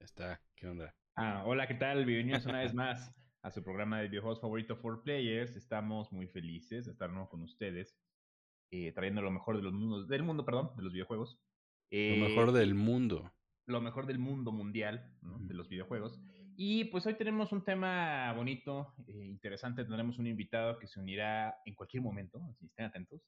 está, 0.00 0.40
¿qué 0.56 0.66
onda? 0.66 0.94
Ah, 1.16 1.42
hola, 1.46 1.66
¿qué 1.66 1.74
tal? 1.74 2.04
Bienvenidos 2.04 2.46
una 2.46 2.60
vez 2.60 2.74
más 2.74 3.14
a 3.42 3.50
su 3.50 3.62
programa 3.62 4.00
de 4.00 4.08
videojuegos 4.08 4.40
favorito 4.40 4.76
for 4.76 5.02
players. 5.02 5.56
Estamos 5.56 6.10
muy 6.12 6.26
felices 6.26 6.86
de 6.86 6.92
estar 6.92 7.10
con 7.28 7.42
ustedes, 7.42 7.96
eh, 8.70 8.92
trayendo 8.92 9.22
lo 9.22 9.30
mejor 9.30 9.56
de 9.56 9.62
los 9.62 9.72
mundos, 9.72 10.08
del 10.08 10.22
mundo, 10.22 10.44
perdón, 10.44 10.70
de 10.76 10.82
los 10.82 10.92
videojuegos. 10.92 11.38
lo 11.90 12.28
mejor 12.28 12.48
Eh, 12.50 12.52
del 12.52 12.74
mundo. 12.74 13.32
lo 13.66 13.80
mejor 13.80 14.06
del 14.06 14.18
mundo 14.18 14.52
mundial 14.52 15.16
¿no? 15.22 15.38
de 15.40 15.54
los 15.54 15.68
videojuegos. 15.68 16.20
Y 16.56 16.84
pues 16.86 17.06
hoy 17.06 17.14
tenemos 17.14 17.52
un 17.52 17.64
tema 17.64 18.32
bonito, 18.32 18.94
eh, 19.06 19.12
interesante. 19.26 19.84
Tendremos 19.84 20.18
un 20.18 20.26
invitado 20.26 20.78
que 20.78 20.86
se 20.86 21.00
unirá 21.00 21.56
en 21.64 21.74
cualquier 21.74 22.02
momento, 22.02 22.40
así 22.50 22.66
estén 22.66 22.86
atentos. 22.86 23.22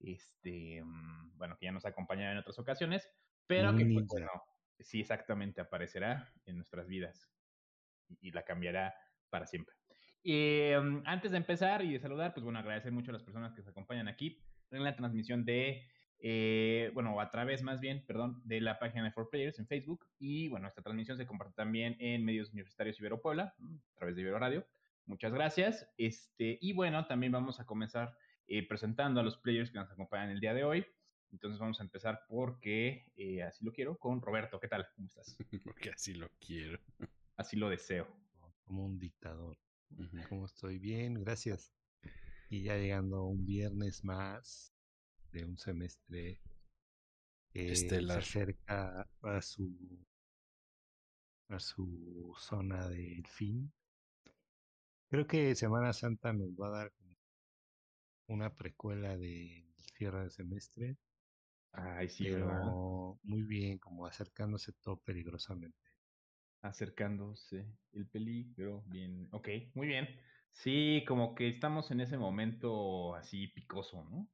Este, 0.00 0.82
mm, 0.84 1.36
bueno, 1.36 1.56
que 1.58 1.66
ya 1.66 1.72
nos 1.72 1.84
ha 1.84 1.90
acompañado 1.90 2.32
en 2.32 2.38
otras 2.38 2.58
ocasiones, 2.58 3.08
pero 3.46 3.76
que 3.76 3.84
pues, 3.86 4.06
bueno, 4.06 4.28
sí 4.82 5.00
exactamente 5.00 5.60
aparecerá 5.60 6.32
en 6.46 6.56
nuestras 6.56 6.86
vidas 6.86 7.28
y, 8.20 8.30
la 8.30 8.44
cambiará 8.44 8.94
para 9.30 9.46
siempre. 9.46 9.74
Mm, 10.24 11.02
antes 11.04 11.32
de 11.32 11.36
empezar 11.36 11.84
y 11.84 11.92
de 11.92 12.00
saludar, 12.00 12.34
pues 12.34 12.44
bueno, 12.44 12.58
agradecer 12.58 12.92
mucho 12.92 13.10
a 13.10 13.14
las 13.14 13.22
personas 13.22 13.52
que 13.52 13.60
nos 13.60 13.68
acompañan 13.68 14.08
aquí 14.08 14.42
en 14.70 14.84
la 14.84 14.94
transmisión 14.94 15.44
de 15.44 15.86
eh, 16.24 16.92
bueno, 16.94 17.20
a 17.20 17.30
través 17.30 17.64
más 17.64 17.80
bien, 17.80 18.04
perdón, 18.06 18.40
de 18.44 18.60
la 18.60 18.78
página 18.78 19.04
de 19.04 19.12
4Players 19.12 19.58
en 19.58 19.66
Facebook. 19.66 20.06
Y 20.18 20.48
bueno, 20.48 20.68
esta 20.68 20.80
transmisión 20.80 21.18
se 21.18 21.26
comparte 21.26 21.54
también 21.54 21.96
en 21.98 22.24
medios 22.24 22.52
universitarios 22.52 22.98
Ibero 23.00 23.20
Puebla, 23.20 23.54
a 23.58 23.94
través 23.96 24.14
de 24.14 24.22
Ibero 24.22 24.38
Radio. 24.38 24.64
Muchas 25.04 25.34
gracias. 25.34 25.90
Este, 25.96 26.58
y 26.60 26.72
bueno, 26.74 27.06
también 27.06 27.32
vamos 27.32 27.58
a 27.58 27.66
comenzar 27.66 28.16
eh, 28.46 28.66
presentando 28.66 29.20
a 29.20 29.24
los 29.24 29.36
players 29.38 29.72
que 29.72 29.78
nos 29.78 29.90
acompañan 29.90 30.30
el 30.30 30.38
día 30.38 30.54
de 30.54 30.62
hoy. 30.62 30.86
Entonces 31.32 31.58
vamos 31.58 31.80
a 31.80 31.82
empezar 31.82 32.20
porque 32.28 33.10
eh, 33.16 33.42
así 33.42 33.64
lo 33.64 33.72
quiero 33.72 33.98
con 33.98 34.20
Roberto. 34.20 34.60
¿Qué 34.60 34.68
tal? 34.68 34.86
¿Cómo 34.94 35.08
estás? 35.08 35.36
Porque 35.64 35.90
así 35.90 36.14
lo 36.14 36.28
quiero. 36.38 36.78
Así 37.36 37.56
lo 37.56 37.68
deseo. 37.70 38.06
como 38.64 38.84
un 38.84 38.98
dictador. 38.98 39.58
Ujú. 39.90 40.18
¿Cómo 40.28 40.46
estoy? 40.46 40.78
Bien, 40.78 41.14
gracias. 41.14 41.72
Y 42.50 42.62
ya 42.64 42.76
llegando 42.76 43.24
un 43.24 43.46
viernes 43.46 44.04
más 44.04 44.74
de 45.32 45.46
un 45.46 45.56
semestre 45.56 46.38
que 47.50 47.74
se 47.76 47.96
acerca 48.12 49.08
a 49.22 49.42
su 49.42 50.04
a 51.48 51.58
su 51.58 52.34
zona 52.38 52.88
del 52.88 53.26
fin. 53.26 53.72
Creo 55.08 55.26
que 55.26 55.54
Semana 55.54 55.92
Santa 55.92 56.32
nos 56.32 56.50
va 56.50 56.68
a 56.68 56.70
dar 56.70 56.92
una 58.26 58.54
precuela 58.54 59.16
del 59.18 59.66
cierre 59.76 60.24
de 60.24 60.30
semestre, 60.30 60.96
Ay, 61.72 62.08
sí, 62.08 62.30
¿verdad? 62.30 62.62
pero 62.62 63.18
muy 63.22 63.42
bien, 63.42 63.78
como 63.78 64.06
acercándose 64.06 64.72
todo 64.72 65.02
peligrosamente. 65.02 65.90
acercándose 66.60 67.78
el 67.92 68.08
peligro. 68.08 68.82
Bien, 68.86 69.28
ok, 69.32 69.48
muy 69.74 69.86
bien. 69.88 70.08
Sí, 70.52 71.04
como 71.06 71.34
que 71.34 71.48
estamos 71.48 71.90
en 71.90 72.00
ese 72.00 72.18
momento 72.18 73.14
así 73.14 73.48
picoso, 73.48 74.04
¿no? 74.04 74.32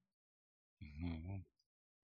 Ujú. 0.81 1.45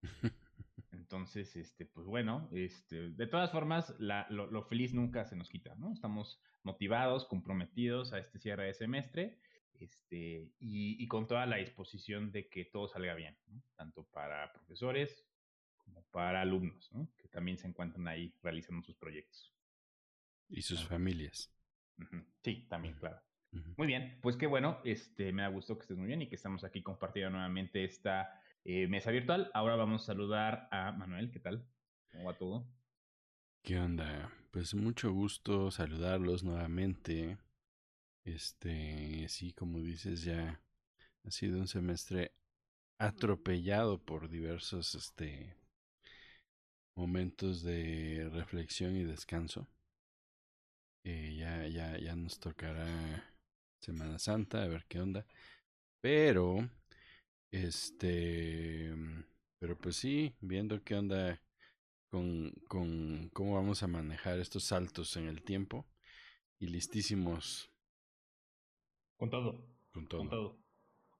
Entonces, 0.90 1.56
este, 1.56 1.86
pues 1.86 2.06
bueno, 2.06 2.48
este, 2.52 3.10
de 3.10 3.26
todas 3.26 3.50
formas, 3.52 3.94
la- 3.98 4.26
lo, 4.30 4.46
lo 4.50 4.62
feliz 4.64 4.94
nunca 4.94 5.24
se 5.24 5.36
nos 5.36 5.48
quita, 5.48 5.74
¿no? 5.74 5.92
Estamos 5.92 6.40
motivados, 6.62 7.26
comprometidos 7.26 8.12
a 8.12 8.18
este 8.20 8.38
cierre 8.38 8.66
de 8.66 8.74
semestre, 8.74 9.40
este, 9.80 10.52
y, 10.58 11.02
y 11.02 11.08
con 11.08 11.26
toda 11.26 11.46
la 11.46 11.56
disposición 11.56 12.30
de 12.32 12.48
que 12.48 12.64
todo 12.66 12.88
salga 12.88 13.14
bien, 13.14 13.36
¿no? 13.46 13.62
Tanto 13.76 14.04
para 14.04 14.52
profesores 14.52 15.26
como 15.76 16.02
para 16.10 16.40
alumnos, 16.40 16.90
¿no? 16.92 17.08
Que 17.18 17.28
también 17.28 17.58
se 17.58 17.66
encuentran 17.66 18.06
ahí 18.08 18.34
realizando 18.42 18.82
sus 18.82 18.96
proyectos. 18.96 19.52
Y 20.48 20.62
sus 20.62 20.82
Ah. 20.84 20.88
familias. 20.88 21.50
Sí, 22.42 22.66
también, 22.68 22.94
claro. 22.96 23.20
Muy 23.76 23.86
bien, 23.86 24.18
pues 24.20 24.36
qué 24.36 24.46
bueno, 24.48 24.80
este, 24.84 25.32
me 25.32 25.42
da 25.42 25.48
gusto 25.48 25.76
que 25.76 25.82
estés 25.82 25.96
muy 25.96 26.08
bien 26.08 26.22
y 26.22 26.28
que 26.28 26.34
estamos 26.34 26.64
aquí 26.64 26.82
compartiendo 26.82 27.30
nuevamente 27.30 27.84
esta 27.84 28.40
eh, 28.64 28.88
mesa 28.88 29.12
virtual. 29.12 29.50
Ahora 29.54 29.76
vamos 29.76 30.02
a 30.02 30.06
saludar 30.06 30.68
a 30.72 30.90
Manuel, 30.90 31.30
¿qué 31.30 31.38
tal? 31.38 31.64
¿Cómo 32.10 32.24
va 32.24 32.36
todo? 32.36 32.66
¿Qué 33.62 33.78
onda? 33.78 34.30
Pues 34.50 34.74
mucho 34.74 35.12
gusto 35.12 35.70
saludarlos 35.70 36.42
nuevamente. 36.42 37.38
Este, 38.24 39.28
sí, 39.28 39.52
como 39.52 39.80
dices, 39.80 40.22
ya 40.22 40.60
ha 41.24 41.30
sido 41.30 41.58
un 41.58 41.68
semestre 41.68 42.32
atropellado 42.98 43.98
por 43.98 44.28
diversos 44.28 44.94
este 44.94 45.56
momentos 46.96 47.62
de 47.62 48.28
reflexión 48.32 48.96
y 48.96 49.04
descanso. 49.04 49.66
Eh, 51.04 51.36
ya, 51.38 51.66
ya, 51.68 51.98
ya 51.98 52.16
nos 52.16 52.38
tocará 52.38 52.86
Semana 53.80 54.18
Santa, 54.18 54.62
a 54.62 54.68
ver 54.68 54.86
qué 54.88 55.00
onda. 55.00 55.26
Pero, 56.00 56.68
este, 57.50 58.94
pero 59.58 59.76
pues 59.78 59.96
sí, 59.96 60.34
viendo 60.40 60.82
qué 60.82 60.94
onda 60.96 61.40
con, 62.08 62.52
con 62.68 63.28
cómo 63.30 63.54
vamos 63.54 63.82
a 63.82 63.88
manejar 63.88 64.38
estos 64.38 64.64
saltos 64.64 65.16
en 65.16 65.28
el 65.28 65.42
tiempo 65.42 65.86
y 66.58 66.68
listísimos 66.68 67.70
Con 69.24 69.30
todo, 69.30 69.66
con 69.90 70.06
todo. 70.06 70.20
con 70.20 70.28
todo. 70.28 70.58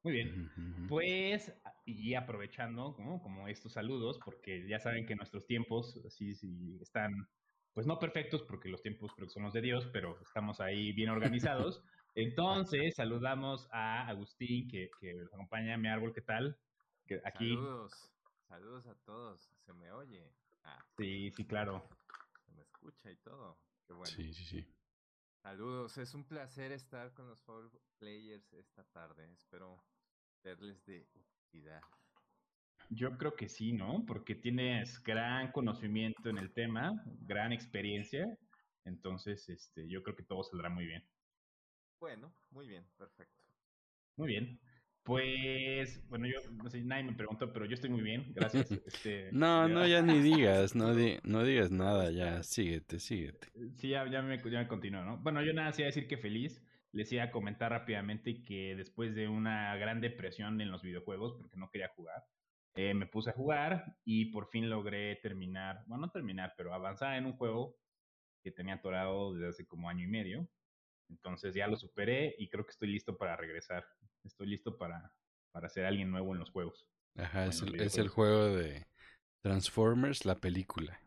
Muy 0.03 0.13
bien. 0.13 0.51
Ujú, 0.55 0.61
ujú. 0.61 0.89
Pues, 0.89 1.51
y 1.87 2.13
aprovechando 2.13 2.95
¿no? 2.99 3.23
como 3.23 3.49
estos 3.49 3.73
saludos, 3.73 4.21
porque 4.23 4.69
ya 4.69 4.79
saben 4.79 5.07
que 5.07 5.17
nuestros 5.17 5.47
tiempos 5.47 5.99
así 6.07 6.35
sí, 6.35 6.77
están, 6.83 7.27
pues 7.73 7.87
no 7.87 7.99
perfectos, 7.99 8.43
porque 8.43 8.69
los 8.69 8.83
tiempos 8.83 9.11
creo 9.15 9.27
que 9.27 9.33
son 9.33 9.45
los 9.45 9.55
de 9.55 9.63
Dios, 9.63 9.89
pero 9.91 10.21
estamos 10.21 10.61
ahí 10.61 10.93
bien 10.93 11.09
organizados. 11.09 11.83
Entonces, 12.15 12.95
saludamos 12.95 13.71
a 13.73 14.07
Agustín, 14.07 14.69
que, 14.69 14.91
que 15.01 15.15
nos 15.15 15.33
acompaña, 15.33 15.79
mi 15.79 15.89
árbol, 15.89 16.13
¿qué 16.13 16.21
tal? 16.21 16.59
Que 17.07 17.23
aquí, 17.25 17.55
Saludos, 17.55 18.13
saludos 18.49 18.87
a 18.87 18.95
todos. 18.97 19.51
¿Se 19.65 19.73
me 19.73 19.91
oye? 19.93 20.31
Ah, 20.63 20.85
sí, 20.99 21.31
sí, 21.31 21.47
claro. 21.47 21.89
se 22.45 22.53
me 22.53 22.61
escucha 22.65 23.11
y 23.11 23.17
todo. 23.17 23.57
Qué 23.87 23.95
bueno. 23.95 24.15
Sí, 24.15 24.31
sí, 24.35 24.45
sí. 24.45 24.75
Saludos, 25.45 25.99
es 25.99 26.15
un 26.15 26.25
placer 26.25 26.73
estar 26.73 27.13
con 27.13 27.29
los 27.29 27.39
Four 27.43 27.71
Players 27.99 28.51
esta 28.55 28.83
tarde. 28.83 29.31
Espero 29.31 29.85
serles 30.43 30.83
de 30.87 31.07
utilidad. 31.13 31.83
Yo 32.89 33.19
creo 33.19 33.37
que 33.37 33.51
sí, 33.51 33.75
¿no? 33.75 34.07
Porque 34.07 34.37
tienes 34.37 35.03
gran 35.03 35.53
conocimiento 35.53 36.31
en 36.31 36.39
el 36.39 36.51
tema, 36.55 36.95
gran 37.21 37.53
experiencia. 37.53 38.27
Entonces, 38.87 39.47
este, 39.51 39.87
yo 39.87 40.03
creo 40.03 40.17
que 40.17 40.23
todo 40.23 40.43
saldrá 40.45 40.71
muy 40.71 40.87
bien. 40.87 41.07
Bueno, 42.01 42.35
muy 42.49 42.67
bien, 42.67 42.89
perfecto. 42.97 43.45
Muy 44.17 44.29
bien. 44.29 44.59
Pues, 45.05 46.07
bueno, 46.09 46.27
yo 46.27 46.51
no 46.51 46.71
sé, 46.71 46.83
nadie 46.83 47.05
me 47.05 47.13
preguntó, 47.13 47.53
pero 47.53 47.67
yo 47.67 47.75
estoy 47.75 47.91
muy 47.91 48.01
bien, 48.03 48.33
gracias. 48.35 48.71
Este, 48.87 49.31
No, 49.33 49.69
ya- 49.69 49.75
no, 49.75 49.87
ya 49.87 50.03
ni 50.03 50.19
digas, 50.21 50.75
no, 50.75 50.95
di- 50.95 51.19
no 51.25 51.45
digas 51.45 51.71
nada, 51.71 52.11
ya, 52.11 52.43
síguete, 52.43 52.99
síguete. 53.01 53.49
Sí, 53.77 53.89
ya, 53.91 54.09
ya 54.11 54.23
me, 54.23 54.39
ya 54.51 54.61
me 54.61 54.69
continúo, 54.69 55.05
¿no? 55.05 55.19
Bueno, 55.19 55.43
yo 55.43 55.53
nada, 55.53 55.73
sí 55.73 55.83
iba 55.83 55.87
a 55.87 55.91
decir 55.93 56.09
que 56.09 56.17
feliz. 56.17 56.63
Les 56.93 57.11
iba 57.13 57.25
a 57.25 57.31
comentar 57.31 57.71
rápidamente 57.73 58.43
que 58.45 58.77
después 58.77 59.15
de 59.15 59.29
una 59.29 59.77
gran 59.77 60.01
depresión 60.01 60.61
en 60.61 60.71
los 60.71 60.83
videojuegos, 60.83 61.35
porque 61.35 61.57
no 61.57 61.69
quería 61.71 61.89
jugar, 61.89 62.25
eh, 62.75 62.95
me 62.95 63.07
puse 63.07 63.31
a 63.31 63.33
jugar 63.33 63.97
y 64.05 64.27
por 64.27 64.49
fin 64.49 64.71
logré 64.71 65.17
terminar, 65.17 65.85
bueno, 65.89 66.07
no 66.07 66.13
terminar, 66.13 66.55
pero 66.57 66.73
avanzar 66.73 67.17
en 67.17 67.27
un 67.27 67.33
juego 67.37 67.77
que 68.43 68.53
tenía 68.53 68.75
atorado 68.75 69.35
desde 69.35 69.49
hace 69.49 69.67
como 69.67 69.89
año 69.89 70.05
y 70.05 70.09
medio. 70.09 70.49
Entonces 71.09 71.55
ya 71.55 71.67
lo 71.67 71.77
superé 71.77 72.35
y 72.39 72.49
creo 72.49 72.65
que 72.65 72.71
estoy 72.73 72.89
listo 72.89 73.17
para 73.17 73.37
regresar. 73.37 73.85
Estoy 74.25 74.47
listo 74.49 74.77
para, 74.79 75.13
para 75.53 75.69
ser 75.69 75.85
alguien 75.87 76.11
nuevo 76.11 76.33
en 76.33 76.39
los 76.41 76.51
juegos. 76.51 76.87
Ajá, 77.17 77.47
es 77.47 77.61
el, 77.63 77.75
es 77.81 77.97
el 77.99 78.05
videojuegos. 78.09 78.13
juego 78.13 78.57
de 78.57 78.87
Transformers, 79.43 80.25
la 80.25 80.37
película. 80.37 80.99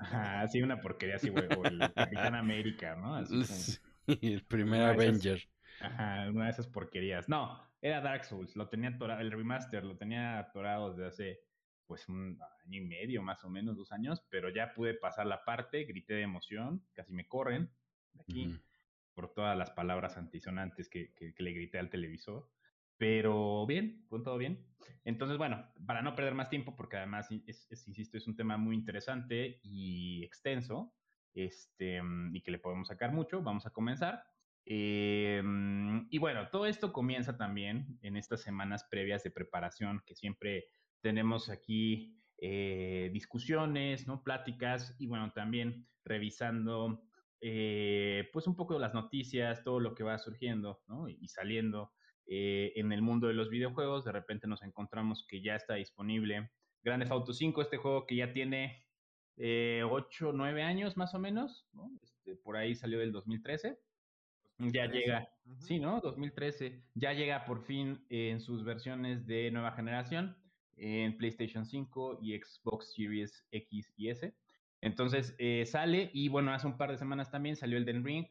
Ajá, 0.00 0.46
sí, 0.48 0.60
una 0.62 0.80
porquería 0.80 1.16
así, 1.16 1.28
güey, 1.28 1.46
o 1.56 1.64
el 1.64 1.78
Capitán 1.94 2.34
América, 2.34 2.96
¿no? 2.96 3.14
Así 3.16 3.32
como- 3.34 3.44
Sí, 3.46 4.32
el 4.34 4.44
primer 4.44 4.80
Una 4.82 4.92
de 4.92 4.94
esas- 5.08 5.08
Avenger. 5.26 5.48
Ajá, 5.80 6.30
una 6.30 6.44
de 6.46 6.50
esas 6.50 6.66
porquerías. 6.68 7.28
No, 7.28 7.60
era 7.80 8.00
Dark 8.00 8.24
Souls, 8.24 8.56
lo 8.56 8.68
tenía 8.68 8.90
atorado, 8.90 9.20
el 9.20 9.30
remaster 9.30 9.84
lo 9.84 9.96
tenía 9.96 10.38
atorado 10.38 10.90
desde 10.92 11.06
hace 11.06 11.40
pues 11.86 12.08
un 12.08 12.36
año 12.64 12.78
y 12.78 12.84
medio, 12.84 13.22
más 13.22 13.44
o 13.44 13.48
menos, 13.48 13.76
dos 13.76 13.92
años, 13.92 14.24
pero 14.28 14.48
ya 14.48 14.74
pude 14.74 14.94
pasar 14.94 15.26
la 15.26 15.44
parte, 15.44 15.84
grité 15.84 16.14
de 16.14 16.22
emoción, 16.22 16.84
casi 16.94 17.12
me 17.12 17.28
corren 17.28 17.70
de 18.14 18.22
aquí. 18.22 18.60
Por 19.16 19.34
todas 19.34 19.58
las 19.58 19.72
palabras 19.72 20.18
antisonantes 20.18 20.88
que, 20.90 21.14
que- 21.14 21.34
que 21.34 21.42
le 21.42 21.52
grité 21.54 21.78
al 21.80 21.90
televisor. 21.90 22.52
Pero 22.98 23.66
bien, 23.66 24.06
con 24.08 24.22
todo 24.22 24.38
bien. 24.38 24.68
Entonces, 25.04 25.38
bueno, 25.38 25.72
para 25.86 26.02
no 26.02 26.14
perder 26.14 26.34
más 26.34 26.50
tiempo, 26.50 26.76
porque 26.76 26.98
además, 26.98 27.28
es- 27.46 27.66
es- 27.70 27.88
insisto, 27.88 28.18
es 28.18 28.26
un 28.28 28.36
tema 28.36 28.58
muy 28.58 28.76
interesante 28.76 29.60
y 29.62 30.24
extenso, 30.24 30.94
este, 31.34 32.02
mm, 32.02 32.36
y 32.36 32.42
que 32.42 32.50
le 32.52 32.58
podemos 32.58 32.88
sacar 32.88 33.12
mucho, 33.12 33.42
vamos 33.42 33.66
a 33.66 33.70
comenzar. 33.70 34.22
Eh, 34.64 35.42
mm, 35.44 36.08
y 36.10 36.18
bueno, 36.18 36.48
todo 36.50 36.66
esto 36.66 36.92
comienza 36.92 37.36
también 37.38 37.98
en 38.02 38.16
estas 38.16 38.42
semanas 38.42 38.84
previas 38.90 39.22
de 39.24 39.30
preparación 39.30 40.02
que 40.06 40.14
siempre 40.14 40.66
tenemos 41.00 41.48
aquí 41.50 42.12
eh, 42.38 43.08
discusiones, 43.14 44.06
¿no? 44.06 44.22
Pláticas 44.22 44.94
y 44.98 45.06
bueno, 45.06 45.32
también 45.32 45.88
revisando 46.04 47.08
eh, 47.40 48.28
pues 48.32 48.46
un 48.46 48.56
poco 48.56 48.74
de 48.74 48.80
las 48.80 48.94
noticias, 48.94 49.62
todo 49.62 49.80
lo 49.80 49.94
que 49.94 50.04
va 50.04 50.18
surgiendo, 50.18 50.82
¿no? 50.86 51.08
Y 51.08 51.28
saliendo 51.28 51.92
eh, 52.26 52.72
en 52.76 52.92
el 52.92 53.02
mundo 53.02 53.28
de 53.28 53.34
los 53.34 53.50
videojuegos, 53.50 54.04
de 54.04 54.12
repente 54.12 54.46
nos 54.46 54.62
encontramos 54.62 55.26
que 55.28 55.42
ya 55.42 55.54
está 55.54 55.74
disponible 55.74 56.50
Grande 56.82 57.04
Theft 57.04 57.12
Auto 57.12 57.32
5, 57.32 57.62
este 57.62 57.76
juego 57.76 58.06
que 58.06 58.16
ya 58.16 58.32
tiene 58.32 58.86
eh, 59.36 59.82
8, 59.84 60.32
9 60.32 60.62
años 60.62 60.96
más 60.96 61.14
o 61.14 61.18
menos, 61.18 61.68
¿no? 61.72 61.90
Este, 62.02 62.36
por 62.36 62.56
ahí 62.56 62.74
salió 62.74 62.98
del 62.98 63.12
2013. 63.12 63.78
Ya 64.58 64.86
llega, 64.86 65.28
sí, 65.58 65.78
¿no? 65.78 66.00
2013, 66.00 66.82
ya 66.94 67.12
llega 67.12 67.44
por 67.44 67.62
fin 67.62 68.06
en 68.08 68.40
sus 68.40 68.64
versiones 68.64 69.26
de 69.26 69.50
nueva 69.50 69.72
generación, 69.72 70.34
en 70.76 71.16
PlayStation 71.18 71.66
5 71.66 72.20
y 72.22 72.38
Xbox 72.38 72.94
Series 72.94 73.46
X 73.50 73.92
y 73.96 74.08
S. 74.08 74.34
Entonces 74.80 75.34
eh, 75.38 75.64
sale 75.66 76.10
y 76.12 76.28
bueno, 76.28 76.52
hace 76.52 76.66
un 76.66 76.76
par 76.76 76.90
de 76.90 76.98
semanas 76.98 77.30
también 77.30 77.56
salió 77.56 77.78
el 77.78 77.84
Den 77.84 78.04
Ring, 78.04 78.26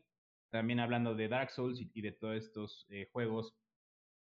también 0.49 0.79
hablando 0.79 1.15
de 1.15 1.27
Dark 1.27 1.51
Souls 1.51 1.79
y, 1.79 2.01
de 2.01 2.11
todos 2.11 2.37
estos 2.37 2.85
eh, 2.89 3.09
juegos 3.11 3.55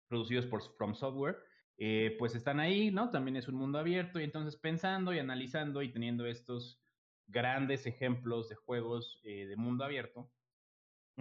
producidos 0.07 0.45
por 0.45 0.61
From 0.77 0.95
Software. 0.95 1.37
Eh, 1.77 2.15
pues 2.17 2.33
están 2.33 2.59
ahí, 2.59 2.89
¿no? 2.89 3.11
También 3.11 3.37
es 3.37 3.47
un 3.47 3.55
mundo 3.55 3.77
abierto 3.77 4.19
y 4.19 4.23
entonces 4.23 4.55
pensando 4.55 5.13
y 5.13 5.19
analizando 5.19 5.83
y 5.83 5.91
teniendo 5.91 6.25
estos 6.25 6.81
grandes 7.27 7.85
ejemplos 7.85 8.49
de 8.49 8.55
juegos 8.55 9.21
de 9.23 9.55
mundo 9.57 9.83
abierto, 9.83 10.31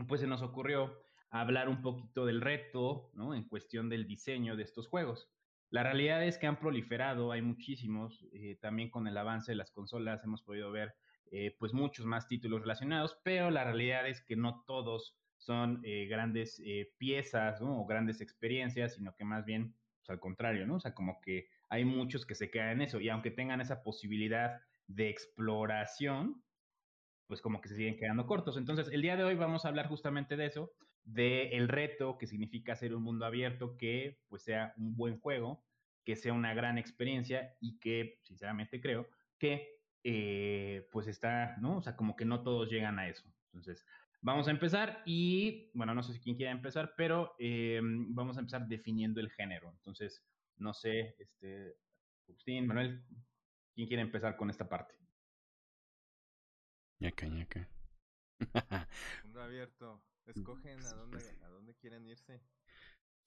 pues 0.08 0.20
se 0.20 0.26
nos 0.26 0.40
ocurrió 0.40 0.96
hablar 1.30 1.68
un 1.68 1.82
poquito 1.82 2.24
del 2.24 2.40
reto, 2.40 3.10
¿no? 3.14 3.34
En 3.34 3.44
cuestión 3.44 3.88
del 3.88 4.06
diseño 4.06 4.56
de 4.56 4.62
estos 4.62 4.86
juegos. 4.88 5.28
La 5.70 5.82
realidad 5.82 6.24
es 6.24 6.38
que 6.38 6.46
han 6.46 6.58
proliferado, 6.58 7.32
hay 7.32 7.42
muchísimos, 7.42 8.24
eh, 8.32 8.56
también 8.60 8.90
con 8.90 9.06
el 9.08 9.16
avance 9.16 9.52
de 9.52 9.56
las 9.56 9.72
consolas 9.72 10.22
hemos 10.22 10.42
podido 10.42 10.70
ver 10.70 10.94
eh, 11.32 11.56
pues 11.58 11.72
muchos 11.72 12.06
más 12.06 12.28
títulos 12.28 12.60
relacionados, 12.60 13.18
pero 13.24 13.50
la 13.50 13.64
realidad 13.64 14.08
es 14.08 14.20
que 14.20 14.36
no 14.36 14.62
todos 14.66 15.16
son 15.36 15.80
eh, 15.84 16.06
grandes 16.06 16.62
piezas 16.98 17.60
¿no? 17.60 17.80
o 17.80 17.86
grandes 17.86 18.20
experiencias, 18.20 18.94
sino 18.94 19.14
que 19.14 19.24
más 19.24 19.44
bien, 19.44 19.74
pues 19.98 20.10
al 20.10 20.20
contrario, 20.20 20.66
¿no? 20.66 20.76
O 20.76 20.80
sea, 20.80 20.94
como 20.94 21.20
que 21.20 21.48
hay 21.68 21.84
muchos 21.84 22.24
que 22.24 22.34
se 22.34 22.50
quedan 22.50 22.70
en 22.70 22.82
eso 22.82 23.00
y 23.00 23.08
aunque 23.08 23.30
tengan 23.30 23.60
esa 23.60 23.82
posibilidad 23.82 24.60
de 24.86 25.08
exploración, 25.08 26.42
pues 27.26 27.42
como 27.42 27.60
que 27.60 27.68
se 27.68 27.76
siguen 27.76 27.96
quedando 27.96 28.26
cortos. 28.26 28.56
Entonces, 28.56 28.88
el 28.92 29.02
día 29.02 29.16
de 29.16 29.24
hoy 29.24 29.34
vamos 29.34 29.64
a 29.64 29.68
hablar 29.68 29.88
justamente 29.88 30.36
de 30.36 30.46
eso, 30.46 30.72
de 31.06 31.50
el 31.50 31.68
reto 31.68 32.18
que 32.18 32.26
significa 32.26 32.72
hacer 32.72 32.94
un 32.94 33.02
mundo 33.02 33.24
abierto 33.24 33.76
que 33.78 34.20
pues 34.28 34.42
sea 34.42 34.74
un 34.76 34.96
buen 34.96 35.18
juego, 35.20 35.64
que 36.04 36.16
sea 36.16 36.32
una 36.32 36.52
gran 36.52 36.78
experiencia 36.78 37.56
y 37.60 37.78
que, 37.78 38.18
sinceramente 38.22 38.80
creo, 38.80 39.08
que 39.38 39.80
eh, 40.04 40.88
pues 40.92 41.06
está, 41.06 41.56
¿no? 41.58 41.78
O 41.78 41.82
sea, 41.82 41.96
como 41.96 42.16
que 42.16 42.24
no 42.24 42.42
todos 42.42 42.68
llegan 42.70 42.98
a 42.98 43.08
eso. 43.08 43.24
Entonces, 43.46 43.86
vamos 44.20 44.48
a 44.48 44.50
empezar 44.50 45.02
y, 45.06 45.70
bueno, 45.74 45.94
no 45.94 46.02
sé 46.02 46.12
si 46.12 46.20
quién 46.20 46.36
quiere 46.36 46.52
empezar, 46.52 46.94
pero 46.96 47.34
eh, 47.38 47.80
vamos 47.82 48.36
a 48.36 48.40
empezar 48.40 48.66
definiendo 48.66 49.20
el 49.20 49.30
género. 49.30 49.70
Entonces, 49.70 50.24
no 50.56 50.74
sé, 50.74 51.14
este, 51.18 51.76
Agustín, 52.28 52.66
Manuel, 52.66 53.04
¿quién 53.74 53.86
quiere 53.86 54.02
empezar 54.02 54.36
con 54.36 54.50
esta 54.50 54.68
parte? 54.68 54.94
ñaca, 56.98 57.26
ñaca. 57.26 57.68
Mundo 59.24 59.42
abierto. 59.42 60.02
Escogen 60.26 60.84
a 60.84 60.92
dónde, 60.94 61.38
a 61.42 61.48
dónde 61.48 61.74
quieren 61.74 62.06
irse. 62.06 62.40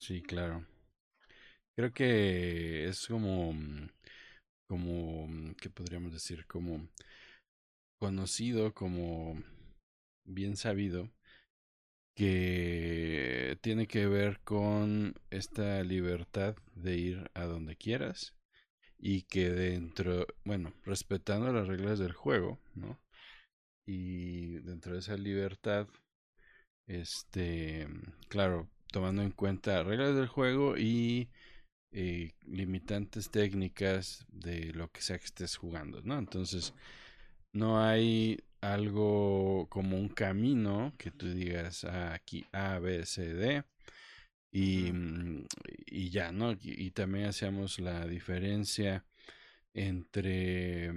Sí, 0.00 0.22
claro. 0.22 0.66
Creo 1.76 1.92
que 1.92 2.86
es 2.88 3.06
como, 3.06 3.54
como, 4.68 5.54
¿qué 5.60 5.70
podríamos 5.70 6.12
decir? 6.12 6.46
Como 6.46 6.88
conocido, 7.98 8.74
como 8.74 9.42
bien 10.24 10.56
sabido, 10.56 11.10
que 12.14 13.58
tiene 13.62 13.86
que 13.86 14.06
ver 14.06 14.40
con 14.40 15.14
esta 15.30 15.82
libertad 15.82 16.56
de 16.74 16.96
ir 16.96 17.30
a 17.34 17.44
donde 17.44 17.76
quieras 17.76 18.34
y 18.98 19.22
que 19.22 19.50
dentro, 19.50 20.26
bueno, 20.44 20.74
respetando 20.84 21.52
las 21.52 21.66
reglas 21.66 21.98
del 21.98 22.12
juego, 22.12 22.58
¿no? 22.74 23.00
y 23.86 24.58
dentro 24.60 24.92
de 24.92 25.00
esa 25.00 25.16
libertad, 25.16 25.88
este, 26.90 27.86
claro, 28.28 28.68
tomando 28.92 29.22
en 29.22 29.30
cuenta 29.30 29.82
reglas 29.84 30.14
del 30.16 30.26
juego 30.26 30.76
y 30.76 31.28
eh, 31.92 32.32
limitantes 32.46 33.30
técnicas 33.30 34.26
de 34.28 34.72
lo 34.74 34.90
que 34.90 35.02
sea 35.02 35.18
que 35.18 35.26
estés 35.26 35.56
jugando, 35.56 36.02
¿no? 36.02 36.18
Entonces, 36.18 36.74
no 37.52 37.80
hay 37.82 38.40
algo 38.60 39.66
como 39.70 39.96
un 39.98 40.08
camino 40.08 40.94
que 40.98 41.10
tú 41.10 41.28
digas 41.32 41.84
ah, 41.84 42.12
aquí 42.14 42.44
A, 42.52 42.78
B, 42.80 43.06
C, 43.06 43.34
D 43.34 43.64
y, 44.52 44.92
mm, 44.92 45.46
y 45.86 46.10
ya, 46.10 46.32
¿no? 46.32 46.52
y 46.60 46.90
también 46.90 47.26
hacemos 47.26 47.78
la 47.78 48.06
diferencia 48.06 49.04
entre 49.74 50.92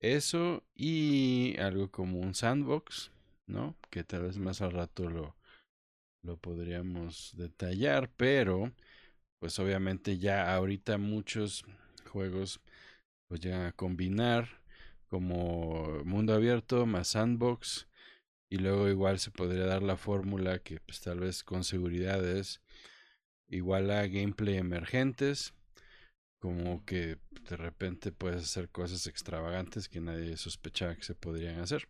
eso 0.00 0.64
y 0.74 1.56
algo 1.58 1.90
como 1.90 2.20
un 2.20 2.34
sandbox, 2.34 3.12
¿no? 3.48 3.76
Que 3.90 4.04
tal 4.04 4.22
vez 4.22 4.38
más 4.38 4.60
al 4.62 4.72
rato 4.72 5.08
lo, 5.08 5.36
lo 6.22 6.36
podríamos 6.36 7.32
detallar, 7.36 8.10
pero 8.16 8.72
pues 9.40 9.58
obviamente 9.58 10.18
ya 10.18 10.54
ahorita 10.54 10.98
muchos 10.98 11.64
juegos 12.10 12.60
pues 13.28 13.40
llegan 13.40 13.66
a 13.66 13.72
combinar 13.72 14.48
como 15.08 16.02
mundo 16.04 16.34
abierto 16.34 16.86
más 16.86 17.08
sandbox 17.08 17.88
y 18.50 18.58
luego 18.58 18.88
igual 18.88 19.18
se 19.18 19.30
podría 19.30 19.66
dar 19.66 19.82
la 19.82 19.96
fórmula 19.96 20.58
que 20.60 20.80
pues 20.80 21.00
tal 21.00 21.20
vez 21.20 21.44
con 21.44 21.64
seguridad 21.64 22.26
es 22.26 22.62
igual 23.48 23.90
a 23.90 24.06
gameplay 24.06 24.56
emergentes 24.56 25.54
como 26.40 26.84
que 26.84 27.18
de 27.48 27.56
repente 27.56 28.12
puedes 28.12 28.42
hacer 28.44 28.68
cosas 28.70 29.06
extravagantes 29.06 29.88
que 29.88 30.00
nadie 30.00 30.36
sospechaba 30.36 30.94
que 30.94 31.02
se 31.02 31.14
podrían 31.14 31.60
hacer. 31.60 31.88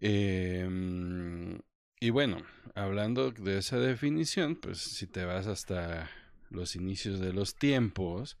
Em, 0.00 1.58
y 2.00 2.10
bueno, 2.10 2.38
hablando 2.74 3.30
de 3.30 3.58
esa 3.58 3.78
definición, 3.78 4.56
pues 4.56 4.78
si 4.78 5.06
te 5.06 5.24
vas 5.24 5.46
hasta 5.46 6.10
los 6.50 6.76
inicios 6.76 7.20
de 7.20 7.32
los 7.32 7.56
tiempos, 7.56 8.38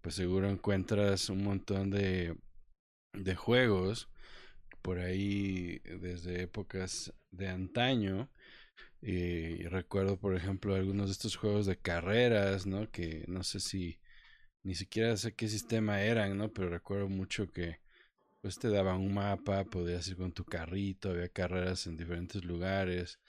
pues 0.00 0.14
seguro 0.14 0.48
encuentras 0.48 1.28
un 1.28 1.44
montón 1.44 1.90
de, 1.90 2.36
de 3.14 3.34
juegos 3.36 4.08
por 4.82 4.98
ahí 4.98 5.80
desde 5.80 6.42
épocas 6.42 7.12
de 7.30 7.48
antaño. 7.48 8.30
Y 9.02 9.64
recuerdo, 9.64 10.18
por 10.18 10.36
ejemplo, 10.36 10.74
algunos 10.74 11.08
de 11.08 11.12
estos 11.12 11.36
juegos 11.36 11.66
de 11.66 11.78
carreras, 11.78 12.66
¿no? 12.66 12.90
Que 12.90 13.24
no 13.28 13.42
sé 13.44 13.60
si 13.60 14.00
ni 14.64 14.74
siquiera 14.74 15.16
sé 15.16 15.34
qué 15.34 15.48
sistema 15.48 16.02
eran, 16.02 16.38
¿no? 16.38 16.52
Pero 16.52 16.70
recuerdo 16.70 17.08
mucho 17.08 17.50
que 17.50 17.80
pues 18.42 18.58
te 18.58 18.68
daban 18.68 19.00
un 19.00 19.14
mapa, 19.14 19.64
podías 19.64 20.06
ir 20.08 20.16
con 20.16 20.32
tu 20.32 20.44
carrito, 20.44 21.10
había 21.10 21.28
carreras 21.28 21.86
en 21.86 21.96
diferentes 21.96 22.44
lugares, 22.44 23.20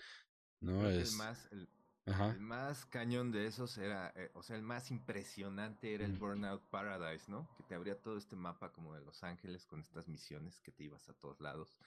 ¿no? 0.60 0.90
Es... 0.90 1.12
El 1.12 1.18
más, 1.18 1.50
el, 1.52 2.40
más 2.40 2.86
cañón 2.88 3.32
de 3.32 3.46
esos 3.46 3.78
era, 3.78 4.12
eh, 4.16 4.32
o 4.34 4.42
sea, 4.42 4.56
el 4.56 4.64
más 4.64 4.90
impresionante 4.90 5.94
era 5.94 6.04
el 6.04 6.18
Burnout 6.18 6.64
Paradise, 6.64 7.30
¿no? 7.30 7.48
Que 7.56 7.64
te 7.64 7.76
abría 7.76 8.02
todo 8.02 8.18
este 8.18 8.36
mapa 8.36 8.74
como 8.74 8.96
de 8.96 9.02
Los 9.02 9.24
Ángeles 9.24 9.68
con 9.68 9.82
estas 9.82 10.08
misiones 10.08 10.60
que 10.62 10.72
te 10.72 10.84
ibas 10.86 11.08
a 11.08 11.14
todos 11.14 11.40
lados. 11.40 11.78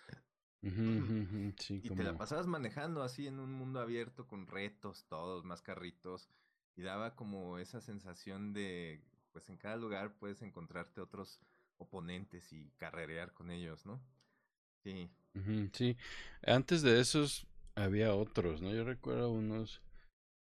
sí, 0.63 1.81
y 1.83 1.91
te 1.91 2.05
la 2.05 2.17
pasabas 2.17 2.47
manejando 2.47 3.03
así 3.03 3.27
en 3.27 3.41
un 3.41 3.53
mundo 3.53 3.81
abierto 3.81 4.29
con 4.29 4.47
retos, 4.47 5.05
todos, 5.09 5.45
más 5.45 5.63
carritos. 5.63 6.31
Y 6.77 6.83
daba 6.83 7.17
como 7.17 7.59
esa 7.59 7.81
sensación 7.81 8.53
de 8.53 9.03
pues 9.33 9.49
en 9.49 9.57
cada 9.57 9.77
lugar 9.77 10.17
puedes 10.17 10.41
encontrarte 10.43 11.01
otros 11.01 11.41
oponentes 11.79 12.53
y 12.53 12.71
carrerear 12.79 13.33
con 13.33 13.51
ellos, 13.51 13.87
¿no? 13.87 14.03
Sí. 14.83 15.11
sí. 15.73 15.97
Antes 16.43 16.83
de 16.83 17.01
esos 17.01 17.47
había 17.75 18.15
otros, 18.15 18.63
¿no? 18.63 18.73
Yo 18.73 18.85
recuerdo 18.85 19.31
unos, 19.31 19.83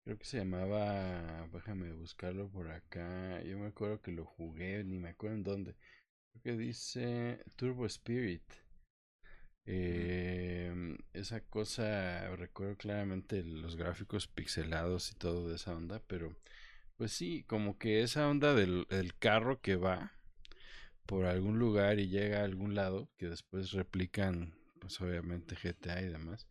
creo 0.04 0.18
que 0.18 0.24
se 0.24 0.38
llamaba, 0.38 1.48
déjame 1.52 1.92
buscarlo 1.92 2.48
por 2.48 2.70
acá. 2.70 3.42
Yo 3.42 3.58
me 3.58 3.66
acuerdo 3.66 4.00
que 4.00 4.12
lo 4.12 4.24
jugué, 4.24 4.84
ni 4.84 4.98
me 4.98 5.10
acuerdo 5.10 5.36
en 5.36 5.44
dónde. 5.44 5.76
Creo 6.32 6.42
que 6.42 6.56
dice 6.56 7.44
Turbo 7.56 7.86
Spirit. 7.86 8.44
Eh, 9.68 10.96
esa 11.12 11.40
cosa, 11.40 12.28
recuerdo 12.36 12.76
claramente 12.76 13.42
los 13.42 13.76
gráficos 13.76 14.28
pixelados 14.28 15.10
y 15.10 15.16
todo 15.16 15.48
de 15.48 15.56
esa 15.56 15.74
onda, 15.74 16.00
pero 16.06 16.36
pues 16.96 17.12
sí, 17.12 17.44
como 17.48 17.76
que 17.78 18.02
esa 18.02 18.28
onda 18.28 18.54
del 18.54 18.86
carro 19.18 19.60
que 19.60 19.76
va 19.76 20.15
por 21.06 21.26
algún 21.26 21.58
lugar 21.58 21.98
y 21.98 22.08
llega 22.08 22.40
a 22.40 22.44
algún 22.44 22.74
lado, 22.74 23.08
que 23.16 23.28
después 23.28 23.72
replican, 23.72 24.54
pues 24.80 25.00
obviamente 25.00 25.56
GTA 25.56 26.02
y 26.02 26.08
demás. 26.08 26.46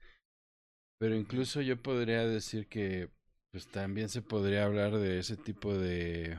Pero 0.98 1.16
incluso 1.16 1.62
yo 1.62 1.82
podría 1.82 2.26
decir 2.26 2.68
que, 2.68 3.10
pues 3.52 3.68
también 3.68 4.10
se 4.10 4.22
podría 4.22 4.66
hablar 4.66 4.98
de 4.98 5.20
ese 5.20 5.38
tipo 5.38 5.74
de, 5.78 6.38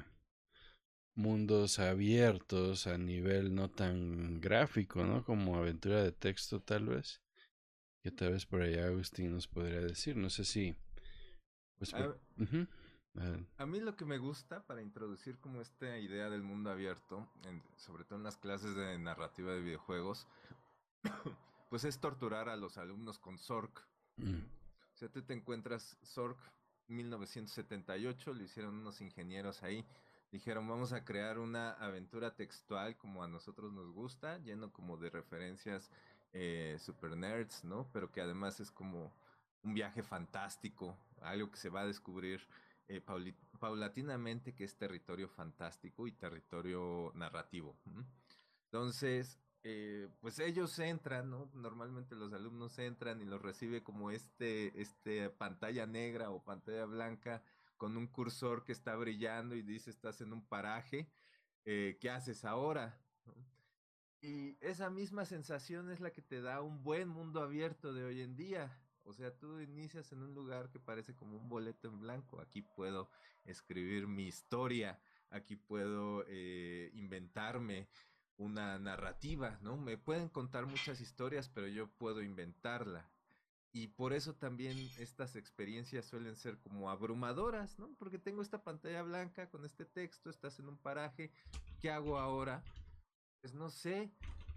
mundos 1.17 1.79
abiertos 1.79 2.87
a 2.87 2.99
nivel 2.99 3.55
no 3.55 3.71
tan 3.71 4.41
gráfico, 4.41 5.03
¿no? 5.03 5.25
Como 5.25 5.57
aventura 5.57 6.03
de 6.03 6.13
texto 6.13 6.61
tal 6.61 6.87
vez. 6.87 7.23
Que 8.03 8.11
tal 8.13 8.33
vez 8.33 8.47
por 8.47 8.63
allá 8.63 8.87
Agustín 8.87 9.33
nos 9.33 9.49
podría 9.49 9.81
decir. 9.81 10.17
No 10.17 10.31
sé 10.31 10.45
si... 10.45 10.77
Pues, 11.79 11.93
A, 11.95 11.99
por- 11.99 12.21
Ujú. 12.39 12.67
A 13.59 13.67
mí 13.67 13.81
lo 13.81 13.97
que 13.97 14.05
me 14.05 14.19
gusta 14.19 14.63
para 14.67 14.83
introducir 14.83 15.39
como 15.39 15.61
esta 15.61 15.99
idea 15.99 16.29
del 16.29 16.43
mundo 16.43 16.71
abierto, 16.71 17.27
en- 17.45 17.63
sobre 17.77 18.05
todo 18.05 18.19
en 18.19 18.25
las 18.25 18.37
clases 18.37 18.75
de 18.75 18.99
narrativa 18.99 19.53
de 19.53 19.61
videojuegos, 19.63 20.27
pues 21.71 21.85
es 21.85 21.99
torturar 21.99 22.49
a 22.49 22.57
los 22.57 22.77
alumnos 22.79 23.19
con 23.19 23.39
Zork. 23.39 23.87
mm, 24.17 24.35
O 24.95 24.97
sea, 24.99 25.09
tú 25.09 25.23
te 25.23 25.35
encuentras 25.35 25.97
Zork 26.05 26.39
1978, 26.89 28.33
lo 28.35 28.43
hicieron 28.43 28.75
unos 28.79 29.01
ingenieros 29.01 29.63
ahí. 29.63 29.85
Dijeron, 30.33 30.69
vamos 30.69 30.93
a 30.93 31.05
crear 31.05 31.39
una 31.39 31.73
aventura 31.73 32.35
textual 32.35 32.97
como 32.97 33.23
a 33.23 33.29
nosotros 33.29 33.73
nos 33.73 33.91
gusta, 33.93 34.39
lleno 34.39 34.73
como 34.73 34.97
de 34.97 35.11
referencias 35.11 35.91
eh, 36.33 36.77
super 36.81 37.17
nerds, 37.17 37.65
¿no? 37.65 37.89
Pero 37.93 38.11
que 38.11 38.21
además 38.21 38.61
es 38.61 38.71
como 38.71 39.13
un 39.63 39.75
viaje 39.75 40.03
fantástico, 40.03 40.97
algo 41.23 41.51
que 41.51 41.57
se 41.57 41.71
va 41.71 41.81
a 41.81 41.87
descubrir 41.87 42.47
eh, 42.89 43.03
paulatinamente 43.59 44.55
que 44.55 44.65
es 44.65 44.77
territorio 44.77 45.29
fantástico 45.29 46.07
y 46.07 46.13
territorio 46.13 47.13
narrativo. 47.15 47.77
Entonces, 48.67 49.41
eh, 49.65 50.09
pues 50.21 50.39
ellos 50.39 50.79
entran, 50.79 51.31
¿no? 51.31 51.51
Normalmente 51.55 52.15
los 52.15 52.33
alumnos 52.33 52.79
entran 52.79 53.21
y 53.21 53.25
los 53.25 53.43
recibe 53.43 53.83
como 53.83 54.13
este, 54.13 54.81
este 54.81 55.29
pantalla 55.31 55.87
negra 55.87 56.31
o 56.31 56.45
pantalla 56.45 56.85
blanca 56.85 57.43
con 57.77 57.97
un 57.97 58.07
cursor 58.07 58.65
que 58.65 58.73
está 58.73 58.95
brillando 58.95 59.55
y 59.55 59.63
dice 59.63 59.91
estás 59.91 60.21
en 60.21 60.33
un 60.33 60.47
paraje, 60.47 61.11
eh, 61.65 61.99
¿qué 62.01 62.11
haces 62.11 62.45
ahora? 62.45 63.01
Y 64.21 64.57
esa 64.61 64.89
misma 64.91 65.25
sensación 65.25 65.91
es 65.91 66.01
la 66.01 66.13
que 66.13 66.23
te 66.23 66.41
da 66.41 66.63
un 66.63 66.83
buen 66.83 67.09
mundo 67.09 67.43
abierto 67.43 67.93
de 67.93 68.05
hoy 68.05 68.23
en 68.23 68.37
día. 68.37 68.81
O 69.07 69.13
sea, 69.13 69.31
tú 69.31 69.61
inicias 69.61 70.11
en 70.13 70.23
un 70.23 70.35
lugar 70.35 70.69
que 70.69 70.81
parece 70.81 71.15
como 71.15 71.37
un 71.37 71.49
boleto 71.49 71.89
en 71.89 72.01
blanco. 72.01 72.41
Aquí 72.41 72.63
puedo 72.63 73.09
escribir 73.45 74.09
mi 74.09 74.27
historia, 74.27 75.01
aquí 75.31 75.55
puedo 75.55 76.25
eh, 76.27 76.91
inventarme 76.93 77.89
una 78.37 78.79
narrativa, 78.79 79.59
¿no? 79.63 79.77
Me 79.77 79.97
pueden 79.97 80.29
contar 80.29 80.67
muchas 80.67 81.01
historias, 81.01 81.49
pero 81.49 81.69
yo 81.69 81.87
puedo 81.87 82.21
inventarla. 82.21 83.09
Y 83.73 83.89
por 83.89 84.13
eso 84.13 84.35
también 84.35 84.77
estas 84.99 85.37
experiencias 85.37 86.07
suelen 86.07 86.35
ser 86.35 86.59
como 86.59 86.91
abrumadoras, 86.91 87.79
¿no? 87.79 87.95
Porque 87.99 88.19
tengo 88.19 88.43
esta 88.43 88.65
pantalla 88.65 89.03
blanca 89.03 89.49
con 89.49 89.65
este 89.65 89.85
texto, 89.85 90.31
estás 90.31 90.59
en 90.59 90.69
un 90.69 90.79
paraje, 90.79 91.31
¿qué 91.81 91.91
hago 91.91 92.19
ahora? 92.19 92.65
Pues 93.41 93.55
no 93.55 93.71
sé 93.71 94.11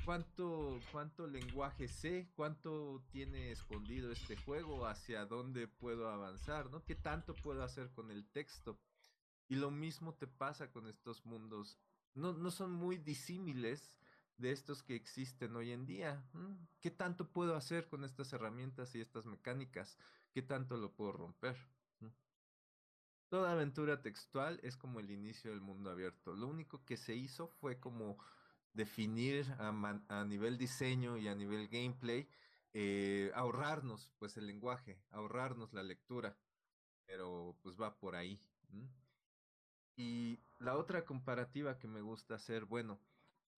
cuánto, 0.05 0.79
lenguaje 1.27 1.87
sé, 1.87 2.29
cuánto 2.35 3.03
tiene 3.11 3.51
escondido 3.51 4.11
este 4.11 4.35
juego, 4.37 4.85
hacia 4.87 5.25
dónde 5.25 5.67
puedo 5.67 6.09
avanzar, 6.09 6.69
¿no? 6.69 6.83
¿Qué 6.83 6.95
tanto 6.95 7.35
puedo 7.35 7.63
hacer 7.63 7.91
con 7.91 8.11
el 8.11 8.27
texto? 8.27 8.79
Y 9.47 9.55
lo 9.55 9.71
mismo 9.71 10.13
te 10.13 10.27
pasa 10.27 10.71
con 10.71 10.87
estos 10.87 11.25
mundos. 11.25 11.77
No, 12.13 12.33
no 12.33 12.51
son 12.51 12.71
muy 12.71 12.97
disímiles 12.97 13.97
de 14.37 14.51
estos 14.51 14.83
que 14.83 14.95
existen 14.95 15.55
hoy 15.55 15.71
en 15.71 15.85
día. 15.85 16.23
¿Qué 16.79 16.91
tanto 16.91 17.31
puedo 17.31 17.55
hacer 17.55 17.87
con 17.87 18.03
estas 18.03 18.31
herramientas 18.33 18.95
y 18.95 19.01
estas 19.01 19.25
mecánicas? 19.25 19.97
¿Qué 20.31 20.41
tanto 20.41 20.77
lo 20.77 20.93
puedo 20.93 21.11
romper? 21.11 21.57
Toda 23.29 23.51
aventura 23.51 24.01
textual 24.01 24.59
es 24.63 24.75
como 24.75 24.99
el 24.99 25.11
inicio 25.11 25.51
del 25.51 25.61
mundo 25.61 25.91
abierto. 25.91 26.33
Lo 26.33 26.47
único 26.47 26.83
que 26.83 26.97
se 26.97 27.15
hizo 27.15 27.47
fue 27.47 27.79
como 27.79 28.17
definir 28.73 29.45
a, 29.59 29.71
man- 29.71 30.05
a 30.09 30.25
nivel 30.25 30.57
diseño 30.57 31.17
y 31.17 31.27
a 31.27 31.35
nivel 31.35 31.67
gameplay, 31.69 32.29
eh, 32.73 33.31
ahorrarnos 33.35 34.13
pues 34.19 34.37
el 34.37 34.47
lenguaje, 34.47 35.03
ahorrarnos 35.09 35.73
la 35.73 35.83
lectura, 35.83 36.37
pero 37.05 37.59
pues 37.63 37.79
va 37.81 37.99
por 37.99 38.15
ahí. 38.15 38.41
Y 39.95 40.45
la 40.59 40.77
otra 40.77 41.05
comparativa 41.05 41.77
que 41.77 41.87
me 41.87 42.01
gusta 42.01 42.35
hacer, 42.35 42.65
bueno, 42.65 43.01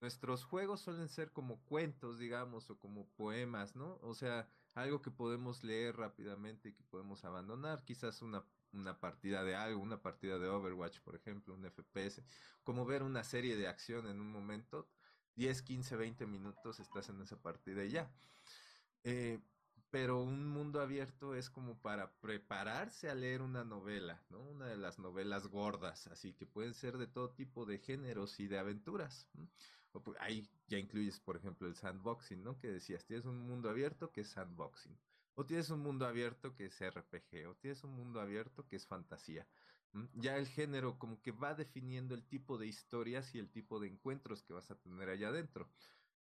nuestros 0.01 0.43
juegos 0.43 0.81
suelen 0.81 1.07
ser 1.09 1.31
como 1.33 1.63
cuentos, 1.65 2.17
digamos, 2.19 2.69
o 2.71 2.79
como 2.79 3.13
poemas, 3.13 3.75
¿no? 3.75 3.97
O 4.01 4.15
sea, 4.15 4.49
algo 4.73 5.01
que 5.01 5.11
podemos 5.11 5.63
leer 5.63 5.97
rápidamente 5.97 6.69
y 6.69 6.73
que 6.73 6.83
podemos 6.83 7.23
abandonar, 7.25 7.83
quizás 7.85 8.21
una, 8.23 8.45
una 8.71 8.99
partida 8.99 9.43
de 9.43 9.55
algo, 9.55 9.81
una 9.81 10.01
partida 10.01 10.39
de 10.39 10.47
Overwatch, 10.49 11.01
por 11.01 11.15
ejemplo, 11.15 11.53
un 11.53 11.65
FPS, 11.65 12.23
como 12.63 12.85
ver 12.85 13.03
una 13.03 13.23
serie 13.23 13.55
de 13.55 13.67
acción 13.67 14.07
en 14.07 14.19
un 14.19 14.31
momento, 14.31 14.89
10, 15.35 15.61
15, 15.61 15.95
20 15.95 16.27
minutos 16.27 16.79
estás 16.79 17.09
en 17.09 17.21
esa 17.21 17.41
partida 17.41 17.83
y 17.83 17.89
ya. 17.91 18.11
Eh, 19.03 19.39
pero 19.91 20.21
un 20.21 20.47
mundo 20.47 20.81
abierto 20.81 21.35
es 21.35 21.49
como 21.49 21.77
para 21.81 22.13
prepararse 22.21 23.09
a 23.09 23.15
leer 23.15 23.41
una 23.41 23.65
novela, 23.65 24.23
¿no? 24.29 24.39
Una 24.39 24.67
de 24.67 24.77
las 24.77 24.99
novelas 24.99 25.47
gordas, 25.47 26.07
así 26.07 26.33
que 26.33 26.45
pueden 26.45 26.73
ser 26.73 26.97
de 26.97 27.07
todo 27.07 27.31
tipo 27.31 27.65
de 27.65 27.77
géneros 27.77 28.39
y 28.39 28.47
de 28.47 28.57
aventuras. 28.57 29.27
ahí 30.19 30.49
ya 30.67 30.77
incluyes, 30.77 31.19
por 31.19 31.35
ejemplo, 31.35 31.67
el 31.67 31.75
sandboxing, 31.75 32.41
¿no? 32.41 32.57
Que 32.57 32.71
decías, 32.71 33.05
tienes 33.05 33.25
un 33.25 33.39
mundo 33.41 33.69
abierto 33.69 34.11
que 34.13 34.21
es 34.21 34.29
sandboxing. 34.29 34.97
O 35.35 35.45
tienes 35.45 35.69
un 35.69 35.81
mundo 35.81 36.05
abierto 36.05 36.55
que 36.55 36.67
es 36.67 36.79
RPG, 36.81 37.47
o 37.49 37.55
tienes 37.55 37.83
un 37.83 37.91
mundo 37.93 38.21
abierto 38.21 38.65
que 38.67 38.77
es 38.77 38.85
fantasía. 38.85 39.45
Ya 40.13 40.37
el 40.37 40.47
género 40.47 40.97
como 40.97 41.21
que 41.21 41.31
va 41.31 41.53
definiendo 41.53 42.15
el 42.15 42.25
tipo 42.25 42.57
de 42.57 42.67
historias 42.67 43.35
y 43.35 43.39
el 43.39 43.49
tipo 43.49 43.79
de 43.79 43.87
encuentros 43.87 44.43
que 44.43 44.53
vas 44.53 44.71
a 44.71 44.75
tener 44.79 45.09
allá 45.09 45.29
adentro. 45.29 45.69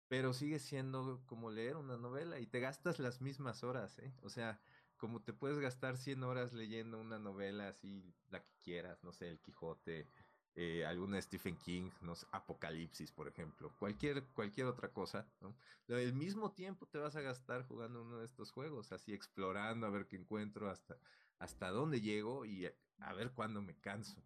Pero 0.08 0.34
sigue 0.34 0.60
siendo 0.60 1.24
como 1.26 1.52
leer 1.52 1.76
una 1.78 1.98
novela 1.98 2.40
y 2.40 2.48
te 2.48 2.60
gastas 2.60 3.00
las 3.00 3.22
mismas 3.22 3.64
horas, 3.64 4.00
¿eh? 4.00 4.14
O 4.22 4.30
sea, 4.30 4.60
como 4.98 5.22
te 5.22 5.34
puedes 5.34 5.60
gastar 5.60 5.98
100 5.98 6.24
horas 6.24 6.54
leyendo 6.54 7.00
una 7.00 7.20
novela 7.20 7.68
así, 7.70 8.16
la 8.30 8.44
que 8.44 8.54
quieras, 8.64 9.04
no 9.04 9.12
sé, 9.12 9.30
El 9.30 9.40
Quijote, 9.40 10.08
eh, 10.56 10.86
alguna 10.86 11.20
Stephen 11.22 11.58
King, 11.58 11.90
no 12.02 12.14
Apocalipsis, 12.32 13.12
por 13.12 13.28
ejemplo, 13.28 13.76
cualquier, 13.80 14.24
cualquier 14.34 14.68
otra 14.68 14.94
cosa, 14.94 15.28
¿no? 15.42 15.56
El 15.88 16.14
mismo 16.14 16.54
tiempo 16.54 16.86
te 16.88 17.00
vas 17.00 17.16
a 17.16 17.22
gastar 17.22 17.64
jugando 17.68 18.04
uno 18.04 18.20
de 18.20 18.26
estos 18.26 18.52
juegos, 18.52 18.92
así 18.92 19.14
explorando 19.14 19.88
a 19.88 19.90
ver 19.90 20.08
qué 20.08 20.16
encuentro, 20.16 20.70
hasta, 20.70 21.00
hasta 21.40 21.70
dónde 21.70 22.02
llego 22.02 22.46
y 22.46 22.68
a, 23.00 23.14
ver 23.14 23.32
cuándo 23.32 23.62
me 23.62 23.76
canso. 23.76 24.22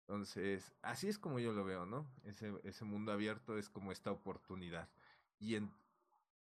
Entonces, 0.00 0.74
así 0.82 1.08
es 1.08 1.18
como 1.18 1.38
yo 1.38 1.52
lo 1.52 1.64
veo, 1.64 1.86
¿no? 1.86 2.06
Ese, 2.24 2.52
ese 2.64 2.84
mundo 2.84 3.12
abierto 3.12 3.56
es 3.56 3.70
como 3.70 3.90
esta 3.90 4.10
oportunidad. 4.12 4.88
Y 5.38 5.56
en 5.56 5.72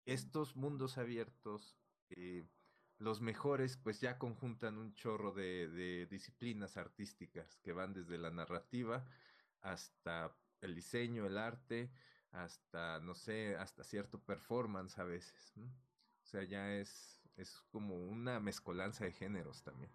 estos 0.05 0.55
mundos 0.55 0.98
abiertos, 0.98 1.77
eh, 2.10 2.43
los 2.98 3.22
mejores 3.22 3.77
pues 3.77 4.01
ya 4.01 4.17
conjuntan 4.17 4.77
un 4.77 4.93
chorro 4.96 5.32
de, 5.32 5.67
de 5.67 6.05
disciplinas 6.08 6.77
artísticas 6.77 7.58
que 7.58 7.74
van 7.74 7.93
desde 7.93 8.17
la 8.17 8.32
narrativa 8.32 9.05
hasta 9.62 10.36
el 10.62 10.75
diseño, 10.75 11.25
el 11.25 11.38
arte, 11.38 11.91
hasta, 12.32 13.00
no 13.00 13.13
sé, 13.13 13.55
hasta 13.55 13.84
cierto 13.84 14.20
performance 14.20 14.97
a 14.97 15.04
veces. 15.04 15.54
¿no? 15.56 15.65
O 15.65 16.26
sea, 16.26 16.43
ya 16.43 16.73
es, 16.73 17.21
es 17.38 17.62
como 17.72 17.96
una 17.96 18.39
mezcolanza 18.39 19.06
de 19.06 19.12
géneros 19.13 19.63
también. 19.63 19.91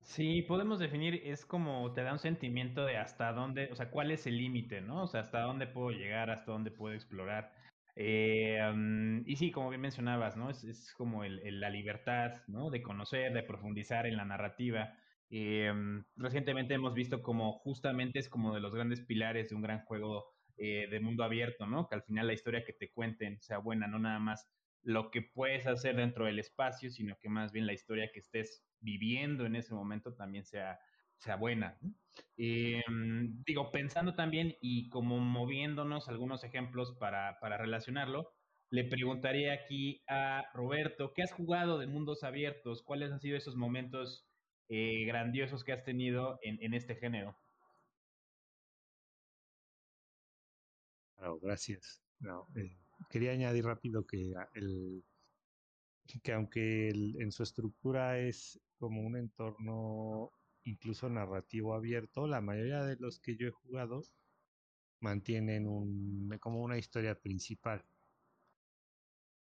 Sí, 0.00 0.42
podemos 0.42 0.78
definir, 0.78 1.20
es 1.24 1.44
como 1.44 1.92
te 1.92 2.02
da 2.02 2.12
un 2.12 2.18
sentimiento 2.18 2.84
de 2.86 2.96
hasta 2.96 3.32
dónde, 3.32 3.68
o 3.70 3.76
sea, 3.76 3.90
cuál 3.90 4.10
es 4.10 4.26
el 4.26 4.38
límite, 4.38 4.80
¿no? 4.80 5.02
O 5.02 5.06
sea, 5.06 5.20
hasta 5.20 5.40
dónde 5.42 5.66
puedo 5.66 5.90
llegar, 5.90 6.30
hasta 6.30 6.52
dónde 6.52 6.70
puedo 6.70 6.94
explorar. 6.94 7.52
Eh, 7.94 8.58
y 9.26 9.36
sí, 9.36 9.50
como 9.50 9.68
bien 9.68 9.82
mencionabas, 9.82 10.36
¿no? 10.36 10.50
Es, 10.50 10.64
es 10.64 10.92
como 10.94 11.24
el, 11.24 11.60
la 11.60 11.68
libertad, 11.68 12.42
¿no? 12.46 12.70
De 12.70 12.80
conocer, 12.82 13.32
de 13.34 13.42
profundizar 13.42 14.06
en 14.06 14.16
la 14.16 14.24
narrativa. 14.24 14.96
Eh, 15.30 15.72
recientemente 16.16 16.74
hemos 16.74 16.94
visto 16.94 17.22
como 17.22 17.52
justamente 17.52 18.18
es 18.18 18.28
como 18.30 18.54
de 18.54 18.60
los 18.60 18.74
grandes 18.74 19.02
pilares 19.02 19.50
de 19.50 19.56
un 19.56 19.62
gran 19.62 19.84
juego 19.84 20.37
eh, 20.58 20.88
de 20.90 21.00
mundo 21.00 21.24
abierto, 21.24 21.66
¿no? 21.66 21.88
Que 21.88 21.94
al 21.94 22.02
final 22.02 22.26
la 22.26 22.32
historia 22.32 22.64
que 22.64 22.72
te 22.72 22.90
cuenten 22.92 23.40
sea 23.40 23.58
buena, 23.58 23.86
no 23.86 23.98
nada 23.98 24.18
más 24.18 24.50
lo 24.82 25.10
que 25.10 25.22
puedes 25.22 25.66
hacer 25.66 25.96
dentro 25.96 26.26
del 26.26 26.38
espacio, 26.38 26.90
sino 26.90 27.16
que 27.18 27.28
más 27.28 27.52
bien 27.52 27.66
la 27.66 27.72
historia 27.72 28.10
que 28.12 28.20
estés 28.20 28.66
viviendo 28.80 29.46
en 29.46 29.56
ese 29.56 29.74
momento 29.74 30.14
también 30.14 30.44
sea, 30.44 30.78
sea 31.16 31.36
buena. 31.36 31.78
Eh, 32.36 32.82
digo, 33.46 33.70
pensando 33.70 34.14
también 34.14 34.56
y 34.60 34.88
como 34.88 35.18
moviéndonos 35.18 36.08
algunos 36.08 36.44
ejemplos 36.44 36.96
para, 36.98 37.38
para 37.40 37.58
relacionarlo, 37.58 38.32
le 38.70 38.84
preguntaría 38.84 39.52
aquí 39.54 40.02
a 40.08 40.44
Roberto, 40.54 41.12
¿qué 41.14 41.22
has 41.22 41.32
jugado 41.32 41.78
de 41.78 41.86
mundos 41.86 42.22
abiertos? 42.22 42.82
¿Cuáles 42.82 43.12
han 43.12 43.20
sido 43.20 43.36
esos 43.36 43.56
momentos 43.56 44.28
eh, 44.68 45.04
grandiosos 45.06 45.64
que 45.64 45.72
has 45.72 45.84
tenido 45.84 46.38
en, 46.42 46.62
en 46.62 46.74
este 46.74 46.94
género? 46.96 47.36
Claro, 51.18 51.38
gracias. 51.40 52.04
No, 52.20 52.46
eh, 52.56 52.78
quería 53.10 53.32
añadir 53.32 53.64
rápido 53.64 54.06
que 54.06 54.32
aunque 56.32 56.88
en 56.90 57.32
su 57.32 57.42
estructura 57.42 58.18
es 58.18 58.60
como 58.78 59.02
un 59.02 59.16
entorno 59.16 60.32
incluso 60.64 61.08
narrativo 61.08 61.74
abierto, 61.74 62.26
la 62.26 62.40
mayoría 62.40 62.84
de 62.84 62.96
los 62.98 63.20
que 63.20 63.36
yo 63.36 63.48
he 63.48 63.50
jugado 63.50 64.02
mantienen 65.00 65.66
un, 65.68 66.30
como 66.40 66.62
una 66.62 66.78
historia 66.78 67.20
principal. 67.20 67.84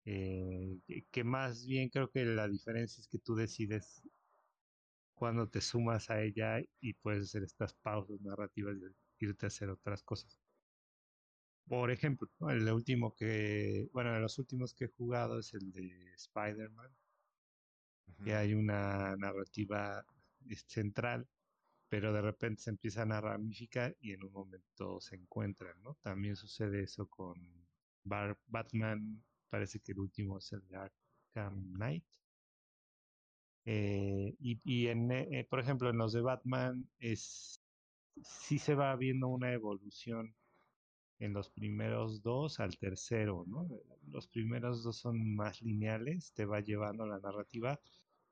Eh, 0.05 0.81
que 1.11 1.25
más 1.25 1.67
bien 1.67 1.89
creo 1.91 2.11
que 2.11 2.25
la 2.25 2.49
diferencia 2.49 3.01
es 3.01 3.09
que 3.09 3.19
tú 3.19 3.35
decides 3.35 4.03
cuando 5.15 5.49
te 5.49 5.61
sumas 5.61 6.11
a 6.11 6.21
ella 6.23 6.61
y 6.81 6.95
puedes 6.95 7.23
hacer 7.25 7.45
estas 7.45 7.75
pausas 7.75 8.21
narrativas 8.23 8.77
y 8.77 9.25
irte 9.25 9.47
a 9.47 9.49
hacer 9.49 9.71
otras 9.71 10.03
cosas. 10.03 10.50
Por 11.71 11.91
ejemplo, 11.91 12.29
el 12.51 12.69
último 12.71 13.15
que, 13.15 13.89
bueno, 13.95 14.13
de 14.13 14.21
los 14.21 14.39
últimos 14.39 14.75
que 14.75 14.85
he 14.87 14.89
jugado 14.89 15.39
es 15.39 15.55
el 15.55 15.73
de 15.73 16.13
Spider-Man, 16.15 16.99
que 18.23 18.31
Ujú. 18.31 18.35
hay 18.35 18.55
una 18.55 19.17
narrativa 19.17 20.05
central, 20.67 21.29
pero 21.89 22.13
de 22.13 22.23
repente 22.23 22.63
se 22.63 22.71
empiezan 22.71 23.13
a 23.13 23.21
ramificar 23.21 23.97
y 24.01 24.13
en 24.13 24.25
un 24.25 24.33
momento 24.33 25.01
se 25.01 25.17
encuentran, 25.17 25.83
¿no? 25.83 25.97
También 25.97 26.37
sucede 26.37 26.83
eso 26.85 27.09
con 27.09 27.69
Bar- 28.05 28.41
Batman, 28.47 29.25
parece 29.49 29.81
que 29.81 29.93
el 29.93 30.01
último 30.01 30.39
es 30.39 30.53
el 30.53 30.67
de 30.69 30.77
Arkham 30.77 31.73
Knight. 31.75 32.07
Eh, 33.65 34.35
y 34.39 34.61
y 34.65 34.87
en, 34.89 35.11
eh, 35.13 35.47
por 35.49 35.61
ejemplo, 35.61 35.91
en 35.91 35.99
los 35.99 36.13
de 36.13 36.23
Batman 36.23 36.91
es 36.99 37.63
sí 38.23 38.59
se 38.59 38.75
va 38.75 38.97
viendo 38.97 39.29
una 39.29 39.53
evolución 39.53 40.37
en 41.21 41.35
los 41.35 41.51
primeros 41.51 42.23
dos 42.23 42.61
al 42.61 42.79
tercero, 42.79 43.45
¿no? 43.47 43.69
Los 44.09 44.27
primeros 44.27 44.83
dos 44.83 44.97
son 44.97 45.37
más 45.37 45.61
lineales, 45.63 46.33
te 46.33 46.47
va 46.47 46.61
llevando 46.61 47.07
la 47.07 47.21
narrativa. 47.21 47.79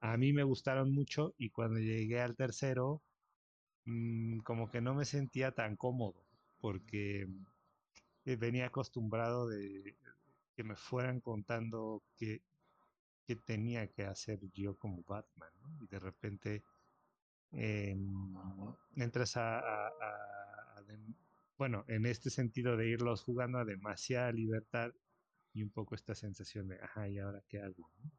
A 0.01 0.16
mí 0.16 0.33
me 0.33 0.42
gustaron 0.42 0.92
mucho 0.92 1.35
y 1.38 1.51
cuando 1.51 1.79
llegué 1.81 2.20
al 2.20 2.35
tercero, 2.35 3.03
mm, 3.85 4.38
como 4.40 4.70
que 4.70 4.81
no 4.81 4.94
me 4.94 5.05
sentía 5.05 5.53
tan 5.53 5.77
cómodo, 5.77 6.24
porque 6.61 7.29
eh, 8.24 8.37
venía 8.37 8.66
acostumbrado 8.66 9.48
de 9.48 9.96
que 10.55 10.64
me 10.64 10.77
fueran 10.77 11.20
contando 11.20 12.03
qué, 12.16 12.42
tenía 13.44 13.87
que 13.88 14.05
hacer 14.05 14.40
yo 14.53 14.77
como 14.79 15.03
Batman, 15.05 15.51
¿no? 15.61 15.85
Y 15.85 15.87
de 15.88 15.98
repente 15.98 16.62
em, 17.53 18.35
entras 18.96 19.37
a, 19.37 19.90
bueno, 21.59 21.85
en 21.88 22.07
este 22.07 22.31
sentido 22.31 22.77
de 22.77 22.88
irlos 22.88 23.23
jugando 23.25 23.59
a 23.59 23.64
demasiada 23.66 24.33
libertad 24.33 24.92
y 25.53 25.62
un 25.62 25.71
poco 25.73 25.94
esta 25.94 26.14
sensación 26.14 26.68
de, 26.68 26.81
ajá, 26.83 27.09
¿y 27.09 27.18
ahora 27.18 27.42
qué 27.49 27.61
hago? 27.61 27.90
no? 27.99 28.12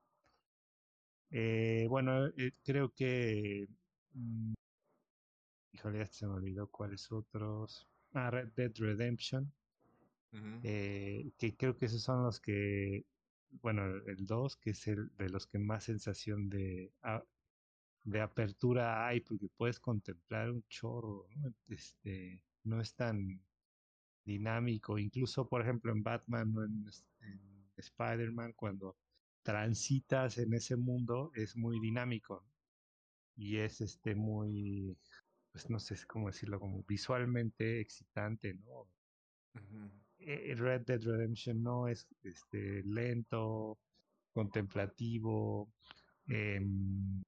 Eh, 1.31 1.85
bueno, 1.89 2.27
eh, 2.27 2.53
creo 2.63 2.93
que, 2.93 3.67
mm, 4.13 4.53
híjole, 5.71 5.97
ya 5.99 6.05
se 6.05 6.27
me 6.27 6.33
olvidó 6.33 6.69
cuáles 6.69 7.11
otros. 7.11 7.89
Ah, 8.13 8.29
Red 8.29 8.49
Dead 8.55 8.71
Redemption, 8.77 9.51
eh, 10.61 11.31
que 11.37 11.55
creo 11.55 11.77
que 11.77 11.85
esos 11.85 12.03
son 12.03 12.23
los 12.23 12.39
que, 12.41 13.05
bueno, 13.61 13.83
el 14.07 14.25
2, 14.25 14.57
que 14.57 14.71
es 14.71 14.87
el 14.87 15.15
de 15.17 15.29
los 15.29 15.47
que 15.47 15.59
más 15.59 15.85
sensación 15.85 16.49
de, 16.49 16.93
a- 17.01 17.23
de 18.03 18.21
apertura 18.21 19.07
hay, 19.07 19.21
porque 19.21 19.49
puedes 19.57 19.79
contemplar 19.79 20.51
un 20.51 20.63
chorro, 20.69 21.27
¿no? 21.37 21.53
Este, 21.67 22.45
no 22.63 22.81
es 22.81 22.93
tan 22.95 23.41
dinámico, 24.25 24.97
incluso 24.99 25.47
por 25.47 25.61
ejemplo 25.61 25.91
en 25.91 26.03
Batman 26.03 26.53
o 26.55 26.63
en, 26.63 26.85
Spider-Man, 27.77 28.53
cuando 28.57 28.97
transitas 29.41 30.37
en 30.37 30.53
ese 30.53 30.75
mundo 30.75 31.31
es 31.33 31.55
muy 31.55 31.79
dinámico 31.79 32.43
y 33.37 33.57
es 33.57 33.79
este 33.79 34.15
muy, 34.15 34.97
pues 35.53 35.69
no 35.69 35.79
sé 35.79 35.95
cómo 36.05 36.27
decirlo, 36.27 36.59
como 36.59 36.83
visualmente 36.83 37.79
excitante, 37.79 38.53
¿no? 38.53 38.85
Eh, 40.19 40.53
Red 40.57 40.81
Dead 40.81 41.01
Redemption 41.01 41.63
no 41.63 41.87
es 41.87 42.05
este 42.21 42.83
lento, 42.83 43.79
contemplativo, 44.33 45.69
em, 46.27 47.23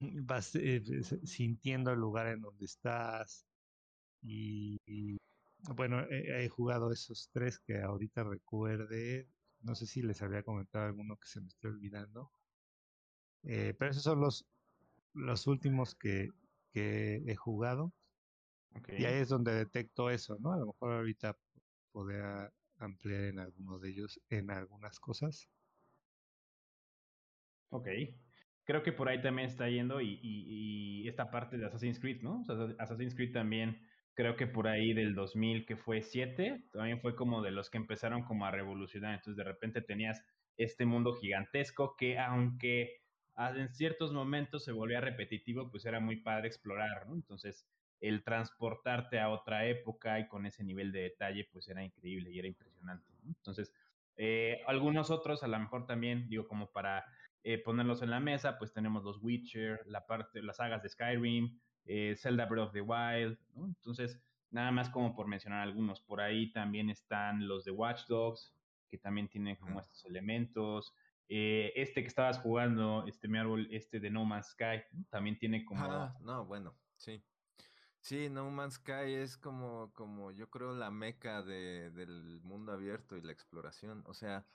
vas 0.00 0.54
eh, 0.56 0.82
sintiendo 1.24 1.92
el 1.92 2.00
lugar 2.00 2.28
en 2.28 2.40
donde 2.40 2.64
estás 2.64 3.46
y, 4.26 4.78
y, 4.86 5.18
bueno, 5.76 6.02
he, 6.10 6.44
he 6.44 6.48
jugado 6.48 6.92
esos 6.92 7.30
tres 7.32 7.60
que 7.60 7.80
ahorita 7.80 8.24
recuerde, 8.24 9.30
no 9.60 9.74
sé 9.74 9.86
si 9.86 10.02
les 10.02 10.22
había 10.22 10.42
comentado 10.44 10.86
alguno 10.86 11.16
que 11.18 11.28
se 11.28 11.40
me 11.40 11.48
esté 11.48 11.68
olvidando, 11.68 12.32
eh, 13.42 13.74
pero 13.78 13.90
esos 13.90 14.02
son 14.02 14.20
los, 14.20 14.46
los 15.14 15.46
últimos 15.46 15.94
que, 15.96 16.30
que 16.72 17.16
he 17.26 17.36
jugado 17.36 17.94
y 18.94 19.04
ahí 19.04 19.16
es 19.20 19.28
donde 19.28 19.52
detecto 19.54 20.10
eso, 20.10 20.38
¿no? 20.40 20.52
A 20.52 20.58
lo 20.58 20.66
mejor 20.66 20.92
ahorita 20.94 21.38
podría 21.92 22.52
ampliar 22.78 23.22
en 23.24 23.38
alguno 23.38 23.78
de 23.78 23.90
ellos, 23.90 24.20
en 24.28 24.50
algunas 24.50 25.00
cosas. 25.00 25.50
Ok. 27.68 27.88
Creo 28.64 28.82
que 28.82 28.92
por 28.92 29.08
ahí 29.08 29.20
también 29.22 29.48
está 29.48 29.68
yendo 29.68 30.00
y, 30.00 30.18
y- 30.22 31.02
y 31.04 31.08
esta 31.08 31.30
parte 31.30 31.56
de 31.58 31.66
Assassin's 31.66 32.00
Creed, 32.00 32.22
¿no? 32.22 32.40
O 32.40 32.44
sea, 32.44 32.56
Assassin's 32.78 33.14
Creed 33.14 33.32
también, 33.32 33.85
creo 34.16 34.34
que 34.34 34.46
por 34.46 34.66
ahí 34.66 34.94
del 34.94 35.14
2000, 35.14 35.66
que 35.66 35.76
fue 35.76 36.00
7, 36.00 36.64
también 36.72 37.00
fue 37.00 37.14
como 37.14 37.42
de 37.42 37.50
los 37.50 37.68
que 37.68 37.76
empezaron 37.76 38.24
como 38.24 38.46
a 38.46 38.50
revolucionar. 38.50 39.14
Entonces, 39.14 39.36
de 39.36 39.44
repente 39.44 39.82
tenías 39.82 40.24
este 40.56 40.86
mundo 40.86 41.14
gigantesco 41.14 41.96
que, 41.96 42.18
aunque 42.18 43.02
en 43.36 43.68
ciertos 43.74 44.14
momentos 44.14 44.64
se 44.64 44.72
volvía 44.72 45.02
repetitivo, 45.02 45.70
pues 45.70 45.84
era 45.84 46.00
muy 46.00 46.16
padre 46.16 46.48
explorar, 46.48 47.06
¿no? 47.06 47.14
Entonces, 47.14 47.68
el 48.00 48.24
transportarte 48.24 49.20
a 49.20 49.28
otra 49.28 49.66
época 49.66 50.18
y 50.18 50.28
con 50.28 50.46
ese 50.46 50.64
nivel 50.64 50.92
de 50.92 51.02
detalle, 51.02 51.46
pues 51.52 51.68
era 51.68 51.84
increíble 51.84 52.30
y 52.30 52.38
era 52.38 52.48
impresionante. 52.48 53.12
Entonces, 53.26 53.74
eh, 54.16 54.62
algunos 54.66 55.10
otros, 55.10 55.42
a 55.42 55.48
lo 55.48 55.58
mejor 55.58 55.86
también, 55.86 56.26
digo, 56.30 56.48
como 56.48 56.72
para 56.72 57.04
eh, 57.42 57.58
ponerlos 57.58 58.00
en 58.00 58.10
la 58.10 58.20
mesa, 58.20 58.56
pues 58.56 58.72
tenemos 58.72 59.04
los 59.04 59.22
Witcher, 59.22 59.80
la 59.86 60.06
parte, 60.06 60.42
las 60.42 60.56
sagas 60.56 60.82
de 60.82 60.88
Skyrim, 60.88 61.60
eh, 61.86 62.14
Zelda 62.16 62.46
Breath 62.46 62.68
of 62.68 62.72
the 62.72 62.80
Wild, 62.80 63.38
¿no? 63.54 63.66
Entonces, 63.66 64.20
nada 64.50 64.70
más 64.70 64.90
como 64.90 65.14
por 65.14 65.26
mencionar 65.26 65.60
algunos. 65.60 66.00
Por 66.00 66.20
ahí 66.20 66.52
también 66.52 66.90
están 66.90 67.46
los 67.46 67.64
de 67.64 67.70
Watch 67.70 68.06
Dogs, 68.06 68.54
que 68.88 68.98
también 68.98 69.28
tienen 69.28 69.56
como 69.56 69.80
estos 69.80 70.04
elementos. 70.04 70.94
Eh, 71.28 71.72
este 71.74 72.02
que 72.02 72.08
estabas 72.08 72.38
jugando, 72.38 73.04
este 73.06 73.26
mi 73.26 73.38
árbol, 73.38 73.68
este 73.70 73.98
de 73.98 74.10
No 74.10 74.24
Man's 74.24 74.48
Sky, 74.50 74.82
¿no? 74.92 75.04
también 75.10 75.36
tiene 75.38 75.64
como... 75.64 75.84
Ah, 75.84 76.16
no, 76.20 76.44
bueno, 76.44 76.76
sí. 76.96 77.22
Sí, 78.00 78.28
No 78.30 78.48
Man's 78.50 78.74
Sky 78.74 79.14
es 79.14 79.36
como, 79.36 79.92
como 79.92 80.30
yo 80.30 80.48
creo 80.48 80.72
la 80.76 80.92
meca 80.92 81.42
de, 81.42 81.90
del 81.90 82.40
mundo 82.42 82.72
abierto 82.72 83.16
y 83.16 83.22
la 83.22 83.32
exploración. 83.32 84.04
O 84.06 84.14
sea, 84.14 84.46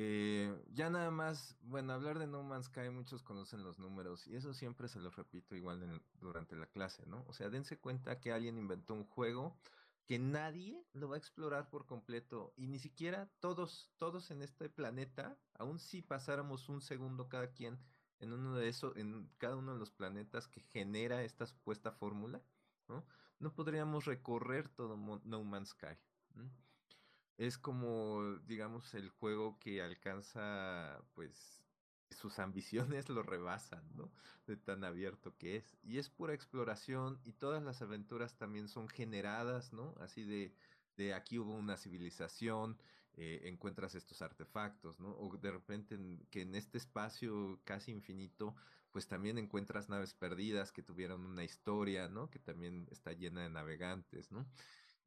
eh, 0.00 0.64
ya 0.72 0.90
nada 0.90 1.10
más, 1.10 1.56
bueno, 1.60 1.92
hablar 1.92 2.18
de 2.20 2.26
No 2.28 2.42
Man's 2.44 2.66
Sky, 2.66 2.90
muchos 2.90 3.22
conocen 3.24 3.64
los 3.64 3.78
números 3.80 4.28
y 4.28 4.36
eso 4.36 4.54
siempre 4.54 4.86
se 4.88 5.00
los 5.00 5.16
repito 5.16 5.56
igual 5.56 5.82
en- 5.82 6.06
durante 6.12 6.54
la 6.56 6.66
clase, 6.70 7.04
¿no? 7.06 7.24
O 7.26 7.32
sea, 7.32 7.50
dense 7.50 7.80
cuenta 7.80 8.20
que 8.20 8.30
alguien 8.32 8.58
inventó 8.58 8.94
un 8.94 9.04
juego 9.04 9.58
que 10.06 10.18
nadie 10.18 10.86
lo 10.92 11.08
va 11.08 11.16
a 11.16 11.18
explorar 11.18 11.68
por 11.68 11.86
completo 11.86 12.54
y 12.56 12.68
ni 12.68 12.78
siquiera 12.78 13.26
todos, 13.40 13.92
todos 13.98 14.30
en 14.30 14.42
este 14.42 14.68
planeta, 14.70 15.42
aun 15.54 15.78
si 15.80 16.00
pasáramos 16.02 16.68
un 16.68 16.80
segundo 16.80 17.28
cada 17.28 17.52
quien 17.52 17.80
en 18.20 18.32
uno 18.32 18.56
de 18.56 18.68
esos, 18.68 18.96
en 18.96 19.28
cada 19.38 19.56
uno 19.56 19.72
de 19.74 19.78
los 19.80 19.90
planetas 19.90 20.48
que 20.48 20.60
genera 20.60 21.22
esta 21.24 21.46
supuesta 21.46 21.92
fórmula, 21.92 22.44
¿no? 22.88 23.04
No 23.40 23.52
podríamos 23.54 24.04
recorrer 24.06 24.68
todo 24.68 24.96
No 24.96 25.44
Man's 25.44 25.70
Sky. 25.70 25.98
¿m? 26.34 26.67
Es 27.38 27.56
como, 27.58 28.36
digamos, 28.46 28.94
el 28.94 29.10
juego 29.10 29.58
que 29.60 29.80
alcanza, 29.82 31.08
pues, 31.14 31.64
sus 32.10 32.38
ambiciones 32.40 33.08
lo 33.10 33.22
rebasan, 33.22 33.94
¿no? 33.96 34.12
De 34.46 34.56
tan 34.56 34.82
abierto 34.84 35.36
que 35.38 35.56
es. 35.56 35.78
Y 35.82 35.98
es 35.98 36.10
pura 36.10 36.34
exploración 36.34 37.20
y 37.24 37.34
todas 37.34 37.62
las 37.62 37.80
aventuras 37.82 38.38
también 38.38 38.68
son 38.68 38.88
generadas, 38.88 39.72
¿no? 39.72 39.94
Así 40.00 40.24
de, 40.24 40.56
de 40.96 41.14
aquí 41.14 41.38
hubo 41.38 41.54
una 41.54 41.76
civilización, 41.76 42.80
eh, 43.12 43.42
encuentras 43.44 43.94
estos 43.94 44.20
artefactos, 44.22 44.98
¿no? 45.00 45.10
O 45.16 45.36
de 45.36 45.52
repente 45.52 45.94
en- 45.94 46.26
que 46.30 46.42
en 46.42 46.54
este 46.56 46.78
espacio 46.78 47.62
casi 47.64 47.92
infinito, 47.92 48.56
pues 48.90 49.06
también 49.08 49.38
encuentras 49.38 49.88
naves 49.88 50.14
perdidas 50.14 50.72
que 50.72 50.82
tuvieron 50.82 51.24
una 51.24 51.44
historia, 51.44 52.08
¿no? 52.08 52.30
Que 52.30 52.38
también 52.40 52.88
está 52.90 53.12
llena 53.12 53.42
de 53.42 53.50
navegantes, 53.50 54.32
¿no? 54.32 54.50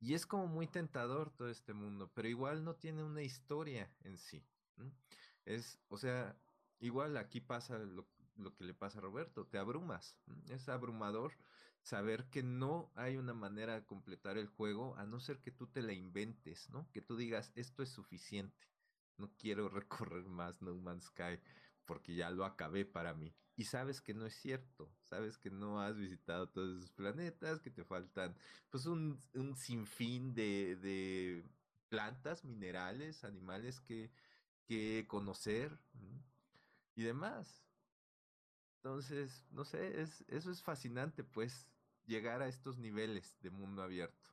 Y 0.01 0.15
es 0.15 0.25
como 0.25 0.47
muy 0.47 0.67
tentador 0.67 1.29
todo 1.29 1.49
este 1.49 1.73
mundo, 1.73 2.11
pero 2.13 2.27
igual 2.27 2.63
no 2.65 2.75
tiene 2.75 3.03
una 3.03 3.21
historia 3.21 3.89
en 4.03 4.17
sí. 4.17 4.43
Es, 5.45 5.79
o 5.89 5.97
sea, 5.97 6.35
igual 6.79 7.17
aquí 7.17 7.39
pasa 7.39 7.77
lo, 7.77 8.07
lo 8.35 8.55
que 8.55 8.63
le 8.63 8.73
pasa 8.73 8.97
a 8.97 9.03
Roberto, 9.03 9.45
te 9.45 9.59
abrumas. 9.59 10.17
Es 10.49 10.67
abrumador 10.69 11.33
saber 11.83 12.29
que 12.29 12.41
no 12.41 12.91
hay 12.95 13.17
una 13.17 13.35
manera 13.35 13.75
de 13.75 13.85
completar 13.85 14.37
el 14.37 14.47
juego 14.47 14.95
a 14.97 15.05
no 15.05 15.19
ser 15.19 15.39
que 15.39 15.51
tú 15.51 15.67
te 15.67 15.83
la 15.83 15.93
inventes, 15.93 16.69
¿no? 16.71 16.89
Que 16.91 17.01
tú 17.01 17.15
digas, 17.15 17.51
esto 17.55 17.83
es 17.83 17.89
suficiente. 17.89 18.67
No 19.17 19.31
quiero 19.37 19.69
recorrer 19.69 20.25
más 20.25 20.61
No 20.61 20.73
Man's 20.75 21.05
Sky 21.05 21.39
porque 21.85 22.15
ya 22.15 22.29
lo 22.29 22.45
acabé 22.45 22.85
para 22.85 23.13
mí. 23.13 23.35
Y 23.55 23.65
sabes 23.65 24.01
que 24.01 24.13
no 24.13 24.25
es 24.25 24.35
cierto, 24.35 24.95
sabes 25.03 25.37
que 25.37 25.49
no 25.51 25.81
has 25.81 25.97
visitado 25.97 26.49
todos 26.49 26.77
esos 26.77 26.91
planetas, 26.91 27.59
que 27.61 27.71
te 27.71 27.83
faltan 27.85 28.35
pues 28.69 28.85
un, 28.85 29.19
un 29.35 29.55
sinfín 29.55 30.33
de, 30.33 30.75
de 30.77 31.45
plantas, 31.89 32.43
minerales, 32.45 33.23
animales 33.23 33.79
que, 33.81 34.11
que 34.65 35.05
conocer 35.07 35.79
y 36.95 37.03
demás. 37.03 37.65
Entonces, 38.83 39.45
no 39.51 39.63
sé, 39.63 40.01
es, 40.01 40.25
eso 40.27 40.51
es 40.51 40.61
fascinante, 40.61 41.23
pues, 41.23 41.69
llegar 42.05 42.41
a 42.41 42.47
estos 42.47 42.77
niveles 42.77 43.37
de 43.41 43.49
mundo 43.49 43.81
abierto. 43.83 44.31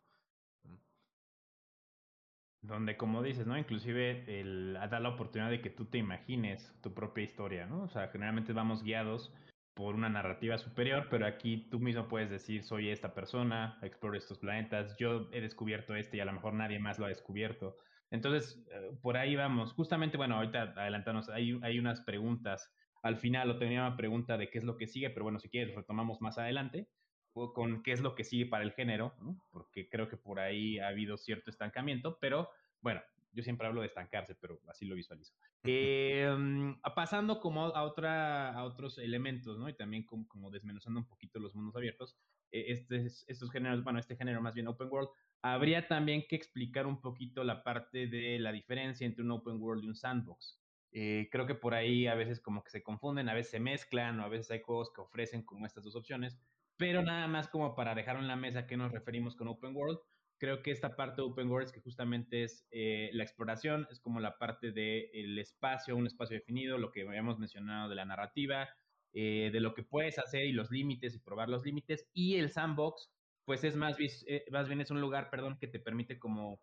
Donde, 2.61 2.97
como 2.97 3.23
dices, 3.23 3.47
¿no? 3.47 3.57
Inclusive 3.57 4.41
el, 4.41 4.75
da 4.91 4.99
la 4.99 5.11
oportunidad 5.11 5.51
de 5.51 5.61
que 5.61 5.71
tú 5.71 5.85
te 5.87 5.99
imagines 5.99 6.75
tu 6.83 6.93
propia 6.93 7.23
historia, 7.25 7.67
¿no? 7.67 7.85
O 7.85 7.89
sea, 7.89 8.09
generalmente 8.09 8.53
vamos 8.53 8.83
guiados 8.83 9.33
por 9.75 9.95
una 9.95 10.09
narrativa 10.09 10.59
superior, 10.59 11.07
pero 11.09 11.25
aquí 11.25 11.69
tú 11.71 11.79
mismo 11.79 12.09
puedes 12.09 12.31
decir, 12.31 12.65
soy 12.65 12.91
esta 12.91 13.15
persona, 13.15 13.79
exploro 13.81 14.17
estos 14.19 14.39
planetas, 14.39 14.97
yo 14.99 15.29
he 15.33 15.41
descubierto 15.41 15.95
este 15.95 16.17
y 16.17 16.21
a 16.21 16.25
lo 16.25 16.33
mejor 16.33 16.55
nadie 16.55 16.81
más 16.81 16.99
lo 16.99 17.07
ha 17.07 17.11
descubierto. 17.11 17.77
Entonces, 18.11 18.65
eh, 18.73 18.91
por 19.01 19.17
ahí 19.17 19.37
vamos. 19.37 19.73
Justamente, 19.75 20.17
bueno, 20.17 20.37
ahorita 20.37 20.75
adelantanos, 20.77 21.29
hay, 21.29 21.61
hay 21.63 21.79
unas 21.79 22.01
preguntas. 22.01 22.75
Al 23.03 23.19
final, 23.19 23.51
o 23.51 23.59
tenía 23.59 23.87
una 23.87 23.97
pregunta 23.97 24.37
de 24.37 24.51
qué 24.51 24.59
es 24.59 24.65
lo 24.65 24.77
que 24.77 24.89
sigue, 24.89 25.11
pero 25.11 25.23
bueno, 25.23 25.39
si 25.39 25.49
quieres, 25.49 25.77
retomamos 25.77 26.21
más 26.21 26.39
adelante 26.39 26.89
con 27.33 27.83
qué 27.83 27.93
es 27.93 28.01
lo 28.01 28.15
que 28.15 28.25
sigue 28.25 28.47
para 28.47 28.65
el 28.65 28.73
género, 28.73 29.15
porque 29.51 29.89
creo 29.89 30.09
que 30.09 30.17
por 30.17 30.41
ahí 30.41 30.79
ha 30.79 30.89
habido 30.89 31.17
cierto 31.17 31.51
estancamiento, 31.51 32.19
pero 32.21 32.51
bueno, 32.81 33.01
yo 33.33 33.43
siempre 33.43 33.67
hablo 33.67 33.83
de 33.83 33.87
estancarse, 33.87 34.35
pero 34.35 34.61
así 34.69 34.87
lo 34.87 34.95
visualizo. 34.95 35.35
Eh, 35.65 36.29
pasando 36.97 37.41
como 37.41 37.67
a, 37.67 37.83
otra, 37.85 38.53
a 38.53 38.65
otros 38.65 38.99
elementos, 38.99 39.59
¿no? 39.59 39.69
Y 39.69 39.75
también 39.75 40.05
como, 40.05 40.27
como 40.27 40.51
desmenuzando 40.51 41.01
un 41.01 41.07
poquito 41.07 41.39
los 41.39 41.55
mundos 41.55 41.77
abiertos, 41.77 42.17
eh, 42.51 42.67
este, 42.69 43.07
estos 43.07 43.51
géneros, 43.51 43.85
bueno, 43.85 43.99
este 43.99 44.17
género 44.17 44.41
más 44.41 44.55
bien 44.55 44.69
open 44.69 44.89
world, 44.91 45.11
habría 45.43 45.87
también 45.87 46.25
que 46.29 46.37
explicar 46.37 46.87
un 46.87 47.01
poquito 47.01 47.45
la 47.45 47.63
parte 47.63 48.07
de 48.07 48.39
la 48.39 48.53
diferencia 48.53 49.07
entre 49.07 49.23
un 49.23 49.31
open 49.31 49.61
world 49.61 49.85
y 49.85 49.89
un 49.89 49.95
sandbox. 49.95 50.61
Eh, 50.91 51.29
creo 51.31 51.47
que 51.47 51.55
por 51.55 51.75
ahí 51.75 52.07
a 52.07 52.15
veces 52.15 52.41
como 52.41 52.65
que 52.65 52.71
se 52.71 52.83
confunden, 52.83 53.29
a 53.29 53.35
veces 53.35 53.53
se 53.53 53.61
mezclan 53.61 54.19
o 54.21 54.25
a 54.25 54.29
veces 54.29 54.51
hay 54.51 54.63
juegos 54.63 54.91
que 54.93 55.03
ofrecen 55.03 55.43
como 55.43 55.67
estas 55.67 55.85
dos 55.85 55.95
opciones, 55.97 56.41
pero 56.79 57.03
nada 57.03 57.27
más 57.27 57.49
como 57.49 57.75
para 57.75 57.95
dejar 57.95 58.17
en 58.17 58.29
la 58.29 58.37
mesa 58.37 58.67
qué 58.67 58.77
nos 58.77 58.93
referimos 58.93 59.37
con 59.37 59.49
Open 59.49 59.77
World, 59.77 59.99
creo 60.39 60.63
que 60.63 60.71
esta 60.71 60.97
parte 60.97 61.21
de 61.21 61.29
Open 61.29 61.51
World 61.51 61.67
es 61.67 61.73
que 61.73 61.81
justamente 61.81 62.45
es 62.45 62.67
eh, 62.71 63.11
la 63.13 63.25
exploración, 63.25 63.87
es 63.91 64.01
como 64.01 64.21
la 64.21 64.39
parte 64.39 64.73
del 64.73 65.39
espacio, 65.39 65.97
un 65.97 66.07
espacio 66.07 66.37
definido, 66.37 66.79
lo 66.79 66.93
que 66.93 67.03
habíamos 67.03 67.39
mencionado 67.39 67.89
de 67.89 67.97
la 67.97 68.05
narrativa, 68.05 68.69
eh, 69.13 69.51
de 69.53 69.61
lo 69.61 69.75
que 69.75 69.83
puedes 69.83 70.19
hacer 70.19 70.47
y 70.47 70.53
los 70.53 70.71
límites 70.71 71.15
y 71.15 71.19
probar 71.19 71.49
los 71.49 71.65
límites. 71.65 72.09
Y 72.13 72.37
el 72.37 72.51
sandbox, 72.51 73.11
pues 73.45 73.65
es 73.65 73.75
más, 73.75 73.97
eh, 73.99 74.45
más 74.51 74.69
bien 74.69 74.81
es 74.81 74.91
un 74.91 75.01
lugar, 75.01 75.31
perdón, 75.31 75.59
que 75.59 75.67
te 75.69 75.81
permite 75.81 76.19
como 76.19 76.61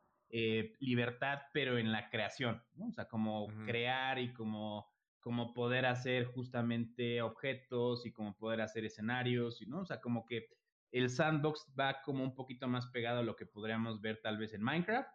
libertad, 0.79 1.43
pero 1.53 1.77
en 1.77 1.93
la 1.93 2.09
creación, 2.09 2.61
¿no? 2.73 2.87
O 2.87 2.91
sea, 2.91 3.05
como 3.07 3.47
crear 3.65 4.19
y 4.19 4.33
como 4.33 4.85
como 5.25 5.55
poder 5.55 5.87
hacer 5.87 6.25
justamente 6.25 7.19
objetos 7.23 8.05
y 8.05 8.11
como 8.11 8.37
poder 8.37 8.61
hacer 8.61 8.85
escenarios, 8.85 9.59
¿no? 9.65 9.79
O 9.79 9.85
sea, 9.85 9.99
como 9.99 10.23
que 10.23 10.49
el 10.91 11.09
sandbox 11.09 11.73
va 11.77 12.03
como 12.03 12.23
un 12.23 12.35
poquito 12.35 12.67
más 12.67 12.85
pegado 12.91 13.21
a 13.21 13.23
lo 13.23 13.35
que 13.35 13.47
podríamos 13.47 14.01
ver 14.01 14.21
tal 14.21 14.37
vez 14.37 14.53
en 14.53 14.61
Minecraft, 14.61 15.09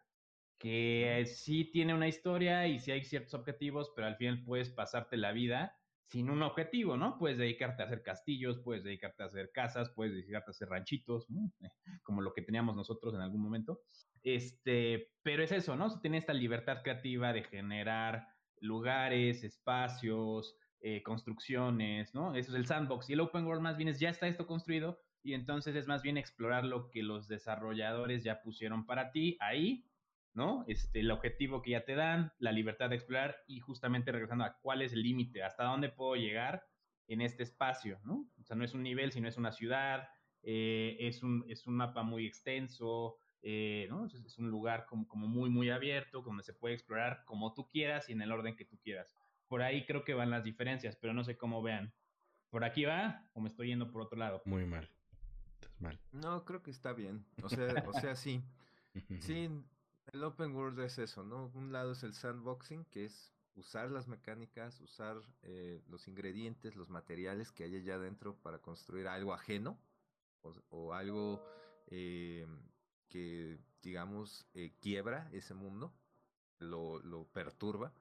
que 0.58 1.24
sí 1.26 1.70
tiene 1.70 1.94
una 1.94 2.08
historia 2.08 2.66
y 2.66 2.80
sí 2.80 2.90
hay 2.90 3.04
ciertos 3.04 3.34
objetivos, 3.34 3.92
pero 3.94 4.08
al 4.08 4.16
final 4.16 4.42
puedes 4.42 4.70
pasarte 4.70 5.16
la 5.16 5.30
vida 5.30 5.76
sin 6.06 6.28
un 6.28 6.42
objetivo, 6.42 6.96
¿no? 6.96 7.16
Puedes 7.16 7.38
dedicarte 7.38 7.84
a 7.84 7.86
hacer 7.86 8.02
castillos, 8.02 8.58
puedes 8.64 8.82
dedicarte 8.82 9.22
a 9.22 9.26
hacer 9.26 9.52
casas, 9.52 9.92
puedes 9.94 10.12
dedicarte 10.12 10.50
a 10.50 10.50
hacer 10.50 10.70
ranchitos, 10.70 11.28
como 12.02 12.20
lo 12.20 12.32
que 12.32 12.42
teníamos 12.42 12.74
nosotros 12.74 13.14
en 13.14 13.20
algún 13.20 13.42
momento. 13.42 13.82
Este, 14.24 15.12
pero 15.22 15.44
es 15.44 15.52
eso, 15.52 15.76
¿no? 15.76 15.88
Se 15.88 16.00
tiene 16.00 16.18
esta 16.18 16.34
libertad 16.34 16.82
creativa 16.82 17.32
de 17.32 17.44
generar 17.44 18.26
lugares, 18.60 19.42
espacios, 19.44 20.56
eh, 20.80 21.02
construcciones, 21.02 22.14
¿no? 22.14 22.34
Eso 22.34 22.52
es 22.52 22.56
el 22.56 22.66
sandbox. 22.66 23.10
Y 23.10 23.14
el 23.14 23.20
open 23.20 23.44
world 23.44 23.62
más 23.62 23.76
bien 23.76 23.88
es 23.88 24.00
ya 24.00 24.10
está 24.10 24.28
esto 24.28 24.46
construido 24.46 24.98
y 25.22 25.34
entonces 25.34 25.76
es 25.76 25.86
más 25.86 26.02
bien 26.02 26.16
explorar 26.16 26.64
lo 26.64 26.90
que 26.90 27.02
los 27.02 27.28
desarrolladores 27.28 28.24
ya 28.24 28.40
pusieron 28.40 28.86
para 28.86 29.10
ti 29.10 29.36
ahí, 29.40 29.84
¿no? 30.32 30.64
Este, 30.68 31.00
el 31.00 31.10
objetivo 31.10 31.60
que 31.60 31.72
ya 31.72 31.84
te 31.84 31.94
dan, 31.94 32.32
la 32.38 32.52
libertad 32.52 32.90
de 32.90 32.96
explorar 32.96 33.36
y 33.46 33.60
justamente 33.60 34.12
regresando 34.12 34.44
a 34.44 34.58
cuál 34.62 34.82
es 34.82 34.92
el 34.92 35.02
límite, 35.02 35.42
hasta 35.42 35.64
dónde 35.64 35.90
puedo 35.90 36.16
llegar 36.16 36.64
en 37.08 37.20
este 37.20 37.42
espacio, 37.42 37.98
¿no? 38.04 38.30
O 38.40 38.44
sea, 38.44 38.56
no 38.56 38.64
es 38.64 38.72
un 38.72 38.82
nivel, 38.82 39.12
sino 39.12 39.28
es 39.28 39.36
una 39.36 39.52
ciudad, 39.52 40.08
eh, 40.42 40.96
es, 41.00 41.22
un, 41.22 41.44
es 41.48 41.66
un 41.66 41.76
mapa 41.76 42.02
muy 42.02 42.26
extenso, 42.26 43.18
eh, 43.42 43.86
¿no? 43.88 44.06
Es, 44.06 44.38
un 44.38 44.50
lugar 44.50 44.86
como, 44.86 45.08
como, 45.08 45.26
muy, 45.26 45.50
muy 45.50 45.70
abierto, 45.70 46.22
donde 46.22 46.42
se 46.42 46.52
puede 46.52 46.74
explorar 46.74 47.24
como 47.24 47.54
tú 47.54 47.68
quieras 47.68 48.08
y 48.08 48.12
en 48.12 48.22
el 48.22 48.32
orden 48.32 48.56
que 48.56 48.64
tú 48.64 48.78
quieras. 48.78 49.16
Por 49.48 49.62
ahí 49.62 49.84
creo 49.86 50.04
que 50.04 50.14
van 50.14 50.30
las 50.30 50.44
diferencias, 50.44 50.96
pero 50.96 51.14
no 51.14 51.24
sé 51.24 51.36
cómo 51.36 51.62
vean. 51.62 51.92
¿Por 52.50 52.64
aquí 52.64 52.84
va 52.84 53.28
o 53.32 53.40
me 53.40 53.48
estoy 53.48 53.68
yendo 53.68 53.90
por 53.90 54.02
otro 54.02 54.18
lado? 54.18 54.42
Muy 54.44 54.66
mal. 54.66 54.90
Estás 55.52 55.80
mal. 55.80 56.00
No, 56.12 56.44
creo 56.44 56.62
que 56.62 56.70
está 56.70 56.92
bien. 56.92 57.24
O 57.42 57.48
sea, 57.48 57.84
o 57.86 57.92
sea, 57.92 58.14
sí. 58.14 58.42
Sí, 59.20 59.48
el 60.12 60.24
open 60.24 60.52
world 60.52 60.80
es 60.80 60.98
eso, 60.98 61.22
¿no? 61.22 61.52
Un 61.54 61.70
lado 61.70 61.92
es 61.92 62.02
el 62.02 62.12
sandboxing, 62.12 62.84
que 62.86 63.04
es 63.04 63.32
usar 63.54 63.90
las 63.90 64.08
mecánicas, 64.08 64.80
usar 64.80 65.16
eh, 65.42 65.80
los 65.88 66.08
ingredientes, 66.08 66.74
los 66.74 66.88
materiales 66.90 67.52
que 67.52 67.64
hay 67.64 67.76
allá 67.76 67.94
adentro 67.94 68.36
para 68.42 68.58
construir 68.58 69.06
algo 69.06 69.32
ajeno 69.32 69.78
o, 70.42 70.52
o 70.70 70.92
algo 70.92 71.44
eh, 71.86 72.46
que, 73.10 73.58
digamos, 73.82 74.46
eh, 74.54 74.72
quiebra 74.80 75.28
ese 75.32 75.52
mundo, 75.52 75.92
lo, 76.58 77.00
lo 77.00 77.26
perturba, 77.26 77.92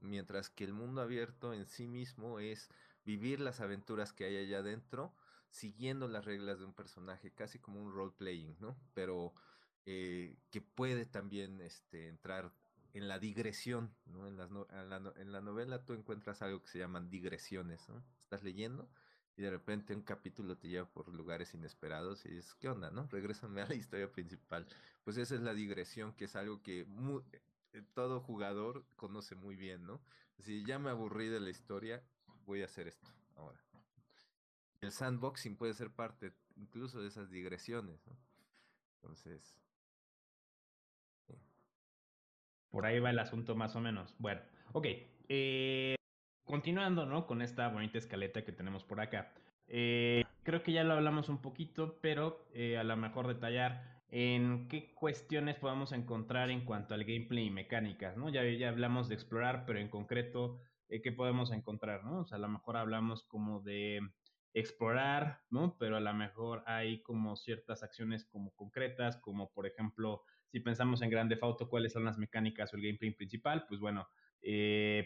mientras 0.00 0.50
que 0.50 0.64
el 0.64 0.74
mundo 0.74 1.00
abierto 1.00 1.54
en 1.54 1.66
sí 1.66 1.86
mismo 1.86 2.38
es 2.38 2.68
vivir 3.04 3.40
las 3.40 3.60
aventuras 3.60 4.12
que 4.12 4.24
hay 4.24 4.36
allá 4.36 4.58
adentro, 4.58 5.14
siguiendo 5.48 6.08
las 6.08 6.24
reglas 6.24 6.58
de 6.58 6.66
un 6.66 6.74
personaje, 6.74 7.32
casi 7.32 7.58
como 7.58 7.80
un 7.80 7.92
role-playing, 7.92 8.56
¿no? 8.60 8.76
Pero 8.92 9.32
eh, 9.86 10.36
que 10.50 10.60
puede 10.60 11.06
también 11.06 11.60
este, 11.60 12.08
entrar 12.08 12.52
en 12.92 13.08
la 13.08 13.18
digresión, 13.18 13.94
¿no? 14.06 14.26
En, 14.26 14.36
las 14.36 14.50
en, 14.50 14.90
la, 14.90 15.12
en, 15.16 15.32
la, 15.32 15.40
novela 15.40 15.84
tú 15.84 15.92
encuentras 15.92 16.42
algo 16.42 16.62
que 16.62 16.68
se 16.68 16.78
llaman 16.78 17.08
digresiones, 17.08 17.88
¿no? 17.88 18.02
Estás 18.18 18.42
leyendo 18.42 18.88
y 19.36 19.42
de 19.42 19.50
repente 19.50 19.94
un 19.94 20.02
capítulo 20.02 20.56
te 20.56 20.68
lleva 20.68 20.88
por 20.88 21.08
lugares 21.08 21.52
inesperados 21.52 22.24
y 22.24 22.30
dices, 22.30 22.54
¿qué 22.54 22.68
onda, 22.68 22.90
no? 22.90 23.06
Regrésame 23.08 23.60
a 23.60 23.66
la 23.66 23.74
historia 23.74 24.10
principal. 24.10 24.66
Pues 25.04 25.18
esa 25.18 25.34
es 25.34 25.42
la 25.42 25.52
digresión, 25.52 26.14
que 26.14 26.24
es 26.24 26.36
algo 26.36 26.62
que 26.62 26.86
eh, 27.72 27.82
todo 27.92 28.20
jugador 28.20 28.86
conoce 28.96 29.34
muy 29.34 29.56
bien, 29.56 29.84
¿no? 29.84 30.00
Si 30.38 30.64
ya 30.64 30.78
me 30.78 30.90
aburrí 30.90 31.28
de 31.28 31.40
la 31.40 31.50
historia, 31.50 32.02
voy 32.46 32.62
a 32.62 32.64
hacer 32.64 32.88
esto 32.88 33.10
ahora. 33.36 33.60
El 34.80 34.92
sandboxing 34.92 35.56
puede 35.56 35.74
ser 35.74 35.90
parte 35.90 36.32
incluso 36.56 37.02
de 37.02 37.08
esas 37.08 37.30
digresiones, 37.30 38.06
¿no? 38.06 38.16
Entonces... 38.94 39.54
Por 42.70 42.84
ahí 42.84 43.00
va 43.00 43.08
el 43.08 43.18
asunto 43.18 43.54
más 43.54 43.74
o 43.74 43.80
menos. 43.80 44.14
Bueno, 44.18 44.42
ok. 44.72 44.86
Eh, 45.28 45.95
continuando, 46.46 47.04
¿no? 47.04 47.26
Con 47.26 47.42
esta 47.42 47.68
bonita 47.68 47.98
escaleta 47.98 48.44
que 48.44 48.52
tenemos 48.52 48.84
por 48.84 49.00
acá. 49.00 49.32
Eh, 49.68 50.24
creo 50.44 50.62
que 50.62 50.72
ya 50.72 50.84
lo 50.84 50.94
hablamos 50.94 51.28
un 51.28 51.42
poquito, 51.42 51.98
pero 52.00 52.46
eh, 52.54 52.78
a 52.78 52.84
lo 52.84 52.96
mejor 52.96 53.26
detallar 53.26 53.82
en 54.08 54.68
qué 54.68 54.94
cuestiones 54.94 55.56
podemos 55.56 55.90
encontrar 55.92 56.50
en 56.50 56.64
cuanto 56.64 56.94
al 56.94 57.04
gameplay 57.04 57.46
y 57.46 57.50
mecánicas, 57.50 58.16
¿no? 58.16 58.28
Ya, 58.28 58.44
ya 58.44 58.68
hablamos 58.68 59.08
de 59.08 59.16
explorar, 59.16 59.64
pero 59.66 59.80
en 59.80 59.88
concreto, 59.88 60.60
eh, 60.88 61.02
¿qué 61.02 61.10
podemos 61.10 61.50
encontrar, 61.50 62.04
¿no? 62.04 62.20
O 62.20 62.24
sea, 62.24 62.36
a 62.36 62.40
lo 62.40 62.48
mejor 62.48 62.76
hablamos 62.76 63.24
como 63.24 63.60
de 63.60 64.00
explorar, 64.54 65.40
¿no? 65.50 65.76
Pero 65.78 65.96
a 65.96 66.00
lo 66.00 66.14
mejor 66.14 66.62
hay 66.66 67.02
como 67.02 67.36
ciertas 67.36 67.82
acciones 67.82 68.24
como 68.24 68.54
concretas, 68.54 69.16
como 69.16 69.50
por 69.50 69.66
ejemplo, 69.66 70.22
si 70.46 70.60
pensamos 70.60 71.02
en 71.02 71.10
Grande 71.10 71.36
Auto, 71.42 71.68
¿cuáles 71.68 71.92
son 71.92 72.04
las 72.04 72.16
mecánicas 72.16 72.72
o 72.72 72.76
el 72.76 72.82
gameplay 72.82 73.10
principal? 73.10 73.66
Pues 73.66 73.80
bueno, 73.80 74.08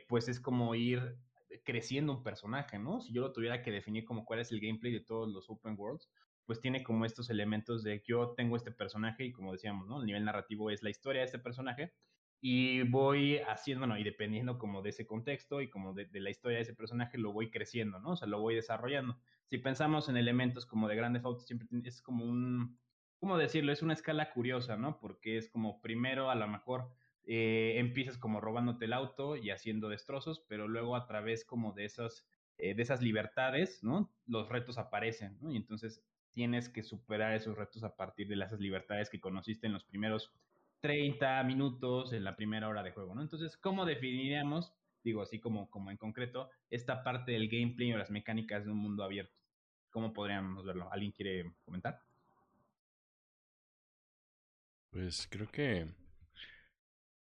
pues 0.07 0.29
es 0.29 0.38
como 0.38 0.74
ir 0.74 1.16
creciendo 1.65 2.13
un 2.13 2.23
personaje, 2.23 2.79
¿no? 2.79 3.01
Si 3.01 3.13
yo 3.13 3.23
lo 3.23 3.33
tuviera 3.33 3.63
que 3.63 3.71
definir 3.71 4.05
como 4.05 4.25
cuál 4.25 4.41
es 4.41 4.53
el 4.53 4.61
gameplay 4.61 4.93
de 4.93 5.01
todos 5.01 5.29
los 5.29 5.49
open 5.51 5.75
worlds, 5.79 6.09
pues 6.47 6.61
tiene 6.61 6.83
como 6.83 7.05
estos 7.05 7.31
elementos 7.31 7.83
de 7.83 8.03
yo 8.07 8.35
tengo 8.37 8.57
este 8.57 8.73
personaje 8.73 9.25
y 9.25 9.33
como 9.33 9.53
decíamos, 9.53 9.87
¿no? 9.87 10.01
El 10.01 10.07
nivel 10.07 10.25
narrativo 10.25 10.71
es 10.71 10.83
la 10.83 10.91
historia 10.91 11.21
de 11.21 11.27
este 11.27 11.39
personaje 11.39 11.93
y 12.41 12.83
voy 12.83 13.39
haciendo, 13.39 13.87
¿no? 13.87 13.99
Y 13.99 14.05
dependiendo 14.05 14.59
como 14.59 14.83
de 14.83 14.91
ese 14.91 15.07
contexto 15.07 15.61
y 15.61 15.69
como 15.69 15.93
de, 15.93 16.09
la 16.13 16.31
historia 16.31 16.57
de 16.57 16.63
ese 16.63 16.75
personaje, 16.75 17.19
lo 17.19 17.33
voy 17.33 17.51
creciendo, 17.51 18.01
¿no? 18.01 18.13
O 18.13 18.17
sea, 18.17 18.27
lo 18.27 18.41
voy 18.41 18.55
desarrollando. 18.55 19.19
Si 19.47 19.59
pensamos 19.59 20.09
en 20.09 20.17
elementos 20.17 20.67
como 20.67 20.89
de 20.89 20.97
Grande 20.97 21.21
Auto, 21.23 21.43
siempre 21.43 21.69
es 21.85 22.01
como 22.01 22.25
un, 22.25 22.79
¿cómo 23.19 23.37
decirlo? 23.37 23.73
Es 23.73 23.83
una 23.83 23.93
escala 23.93 24.33
curiosa, 24.33 24.77
¿no? 24.77 24.99
Porque 24.99 25.37
es 25.37 25.51
como 25.51 25.83
primero 25.83 26.31
a 26.31 26.35
lo 26.35 26.49
mejor 26.49 26.91
eh, 27.33 27.79
empiezas 27.79 28.19
como 28.19 28.40
robándote 28.40 28.87
el 28.87 28.93
auto 28.93 29.37
y 29.37 29.51
haciendo 29.51 29.88
destrozos, 29.88 30.40
pero 30.49 30.66
luego 30.66 30.97
a 30.97 31.07
través 31.07 31.45
como 31.45 31.73
de 31.73 31.85
esos 31.85 32.27
eh, 32.59 32.75
de 32.75 32.83
esas 32.83 33.03
libertades, 33.03 33.85
¿no? 33.85 34.11
Los 34.27 34.49
retos 34.49 34.79
aparecen, 34.79 35.38
¿no? 35.40 35.53
Y 35.53 35.57
entonces 35.57 36.03
tienes 36.33 36.69
que 36.69 36.83
superar 36.83 37.33
esos 37.35 37.57
retos 37.57 37.85
a 37.85 37.95
partir 37.95 38.27
de 38.27 38.35
esas 38.35 38.59
libertades 38.59 39.09
que 39.11 39.21
conociste 39.21 39.69
en 39.69 39.75
los 39.75 39.85
primeros 39.85 40.33
30 40.81 41.45
minutos, 41.45 42.12
en 42.12 42.25
la 42.25 42.35
primera 42.35 42.66
hora 42.66 42.83
de 42.83 42.90
juego, 42.90 43.14
¿no? 43.14 43.23
Entonces, 43.23 43.57
¿cómo 43.57 43.87
definiríamos, 43.87 44.75
digo 45.05 45.23
así 45.23 45.38
como, 45.38 45.71
como 45.71 45.93
en 45.93 45.99
concreto, 45.99 46.51
esta 46.69 47.05
parte 47.05 47.31
del 47.31 47.49
gameplay 47.49 47.93
o 47.93 47.97
las 47.99 48.11
mecánicas 48.11 48.64
de 48.64 48.73
un 48.73 48.79
mundo 48.79 49.05
abierto? 49.05 49.38
¿Cómo 49.90 50.12
podríamos 50.12 50.64
verlo? 50.64 50.93
¿Alguien 50.93 51.12
quiere 51.12 51.53
comentar? 51.64 52.03
Pues 54.90 55.29
creo 55.31 55.47
que... 55.47 55.87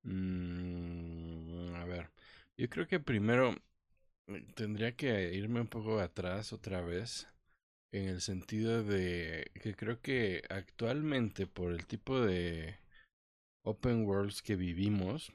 Mm, 0.07 1.75
a 1.77 1.85
ver, 1.85 2.11
yo 2.57 2.69
creo 2.71 2.87
que 2.87 3.01
primero 3.01 3.55
eh, 4.29 4.47
tendría 4.55 4.97
que 4.97 5.35
irme 5.35 5.61
un 5.61 5.69
poco 5.69 6.01
atrás 6.01 6.53
otra 6.53 6.81
vez 6.83 7.29
en 7.92 8.09
el 8.09 8.21
sentido 8.21 8.85
de 8.85 9.51
que 9.62 9.75
creo 9.75 10.01
que 10.03 10.42
actualmente 10.51 11.47
por 11.47 11.73
el 11.73 11.87
tipo 11.87 12.21
de 12.21 12.77
open 13.64 14.07
worlds 14.07 14.42
que 14.42 14.57
vivimos, 14.57 15.33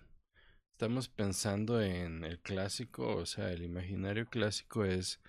estamos 0.73 1.10
pensando 1.10 1.81
en 1.81 2.23
el 2.23 2.39
clásico, 2.39 3.15
o 3.17 3.25
sea, 3.25 3.51
el 3.51 3.63
imaginario 3.63 4.27
clásico 4.27 4.86
es 4.86 5.19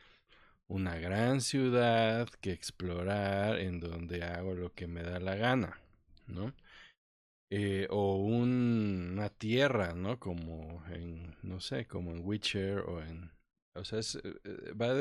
una 0.69 0.97
gran 0.99 1.41
ciudad 1.41 2.29
que 2.41 2.53
explorar 2.53 3.59
en 3.61 3.81
donde 3.81 4.25
hago 4.25 4.55
lo 4.55 4.73
que 4.75 4.87
me 4.87 5.03
da 5.03 5.21
la 5.21 5.37
gana, 5.37 5.79
¿no? 6.27 6.55
Eh, 7.55 7.87
o 7.91 8.17
una 8.17 9.29
tierra, 9.29 9.93
¿no? 9.93 10.19
Como 10.19 10.83
en, 10.89 11.37
no 11.43 11.61
sé, 11.61 11.87
como 11.87 12.13
en 12.13 12.25
Witcher 12.25 12.79
o 12.79 13.03
en... 13.03 13.31
O 13.75 13.85
sea, 13.85 13.99
eh, 14.01 14.35
eh, 14.45 14.73
va, 14.73 14.95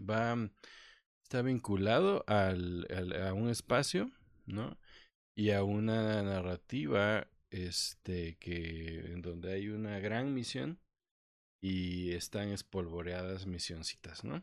va 0.00 0.50
está 1.22 1.42
vinculado 1.42 2.24
al, 2.26 2.86
a 3.22 3.34
un 3.34 3.50
espacio, 3.50 4.10
¿no? 4.46 4.78
Y 5.36 5.50
a 5.50 5.62
una 5.64 6.22
narrativa, 6.22 7.28
este, 7.50 8.38
que 8.38 9.00
en 9.12 9.20
donde 9.20 9.52
hay 9.52 9.68
una 9.68 9.98
gran 9.98 10.32
misión 10.32 10.78
y 11.62 12.12
están 12.12 12.48
espolvoreadas 12.48 13.46
misioncitas, 13.46 14.24
¿no? 14.24 14.42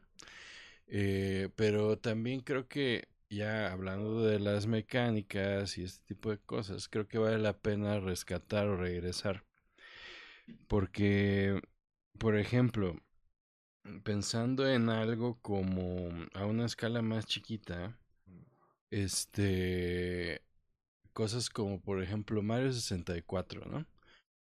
pero 1.56 1.98
también 1.98 2.42
creo 2.42 2.68
que 2.68 3.08
ya 3.30 3.72
hablando 3.72 4.22
de 4.24 4.40
las 4.40 4.68
mecánicas 4.68 5.78
y 5.78 5.84
este 5.84 6.06
tipo 6.06 6.32
de 6.32 6.40
cosas, 6.40 6.88
creo 6.88 7.08
que 7.08 7.18
vale 7.18 7.40
la 7.40 7.58
pena 7.58 8.00
rescatar 8.00 8.68
o 8.68 8.78
regresar. 8.78 9.46
Porque, 10.68 11.62
por 12.18 12.38
ejemplo, 12.38 12.96
pensando 14.04 14.68
en 14.70 14.90
algo 14.90 15.40
como 15.42 16.10
a 16.34 16.46
una 16.46 16.66
escala 16.66 17.02
más 17.02 17.26
chiquita, 17.26 17.98
este, 18.92 20.42
cosas 21.14 21.50
como 21.50 21.82
por 21.82 22.02
ejemplo 22.02 22.42
Mario 22.42 22.72
64, 22.74 23.66
¿no? 23.66 23.86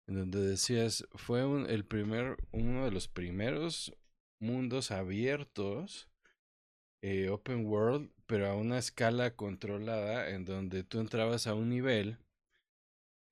En 0.08 0.16
donde 0.16 0.40
decías, 0.42 1.08
fue 1.14 1.42
el 1.70 1.86
primer, 1.86 2.38
uno 2.52 2.86
de 2.86 2.92
los 2.92 3.08
primeros 3.08 3.96
mundos 4.40 4.92
abiertos, 4.92 6.10
eh, 7.02 7.30
open 7.30 7.66
world, 7.66 8.12
pero 8.32 8.48
a 8.48 8.56
una 8.56 8.78
escala 8.78 9.36
controlada 9.36 10.30
en 10.30 10.46
donde 10.46 10.86
tú 10.86 11.02
entrabas 11.02 11.48
a 11.48 11.54
un 11.54 11.68
nivel 11.68 12.18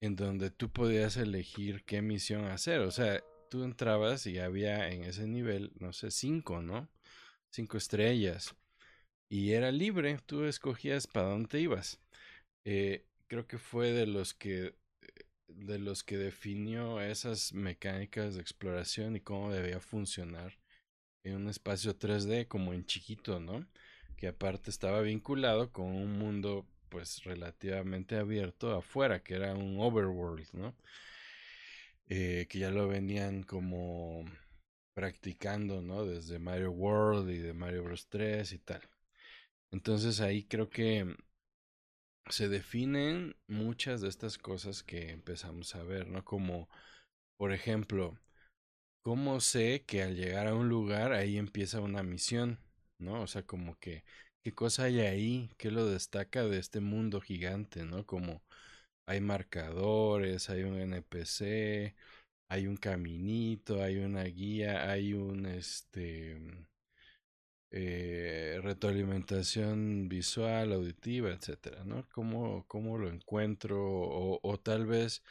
en 0.01 0.17
donde 0.17 0.51
tú 0.51 0.73
podías 0.73 1.15
elegir 1.15 1.85
qué 1.85 2.01
misión 2.01 2.43
hacer. 2.43 2.81
O 2.81 2.91
sea, 2.91 3.23
tú 3.49 3.63
entrabas 3.63 4.27
y 4.27 4.39
había 4.39 4.89
en 4.89 5.05
ese 5.05 5.25
nivel, 5.25 5.71
no 5.79 5.93
sé, 5.93 6.11
cinco, 6.11 6.61
¿no? 6.61 6.89
Cinco 7.49 7.77
estrellas. 7.77 8.53
Y 9.29 9.53
era 9.53 9.71
libre, 9.71 10.19
tú 10.25 10.43
escogías 10.43 11.07
para 11.07 11.29
dónde 11.29 11.61
ibas. 11.61 12.01
Eh, 12.65 13.05
creo 13.27 13.47
que 13.47 13.57
fue 13.57 13.93
de 13.93 14.05
los 14.05 14.33
que 14.33 14.75
de 15.47 15.79
los 15.79 16.03
que 16.03 16.17
definió 16.17 16.99
esas 16.99 17.53
mecánicas 17.53 18.35
de 18.35 18.41
exploración 18.41 19.15
y 19.15 19.21
cómo 19.21 19.49
debía 19.49 19.79
funcionar 19.79 20.59
en 21.23 21.37
un 21.37 21.47
espacio 21.47 21.97
3D 21.97 22.49
como 22.49 22.73
en 22.73 22.85
chiquito, 22.85 23.39
¿no? 23.39 23.65
Que 24.19 24.27
aparte 24.27 24.69
estaba 24.69 24.99
vinculado 25.01 25.71
con 25.71 25.85
un 25.95 26.19
mundo 26.19 26.65
pues 26.89 27.23
relativamente 27.23 28.17
abierto 28.17 28.75
afuera, 28.75 29.23
que 29.23 29.35
era 29.35 29.53
un 29.53 29.79
overworld, 29.79 30.45
¿no? 30.53 30.75
Eh, 32.09 32.45
que 32.49 32.59
ya 32.59 32.69
lo 32.69 32.87
venían 32.89 33.43
como 33.43 34.25
practicando, 34.93 35.81
¿no? 35.81 36.05
Desde 36.05 36.37
Mario 36.37 36.71
World 36.71 37.29
y 37.29 37.37
de 37.37 37.53
Mario 37.53 37.83
Bros 37.85 38.07
3 38.09 38.51
y 38.51 38.59
tal. 38.59 38.81
Entonces 39.71 40.19
ahí 40.19 40.43
creo 40.43 40.69
que 40.69 41.15
se 42.29 42.49
definen 42.49 43.37
muchas 43.47 44.01
de 44.01 44.09
estas 44.09 44.37
cosas 44.37 44.83
que 44.83 45.11
empezamos 45.11 45.75
a 45.75 45.83
ver, 45.83 46.07
¿no? 46.07 46.25
Como, 46.25 46.67
por 47.37 47.53
ejemplo, 47.53 48.19
¿cómo 49.01 49.39
sé 49.39 49.85
que 49.87 50.03
al 50.03 50.15
llegar 50.15 50.47
a 50.47 50.55
un 50.55 50.69
lugar 50.69 51.13
ahí 51.13 51.37
empieza 51.37 51.79
una 51.79 52.03
misión? 52.03 52.59
¿No? 52.99 53.21
O 53.23 53.27
sea, 53.27 53.43
como 53.43 53.77
que, 53.79 54.03
¿qué 54.43 54.53
cosa 54.53 54.83
hay 54.85 54.99
ahí? 55.01 55.51
¿Qué 55.57 55.71
lo 55.71 55.85
destaca 55.87 56.43
de 56.45 56.59
este 56.59 56.79
mundo 56.81 57.21
gigante, 57.21 57.85
¿no? 57.85 58.05
Como 58.05 58.43
hay 59.05 59.21
marcadores, 59.21 60.49
hay 60.49 60.63
un 60.63 60.79
NPC, 60.79 61.95
hay 62.49 62.67
un 62.67 62.77
caminito, 62.77 63.83
hay 63.83 63.97
una 63.99 64.23
guía, 64.25 64.89
hay 64.91 65.13
un, 65.13 65.45
este, 65.47 66.37
eh, 67.71 68.59
retroalimentación 68.63 70.09
visual, 70.09 70.73
auditiva, 70.73 71.29
etcétera, 71.31 71.83
¿no? 71.83 72.07
¿Cómo, 72.09 72.65
cómo 72.67 72.97
lo 72.97 73.09
encuentro? 73.09 73.77
O, 74.41 74.59
tal 74.59 74.85
vez 74.87 75.23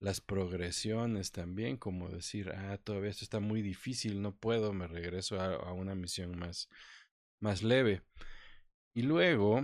las 0.00 0.20
progresiones 0.20 1.32
también, 1.32 1.76
como 1.78 2.08
decir, 2.10 2.50
ah, 2.54 2.78
todavía 2.84 3.10
esto 3.10 3.24
está 3.24 3.40
muy 3.40 3.62
difícil, 3.62 4.22
no 4.22 4.34
puedo, 4.36 4.72
me 4.72 4.88
regreso 4.88 5.40
a 5.40 5.72
una 5.72 5.94
misión 5.94 6.38
más, 6.38 6.68
más 7.40 7.62
leve. 7.62 8.02
Y 8.94 9.02
luego, 9.02 9.62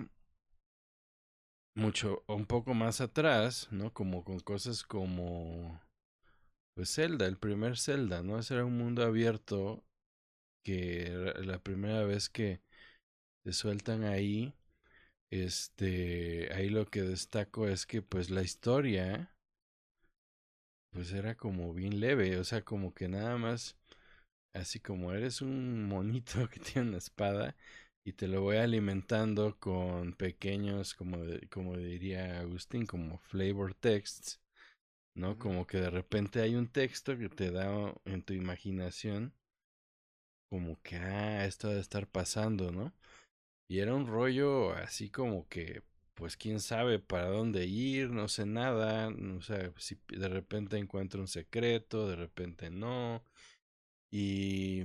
mucho, 1.74 2.24
un 2.26 2.46
poco 2.46 2.74
más 2.74 3.00
atrás, 3.00 3.68
¿no? 3.70 3.92
Como 3.92 4.24
con 4.24 4.40
cosas 4.40 4.82
como, 4.82 5.80
pues 6.74 6.94
Zelda, 6.94 7.26
el 7.26 7.38
primer 7.38 7.78
Zelda, 7.78 8.22
¿no? 8.22 8.38
Ese 8.38 8.54
era 8.54 8.64
un 8.64 8.78
mundo 8.78 9.04
abierto 9.04 9.84
que 10.64 11.10
la 11.44 11.58
primera 11.60 12.04
vez 12.04 12.28
que 12.28 12.60
se 13.44 13.52
sueltan 13.52 14.04
ahí, 14.04 14.54
este, 15.30 16.52
ahí 16.54 16.68
lo 16.70 16.86
que 16.86 17.02
destaco 17.02 17.68
es 17.68 17.86
que 17.86 18.02
pues 18.02 18.30
la 18.30 18.42
historia, 18.42 19.34
pues 20.90 21.12
era 21.12 21.36
como 21.36 21.72
bien 21.74 22.00
leve, 22.00 22.38
o 22.38 22.44
sea, 22.44 22.62
como 22.62 22.94
que 22.94 23.08
nada 23.08 23.36
más 23.38 23.76
así 24.56 24.80
como 24.80 25.12
eres 25.12 25.42
un 25.42 25.88
monito 25.88 26.48
que 26.50 26.60
tiene 26.60 26.88
una 26.88 26.98
espada 26.98 27.56
y 28.04 28.12
te 28.12 28.28
lo 28.28 28.42
voy 28.42 28.58
alimentando 28.58 29.58
con 29.58 30.12
pequeños, 30.14 30.94
como, 30.94 31.18
como 31.50 31.76
diría 31.76 32.40
Agustín, 32.40 32.86
como 32.86 33.18
flavor 33.18 33.74
texts, 33.74 34.40
¿no? 35.14 35.38
Como 35.38 35.66
que 35.66 35.78
de 35.78 35.90
repente 35.90 36.40
hay 36.40 36.54
un 36.54 36.68
texto 36.68 37.18
que 37.18 37.28
te 37.28 37.50
da 37.50 37.94
en 38.04 38.22
tu 38.22 38.32
imaginación, 38.34 39.34
como 40.48 40.80
que, 40.82 40.96
ah, 40.96 41.44
esto 41.46 41.68
debe 41.68 41.80
estar 41.80 42.06
pasando, 42.06 42.70
¿no? 42.72 42.92
Y 43.68 43.80
era 43.80 43.94
un 43.94 44.06
rollo 44.06 44.72
así 44.74 45.10
como 45.10 45.48
que, 45.48 45.82
pues 46.14 46.36
quién 46.36 46.60
sabe 46.60 46.98
para 47.00 47.28
dónde 47.28 47.66
ir, 47.66 48.10
no 48.10 48.28
sé 48.28 48.46
nada, 48.46 49.10
no 49.10 49.42
sé 49.42 49.72
si 49.78 49.98
de 50.08 50.28
repente 50.28 50.78
encuentro 50.78 51.20
un 51.20 51.28
secreto, 51.28 52.08
de 52.08 52.16
repente 52.16 52.70
no 52.70 53.24
y, 54.10 54.82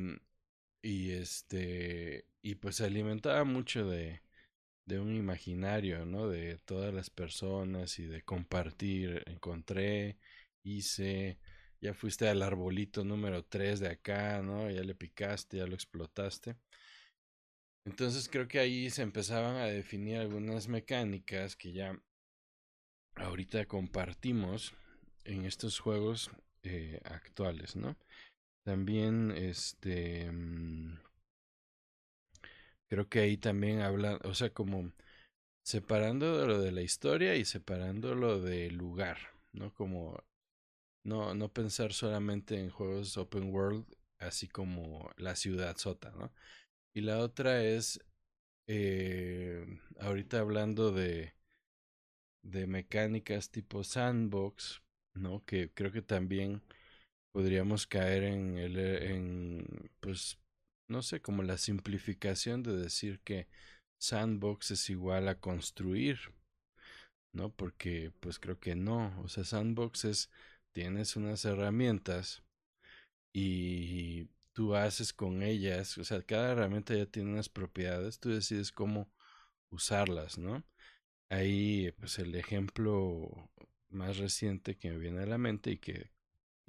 y 0.82 1.12
este, 1.12 2.26
y 2.42 2.56
pues 2.56 2.78
se 2.78 2.86
alimentaba 2.86 3.44
mucho 3.44 3.88
de, 3.90 4.22
de 4.86 5.00
un 5.00 5.16
imaginario, 5.16 6.06
¿no? 6.06 6.30
De 6.30 6.58
todas 6.60 6.94
las 6.94 7.10
personas 7.10 8.00
y 8.00 8.06
de 8.06 8.24
compartir. 8.24 9.24
Encontré, 9.28 10.18
hice, 10.64 11.40
ya 11.82 11.94
fuiste 11.94 12.30
al 12.30 12.42
arbolito 12.44 13.04
número 13.06 13.46
3 13.46 13.80
de 13.80 13.90
acá, 13.90 14.42
¿no? 14.44 14.70
Ya 14.72 14.84
le 14.84 14.96
picaste, 14.96 15.58
ya 15.58 15.68
lo 15.68 15.76
explotaste. 15.76 16.58
Entonces 17.86 18.28
creo 18.28 18.48
que 18.48 18.58
ahí 18.60 18.90
se 18.90 19.04
empezaban 19.04 19.56
a 19.58 19.66
definir 19.66 20.18
algunas 20.18 20.68
mecánicas 20.68 21.56
que 21.56 21.72
ya 21.74 22.00
ahorita 23.16 23.66
compartimos 23.68 24.74
en 25.24 25.46
estos 25.46 25.80
juegos 25.80 26.32
eh, 26.64 27.00
actuales, 27.06 27.76
¿no? 27.76 27.96
También, 28.64 29.32
este, 29.38 30.32
mm, 30.32 30.98
creo 32.88 33.08
que 33.10 33.20
ahí 33.20 33.38
también 33.38 33.82
hablan, 33.82 34.20
o 34.24 34.34
sea, 34.34 34.52
como 34.54 34.92
separando 35.64 36.48
lo 36.48 36.62
de 36.62 36.72
la 36.72 36.82
historia 36.82 37.36
y 37.36 37.46
separando 37.46 38.16
lo 38.16 38.42
del 38.42 38.76
lugar, 38.78 39.18
¿no? 39.54 39.74
Como 39.74 40.24
no, 41.04 41.36
no 41.36 41.50
pensar 41.54 41.94
solamente 41.94 42.60
en 42.60 42.70
juegos 42.72 43.18
open 43.18 43.54
world 43.54 43.86
así 44.20 44.48
como 44.48 45.12
la 45.18 45.36
ciudad 45.36 45.78
sota, 45.78 46.12
¿no? 46.12 46.32
Y 46.94 47.02
la 47.02 47.20
otra 47.20 47.64
es, 47.64 48.02
eh, 48.68 49.66
ahorita 50.00 50.40
hablando 50.40 50.92
de, 50.92 51.34
de 52.44 52.68
mecánicas 52.68 53.50
tipo 53.50 53.84
sandbox, 53.84 54.82
¿no? 55.14 55.44
Que 55.46 55.72
creo 55.74 55.92
que 55.92 56.02
también 56.02 56.62
podríamos 57.32 57.88
caer 57.88 58.24
en 58.24 58.58
el, 58.58 58.78
en, 58.78 59.92
pues, 60.00 60.38
no 60.88 61.02
sé, 61.02 61.22
como 61.22 61.44
la 61.44 61.58
simplificación 61.58 62.64
de 62.64 62.76
decir 62.78 63.20
que 63.22 63.48
sandbox 64.00 64.72
es 64.72 64.90
igual 64.90 65.28
a 65.30 65.40
construir, 65.40 66.20
¿no? 67.34 67.50
Porque 67.56 68.12
pues 68.20 68.40
creo 68.40 68.60
que 68.60 68.76
no, 68.76 69.20
o 69.22 69.28
sea, 69.28 69.44
sandbox 69.44 70.06
es, 70.06 70.30
tienes 70.74 71.16
unas 71.16 71.46
herramientas 71.46 72.44
y 73.34 74.30
tú 74.54 74.76
haces 74.76 75.14
con 75.14 75.44
ellas, 75.44 75.98
o 75.98 76.04
sea, 76.04 76.22
cada 76.24 76.52
herramienta 76.54 76.96
ya 76.96 77.06
tiene 77.06 77.32
unas 77.32 77.50
propiedades, 77.50 78.20
tú 78.20 78.30
decides 78.30 78.72
cómo 78.72 79.10
usarlas, 79.72 80.38
¿no? 80.38 80.64
Ahí, 81.30 81.92
pues 82.00 82.20
el 82.20 82.36
ejemplo 82.36 83.50
más 83.90 84.18
reciente 84.18 84.78
que 84.78 84.92
me 84.92 85.00
viene 85.00 85.24
a 85.24 85.26
la 85.28 85.38
mente 85.38 85.72
y 85.72 85.78
que, 85.80 86.12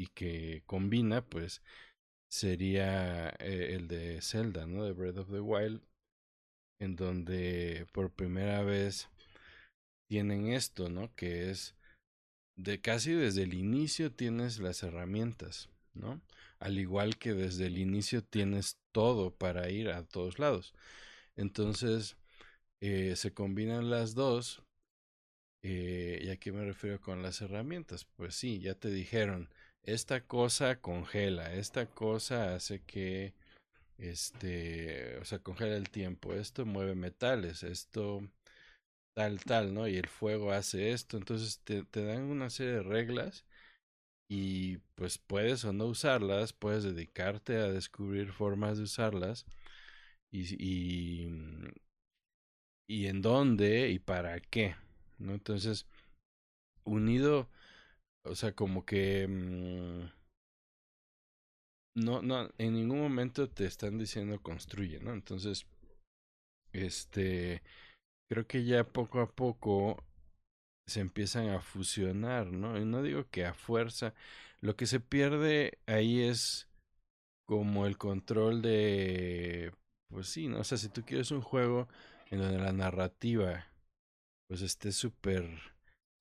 y 0.02 0.08
que 0.08 0.62
combina, 0.66 1.24
pues, 1.24 1.62
sería 2.28 3.30
eh, 3.40 3.74
el 3.76 3.88
de 3.88 4.20
Zelda, 4.22 4.66
¿no? 4.66 4.84
De 4.84 4.92
Breath 4.92 5.18
of 5.18 5.30
the 5.30 5.40
Wild, 5.40 5.82
en 6.80 6.96
donde 6.96 7.86
por 7.92 8.12
primera 8.12 8.62
vez 8.62 9.08
tienen 10.08 10.48
esto, 10.48 10.88
¿no? 10.88 11.14
Que 11.14 11.50
es 11.50 11.76
de 12.56 12.80
casi 12.80 13.12
desde 13.12 13.44
el 13.44 13.54
inicio 13.54 14.12
tienes 14.12 14.58
las 14.58 14.82
herramientas, 14.82 15.70
¿no? 15.94 16.20
Al 16.58 16.78
igual 16.78 17.18
que 17.18 17.34
desde 17.34 17.66
el 17.66 17.78
inicio 17.78 18.22
tienes 18.24 18.78
todo 18.92 19.34
para 19.34 19.70
ir 19.70 19.90
a 19.90 20.04
todos 20.04 20.38
lados. 20.38 20.74
Entonces, 21.36 22.16
eh, 22.80 23.16
se 23.16 23.32
combinan 23.34 23.90
las 23.90 24.14
dos. 24.14 24.62
Eh, 25.62 26.20
¿Y 26.24 26.30
a 26.30 26.36
qué 26.38 26.52
me 26.52 26.64
refiero 26.64 27.00
con 27.00 27.22
las 27.22 27.40
herramientas? 27.40 28.04
Pues 28.16 28.34
sí, 28.34 28.60
ya 28.60 28.74
te 28.74 28.90
dijeron, 28.90 29.48
esta 29.84 30.20
cosa 30.26 30.80
congela, 30.80 31.54
esta 31.54 31.86
cosa 31.86 32.54
hace 32.54 32.82
que, 32.82 33.34
este, 33.98 35.18
o 35.18 35.24
sea, 35.24 35.40
congela 35.40 35.76
el 35.76 35.90
tiempo, 35.90 36.34
esto 36.34 36.66
mueve 36.66 36.94
metales, 36.94 37.62
esto 37.64 38.22
tal, 39.14 39.40
tal, 39.44 39.74
¿no? 39.74 39.88
Y 39.88 39.96
el 39.96 40.08
fuego 40.08 40.52
hace 40.52 40.92
esto, 40.92 41.16
entonces 41.18 41.60
te, 41.64 41.84
te 41.84 42.04
dan 42.04 42.24
una 42.24 42.50
serie 42.50 42.74
de 42.74 42.82
reglas 42.82 43.44
y 44.28 44.78
pues 44.96 45.18
puedes 45.18 45.64
o 45.64 45.72
no 45.72 45.86
usarlas, 45.86 46.52
puedes 46.54 46.84
dedicarte 46.84 47.56
a 47.58 47.68
descubrir 47.72 48.32
formas 48.32 48.78
de 48.78 48.84
usarlas 48.84 49.46
y, 50.32 50.56
y, 50.64 51.28
y 52.86 53.06
en 53.06 53.22
dónde 53.22 53.90
y 53.90 53.98
para 53.98 54.40
qué, 54.40 54.76
¿no? 55.18 55.32
Entonces, 55.34 55.86
unido, 56.84 57.48
o 58.24 58.34
sea, 58.34 58.54
como 58.54 58.84
que... 58.84 59.26
Mm, 59.28 60.06
no, 61.94 62.22
no, 62.22 62.50
en 62.58 62.74
ningún 62.74 63.00
momento 63.00 63.48
te 63.48 63.64
están 63.66 63.98
diciendo 63.98 64.40
construye, 64.42 65.00
¿no? 65.00 65.12
Entonces, 65.12 65.66
este, 66.72 67.62
creo 68.30 68.46
que 68.46 68.64
ya 68.64 68.84
poco 68.84 69.20
a 69.20 69.30
poco 69.32 70.04
se 70.88 71.00
empiezan 71.00 71.50
a 71.50 71.60
fusionar, 71.60 72.48
¿no? 72.52 72.78
Y 72.80 72.84
no 72.84 73.02
digo 73.02 73.28
que 73.30 73.46
a 73.46 73.54
fuerza, 73.54 74.14
lo 74.60 74.76
que 74.76 74.86
se 74.86 75.00
pierde 75.00 75.78
ahí 75.86 76.22
es 76.22 76.68
como 77.46 77.86
el 77.86 77.98
control 77.98 78.62
de, 78.62 79.72
pues 80.10 80.28
sí, 80.28 80.48
¿no? 80.48 80.60
O 80.60 80.64
sea, 80.64 80.78
si 80.78 80.90
tú 80.90 81.04
quieres 81.04 81.30
un 81.32 81.42
juego 81.42 81.88
en 82.30 82.40
donde 82.40 82.58
la 82.58 82.72
narrativa 82.72 83.68
pues 84.48 84.62
esté 84.62 84.92
súper 84.92 85.71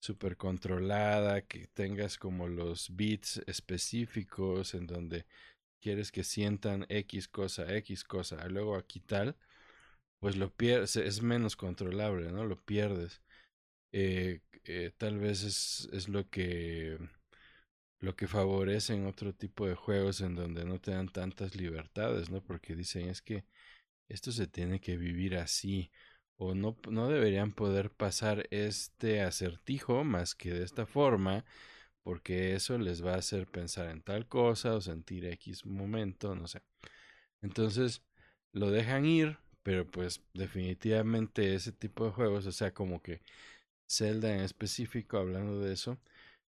súper 0.02 0.38
controlada, 0.38 1.44
que 1.44 1.68
tengas 1.68 2.18
como 2.18 2.48
los 2.48 2.96
beats 2.96 3.42
específicos 3.48 4.74
en 4.74 4.88
donde 4.88 5.26
quieres 5.82 6.12
que 6.12 6.24
sientan 6.24 6.86
X 6.90 7.28
cosa, 7.30 7.74
X 7.78 8.04
cosa, 8.04 8.48
luego 8.50 8.76
aquí 8.78 9.00
tal, 9.02 9.38
pues 10.20 10.38
lo 10.38 10.54
pierdes, 10.54 10.96
es 10.98 11.22
menos 11.24 11.56
controlable, 11.56 12.32
¿no? 12.32 12.46
Lo 12.46 12.58
pierdes. 12.66 13.22
Eh, 13.94 14.42
eh, 14.66 14.92
tal 14.98 15.20
vez 15.20 15.44
es, 15.44 15.90
es 15.94 16.10
lo 16.10 16.30
que 16.30 16.98
lo 18.00 18.16
que 18.16 18.28
favorece 18.28 18.94
en 18.96 19.06
otro 19.06 19.34
tipo 19.34 19.68
de 19.68 19.76
juegos 19.76 20.22
en 20.22 20.36
donde 20.36 20.66
no 20.66 20.80
te 20.80 20.92
dan 20.92 21.10
tantas 21.10 21.56
libertades, 21.56 22.30
¿no? 22.32 22.42
Porque 22.44 22.76
dicen 22.76 23.10
es 23.10 23.22
que 23.22 23.46
esto 24.10 24.32
se 24.32 24.48
tiene 24.48 24.82
que 24.82 24.98
vivir 24.98 25.38
así 25.38 25.92
o 26.42 26.56
no, 26.56 26.76
no 26.90 27.08
deberían 27.08 27.52
poder 27.52 27.92
pasar 27.92 28.48
este 28.50 29.22
acertijo 29.22 30.04
más 30.04 30.34
que 30.34 30.52
de 30.52 30.64
esta 30.64 30.88
forma 30.88 31.46
porque 32.04 32.56
eso 32.56 32.80
les 32.80 33.06
va 33.06 33.14
a 33.14 33.18
hacer 33.20 33.46
pensar 33.48 33.90
en 33.90 34.02
tal 34.02 34.28
cosa 34.28 34.74
o 34.76 34.82
sentir 34.82 35.26
X 35.26 35.66
momento, 35.68 36.36
no 36.36 36.48
sé. 36.48 36.62
Entonces 37.44 38.04
lo 38.54 38.72
dejan 38.72 39.06
ir, 39.06 39.38
pero 39.64 39.90
pues 39.90 40.22
definitivamente 40.34 41.54
ese 41.56 41.72
tipo 41.72 42.06
de 42.06 42.12
juegos, 42.12 42.48
o 42.48 42.52
sea, 42.52 42.74
como 42.74 43.04
que 43.04 43.22
Zelda 43.90 44.34
en 44.34 44.42
específico, 44.42 45.18
hablando 45.18 45.60
de 45.60 45.74
eso, 45.74 46.00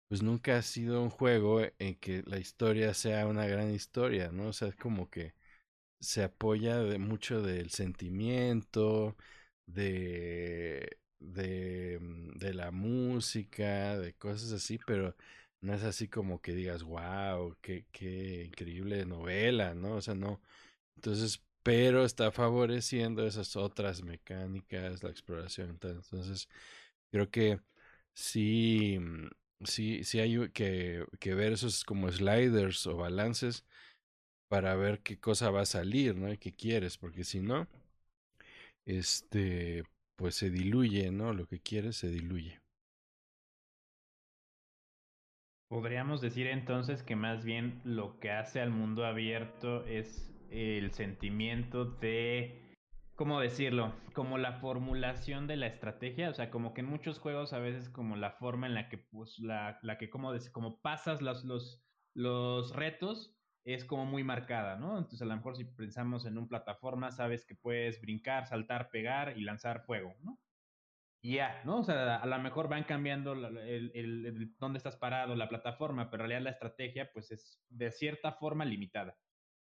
pues 0.10 0.24
nunca 0.24 0.58
ha 0.58 0.62
sido 0.64 1.04
un 1.04 1.12
juego 1.12 1.62
en 1.80 1.96
que 1.96 2.24
la 2.28 2.40
historia 2.40 2.94
sea 2.96 3.28
una 3.28 3.48
gran 3.48 3.72
historia, 3.74 4.32
¿no? 4.32 4.50
O 4.50 4.54
sea, 4.54 4.70
es 4.70 4.76
como 4.76 5.10
que 5.12 5.36
se 6.02 6.24
apoya 6.24 6.80
de 6.80 7.00
mucho 7.00 7.42
del 7.42 7.72
sentimiento, 7.72 9.16
de, 9.68 10.98
de, 11.20 12.00
mm, 12.02 12.38
de 12.38 12.54
la 12.54 12.72
música, 12.72 13.98
de 14.00 14.14
cosas 14.16 14.52
así, 14.52 14.80
pero 14.86 15.16
no 15.62 15.74
es 15.74 15.84
así 15.84 16.08
como 16.08 16.42
que 16.42 16.54
digas, 16.56 16.84
wow, 16.84 17.56
qué, 17.62 17.86
qué 17.92 18.46
increíble 18.46 19.06
novela, 19.06 19.74
¿no? 19.76 19.96
O 19.96 20.02
sea, 20.02 20.16
no. 20.16 20.42
Entonces, 20.98 21.44
pero 21.64 22.06
está 22.06 22.32
favoreciendo 22.32 23.26
esas 23.28 23.56
otras 23.56 24.04
mecánicas, 24.04 25.04
la 25.04 25.10
exploración. 25.12 25.72
Entonces, 25.72 26.50
creo 27.12 27.30
que 27.32 27.60
sí, 28.14 28.98
mm, 29.00 29.30
sí, 29.66 30.04
sí 30.04 30.20
hay 30.20 30.50
que, 30.52 31.06
que 31.20 31.36
ver 31.36 31.54
esos 31.54 31.84
como 31.86 32.12
sliders 32.12 32.86
o 32.88 32.98
balances 32.98 33.66
para 34.48 34.76
ver 34.76 35.02
qué 35.02 35.20
cosa 35.20 35.52
va 35.52 35.62
a 35.62 35.66
salir, 35.66 36.16
¿no? 36.16 36.32
Y 36.32 36.38
qué 36.38 36.54
quieres, 36.54 36.98
porque 36.98 37.24
si 37.24 37.40
no, 37.42 37.68
este, 38.86 39.84
pues 40.16 40.36
se 40.36 40.50
diluye, 40.50 41.12
¿no? 41.12 41.34
Lo 41.34 41.48
que 41.48 41.60
quieres 41.60 41.98
se 41.98 42.10
diluye. 42.10 42.60
Podríamos 45.68 46.22
decir 46.22 46.48
entonces 46.48 47.02
que 47.02 47.16
más 47.16 47.44
bien 47.44 47.82
lo 47.84 48.20
que 48.20 48.32
hace 48.32 48.62
al 48.62 48.70
mundo 48.70 49.06
abierto 49.06 49.84
es 49.86 50.32
el 50.52 50.92
sentimiento 50.92 51.86
de, 51.86 52.76
¿cómo 53.16 53.40
decirlo? 53.40 53.94
Como 54.14 54.38
la 54.38 54.54
formulación 54.60 55.48
de 55.48 55.58
la 55.58 55.68
estrategia, 55.68 56.30
o 56.30 56.34
sea, 56.34 56.52
como 56.52 56.74
que 56.74 56.82
en 56.82 56.88
muchos 56.88 57.20
juegos 57.20 57.52
a 57.52 57.60
veces 57.60 57.90
como 57.90 58.16
la 58.16 58.32
forma 58.32 58.68
en 58.68 58.76
la 58.76 58.90
que, 58.90 59.00
pues, 59.00 59.40
la, 59.40 59.80
la 59.82 59.98
que, 59.98 60.10
como, 60.10 60.32
como 60.52 60.80
pasas 60.82 61.22
los, 61.22 61.44
los, 61.44 61.84
los 62.14 62.74
retos 62.76 63.35
es 63.66 63.84
como 63.84 64.06
muy 64.06 64.24
marcada, 64.24 64.78
¿no? 64.78 64.98
Entonces 64.98 65.24
a 65.24 65.26
lo 65.26 65.36
mejor 65.36 65.58
si 65.58 65.66
pensamos 65.66 66.26
en 66.26 66.38
un 66.38 66.48
plataforma, 66.48 67.12
sabes 67.12 67.46
que 67.46 67.56
puedes 67.56 68.00
brincar, 68.00 68.46
saltar, 68.46 68.90
pegar 68.90 69.38
y 69.38 69.42
lanzar 69.42 69.82
fuego, 69.82 70.16
¿no? 70.22 70.40
Y 71.22 71.38
ya, 71.38 71.64
¿no? 71.66 71.80
O 71.80 71.84
sea, 71.84 72.18
a 72.18 72.26
lo 72.28 72.40
mejor 72.40 72.70
van 72.70 72.84
cambiando 72.84 73.34
el, 73.34 73.92
el, 73.96 74.56
dónde 74.60 74.78
estás 74.78 74.96
parado, 74.96 75.36
la 75.36 75.50
plataforma, 75.50 76.12
pero 76.12 76.24
en 76.24 76.30
realidad 76.30 76.44
la 76.44 76.52
estrategia 76.52 77.12
pues 77.12 77.32
es 77.32 77.60
de 77.70 77.90
cierta 77.90 78.34
forma 78.34 78.64
limitada. 78.66 79.18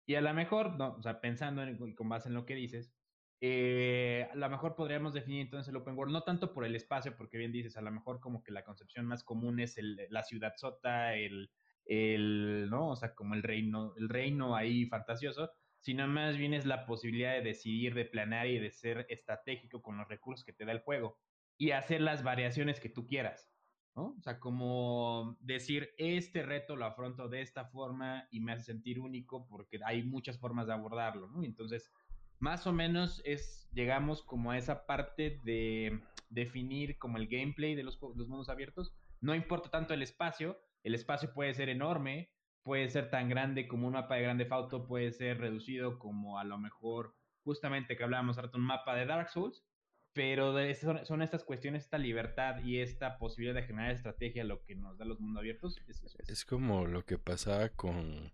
Y 0.07 0.15
a 0.15 0.23
lo 0.23 0.33
mejor, 0.33 0.79
no, 0.79 0.95
o 0.95 1.03
sea, 1.03 1.21
pensando 1.21 1.63
en, 1.63 1.95
con 1.95 2.09
base 2.09 2.31
en 2.31 2.35
lo 2.35 2.47
que 2.47 2.55
dices, 2.55 2.95
eh, 3.43 4.27
a 4.33 4.37
lo 4.37 4.49
mejor 4.49 4.75
podríamos 4.75 5.13
definir 5.13 5.43
entonces 5.43 5.69
el 5.69 5.77
open 5.77 5.99
world, 5.99 6.13
no 6.13 6.23
tanto 6.23 6.55
por 6.55 6.65
el 6.65 6.75
espacio, 6.75 7.15
porque 7.17 7.37
bien 7.37 7.53
dices, 7.53 7.77
a 7.77 7.83
lo 7.83 7.91
mejor 7.91 8.21
como 8.21 8.43
que 8.43 8.53
la 8.53 8.65
concepción 8.65 9.05
más 9.05 9.23
común 9.23 9.61
es 9.61 9.77
la 9.79 10.23
ciudad 10.23 10.55
sota, 10.57 11.15
el, 11.17 11.51
el, 11.87 12.69
¿no? 12.71 12.91
O 12.91 12.97
sea, 12.97 13.15
como 13.15 13.35
el 13.35 13.43
reino, 13.43 13.95
el 13.97 14.09
reino 14.09 14.57
ahí 14.57 14.87
fantasioso, 14.87 15.51
sino 15.81 16.07
más 16.07 16.37
bien 16.37 16.55
es 16.55 16.65
la 16.65 16.87
posibilidad 16.87 17.33
de 17.33 17.43
decidir, 17.43 17.95
de 17.95 18.05
planear 18.05 18.47
y 18.47 18.59
de 18.59 18.71
ser 18.71 19.07
estratégico 19.09 19.83
con 19.83 19.99
los 19.99 20.09
recursos 20.09 20.45
que 20.45 20.53
te 20.53 20.65
da 20.65 20.73
el 20.73 20.81
juego 20.81 21.19
y 21.59 21.73
hacer 21.73 22.01
las 22.01 22.23
variaciones 22.23 22.81
que 22.81 22.89
tú 22.89 23.07
quieras, 23.07 23.53
¿no? 23.95 24.15
O 24.19 24.23
sea, 24.23 24.39
como 24.39 25.37
decir, 25.41 25.91
este 25.99 26.43
reto 26.43 26.77
lo 26.77 26.87
afronto 26.87 27.29
de 27.29 27.43
esta 27.43 27.65
forma 27.67 28.27
y 28.31 28.41
me 28.41 28.53
hace 28.53 28.65
sentir 28.65 29.01
único 29.01 29.47
porque 29.49 29.81
hay 29.85 30.03
muchas 30.03 30.39
formas 30.39 30.69
de 30.69 30.73
abordarlo, 30.73 31.29
¿no? 31.29 31.43
Entonces, 31.43 31.93
más 32.39 32.67
o 32.67 32.73
menos 32.73 33.21
es, 33.25 33.69
llegamos 33.73 34.23
como 34.23 34.51
a 34.51 34.59
esa 34.59 34.87
parte 34.87 35.41
de 35.45 36.01
definir 36.31 36.99
como 36.99 37.19
el 37.19 37.29
gameplay 37.29 37.75
de 37.75 37.83
los, 37.83 38.01
los 38.17 38.29
mundos 38.29 38.49
abiertos. 38.49 38.95
No 39.21 39.35
importa 39.35 39.71
tanto 39.71 39.95
el 39.95 40.03
espacio, 40.03 40.59
el 40.83 40.95
espacio 40.95 41.33
puede 41.33 41.55
ser 41.55 41.69
enorme, 41.69 42.31
puede 42.63 42.89
ser 42.89 43.11
tan 43.11 43.29
grande 43.29 43.69
como 43.69 43.87
un 43.87 43.95
mapa 43.95 44.17
de 44.17 44.23
Grande 44.23 44.47
Auto, 44.51 44.87
puede 44.87 45.13
ser 45.13 45.39
reducido 45.39 45.99
como 45.99 46.39
a 46.39 46.45
lo 46.45 46.59
mejor, 46.59 47.15
justamente 47.45 47.97
que 47.97 48.05
hablábamos 48.05 48.39
ahora, 48.39 48.51
un 48.55 48.63
mapa 48.63 48.95
de 48.95 49.07
Dark 49.07 49.31
Souls, 49.31 49.65
pero 50.13 50.55
son, 50.75 51.05
son, 51.07 51.23
estas 51.23 51.43
cuestiones, 51.43 51.85
esta 51.85 51.99
libertad 51.99 52.63
y 52.63 52.81
esta 52.81 53.19
posibilidad 53.19 53.55
de 53.55 53.67
generar 53.67 53.93
estrategia 53.93 54.45
lo 54.45 54.63
que 54.63 54.75
nos 54.75 54.99
da 54.99 55.05
los 55.05 55.21
mundos 55.21 55.41
abiertos. 55.41 55.81
Es, 55.89 56.03
es 56.29 56.45
como 56.45 56.87
lo 56.87 57.05
que 57.05 57.19
pasaba 57.19 57.71
con 57.71 58.31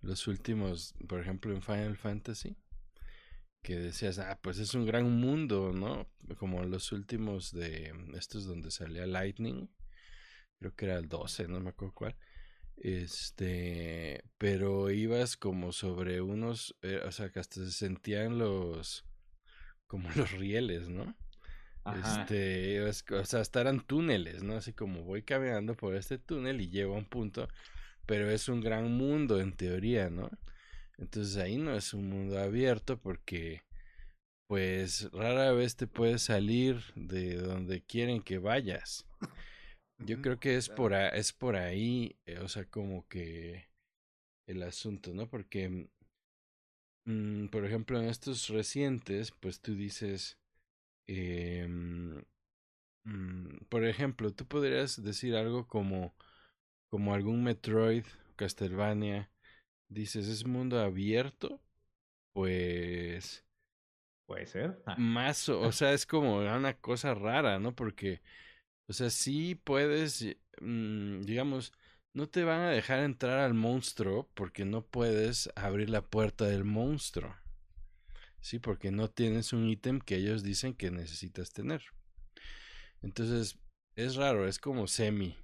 los 0.00 0.26
últimos, 0.26 0.94
por 1.08 1.20
ejemplo, 1.20 1.52
en 1.52 1.62
Final 1.62 1.96
Fantasy, 1.96 2.56
que 3.62 3.76
decías, 3.76 4.18
ah, 4.18 4.38
pues 4.42 4.58
es 4.58 4.74
un 4.74 4.84
gran 4.84 5.08
mundo, 5.08 5.72
¿no? 5.72 6.08
Como 6.36 6.64
los 6.64 6.90
últimos 6.90 7.52
de 7.52 7.92
estos 8.14 8.44
donde 8.44 8.72
salía 8.72 9.06
Lightning, 9.06 9.70
creo 10.62 10.74
que 10.76 10.84
era 10.86 10.96
el 10.96 11.08
12, 11.08 11.48
no 11.48 11.60
me 11.60 11.70
acuerdo 11.70 11.94
cuál. 11.94 12.16
Este, 12.76 14.24
pero 14.38 14.90
ibas 14.90 15.36
como 15.36 15.72
sobre 15.72 16.20
unos, 16.20 16.76
eh, 16.82 17.00
o 17.04 17.12
sea, 17.12 17.30
que 17.30 17.40
hasta 17.40 17.64
se 17.64 17.72
sentían 17.72 18.38
los, 18.38 19.04
como 19.86 20.08
los 20.16 20.30
rieles, 20.32 20.88
¿no? 20.88 21.16
Este, 21.84 22.80
o 22.80 23.24
sea, 23.24 23.40
hasta 23.40 23.60
eran 23.60 23.80
túneles, 23.84 24.44
¿no? 24.44 24.54
Así 24.54 24.72
como 24.72 25.02
voy 25.02 25.22
caminando 25.22 25.74
por 25.74 25.96
este 25.96 26.16
túnel 26.16 26.60
y 26.60 26.70
llego 26.70 26.94
a 26.94 26.98
un 26.98 27.06
punto, 27.06 27.48
pero 28.06 28.30
es 28.30 28.48
un 28.48 28.60
gran 28.60 28.92
mundo 28.92 29.40
en 29.40 29.52
teoría, 29.52 30.08
¿no? 30.08 30.30
Entonces 30.96 31.36
ahí 31.38 31.56
no 31.56 31.74
es 31.74 31.92
un 31.92 32.08
mundo 32.08 32.38
abierto 32.38 32.98
porque 33.00 33.62
pues 34.46 35.10
rara 35.12 35.52
vez 35.52 35.74
te 35.74 35.86
puedes 35.88 36.22
salir 36.22 36.82
de 36.94 37.36
donde 37.36 37.82
quieren 37.82 38.22
que 38.22 38.38
vayas. 38.38 39.06
Yo 40.06 40.20
creo 40.20 40.38
que 40.38 40.56
es 40.56 40.68
por, 40.68 40.94
es 40.94 41.32
por 41.32 41.56
ahí, 41.56 42.16
eh, 42.26 42.38
o 42.38 42.48
sea, 42.48 42.64
como 42.64 43.06
que 43.08 43.68
el 44.46 44.62
asunto, 44.62 45.12
¿no? 45.14 45.28
Porque 45.28 45.88
Mm, 47.04 47.46
por 47.48 47.64
ejemplo, 47.64 47.98
en 47.98 48.06
estos 48.08 48.48
recientes, 48.48 49.32
pues 49.32 49.60
tú 49.60 49.74
dices, 49.74 50.38
eh, 51.08 51.66
por 53.68 53.84
ejemplo, 53.84 54.32
tú 54.32 54.46
podrías 54.46 55.02
decir 55.02 55.34
algo 55.34 55.66
como, 55.66 56.14
como 56.88 57.14
algún 57.14 57.42
Metroid, 57.42 58.04
Castlevania, 58.36 59.30
dices, 59.88 60.28
es 60.28 60.46
mundo 60.46 60.80
abierto, 60.80 61.60
pues... 62.32 63.44
Puede 64.26 64.46
ser. 64.46 64.82
Ah. 64.86 64.96
Más, 64.98 65.48
o 65.48 65.72
sea, 65.72 65.92
es 65.92 66.06
como 66.06 66.38
una 66.38 66.74
cosa 66.74 67.14
rara, 67.14 67.58
¿no? 67.58 67.74
Porque, 67.74 68.22
o 68.92 68.94
sea, 68.94 69.08
sí 69.08 69.54
puedes, 69.54 70.22
mm, 70.60 71.22
digamos, 71.22 71.72
no 72.12 72.28
te 72.28 72.44
van 72.44 72.60
a 72.60 72.68
dejar 72.68 73.00
entrar 73.00 73.38
al 73.38 73.54
monstruo 73.54 74.28
porque 74.34 74.66
no 74.66 74.84
puedes 74.84 75.48
abrir 75.56 75.88
la 75.88 76.02
puerta 76.02 76.44
del 76.44 76.64
monstruo. 76.64 77.34
Sí, 78.42 78.58
porque 78.58 78.90
no 78.90 79.08
tienes 79.08 79.54
un 79.54 79.66
ítem 79.66 79.98
que 79.98 80.16
ellos 80.16 80.42
dicen 80.42 80.74
que 80.74 80.90
necesitas 80.90 81.54
tener. 81.54 81.82
Entonces, 83.00 83.58
es 83.96 84.16
raro, 84.16 84.46
es 84.46 84.58
como 84.58 84.86
semi. 84.86 85.38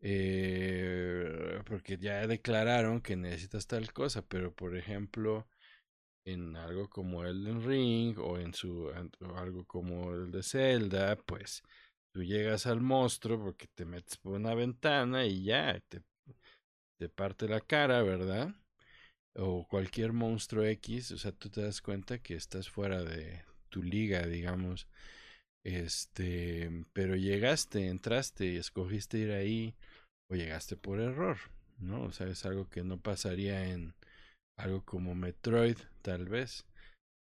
Eh, 0.00 1.60
porque 1.66 1.98
ya 1.98 2.26
declararon 2.26 3.02
que 3.02 3.16
necesitas 3.16 3.66
tal 3.66 3.92
cosa, 3.92 4.22
pero 4.26 4.54
por 4.54 4.74
ejemplo, 4.74 5.46
en 6.24 6.56
algo 6.56 6.88
como 6.88 7.24
Elden 7.24 7.62
Ring 7.62 8.18
o 8.18 8.38
en 8.38 8.54
su 8.54 8.86
o 9.20 9.36
algo 9.36 9.66
como 9.66 10.14
el 10.14 10.30
de 10.30 10.42
Zelda, 10.42 11.16
pues 11.16 11.62
Tú 12.14 12.22
llegas 12.22 12.66
al 12.66 12.80
monstruo 12.80 13.42
porque 13.42 13.66
te 13.74 13.84
metes 13.84 14.16
por 14.18 14.34
una 14.34 14.54
ventana 14.54 15.26
y 15.26 15.42
ya 15.42 15.80
te, 15.88 16.00
te 16.98 17.08
parte 17.08 17.48
la 17.48 17.60
cara, 17.60 18.02
¿verdad? 18.02 18.54
O 19.34 19.66
cualquier 19.68 20.12
monstruo 20.12 20.64
X, 20.64 21.12
o 21.12 21.18
sea, 21.18 21.32
tú 21.32 21.50
te 21.50 21.62
das 21.62 21.82
cuenta 21.82 22.18
que 22.18 22.34
estás 22.36 22.70
fuera 22.70 23.02
de 23.04 23.44
tu 23.70 23.82
liga, 23.82 24.26
digamos. 24.26 24.88
Este, 25.64 26.70
pero 26.92 27.16
llegaste, 27.16 27.88
entraste 27.88 28.46
y 28.46 28.56
escogiste 28.56 29.18
ir 29.18 29.32
ahí 29.32 29.74
o 30.30 30.36
llegaste 30.36 30.76
por 30.76 31.00
error, 31.00 31.38
¿no? 31.78 32.04
O 32.04 32.12
sea, 32.12 32.28
es 32.28 32.46
algo 32.46 32.68
que 32.70 32.84
no 32.84 33.00
pasaría 33.00 33.70
en 33.70 33.94
algo 34.56 34.84
como 34.84 35.14
Metroid, 35.14 35.78
tal 36.02 36.26
vez, 36.28 36.66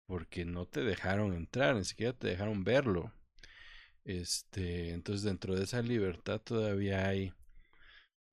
porque 0.06 0.44
no 0.46 0.66
te 0.66 0.82
dejaron 0.84 1.34
entrar, 1.34 1.76
ni 1.76 1.84
siquiera 1.84 2.12
te 2.14 2.28
dejaron 2.28 2.64
verlo. 2.64 3.12
Este, 4.04 4.90
entonces 4.90 5.22
dentro 5.22 5.54
de 5.54 5.64
esa 5.64 5.82
libertad 5.82 6.40
todavía 6.40 7.06
hay 7.06 7.32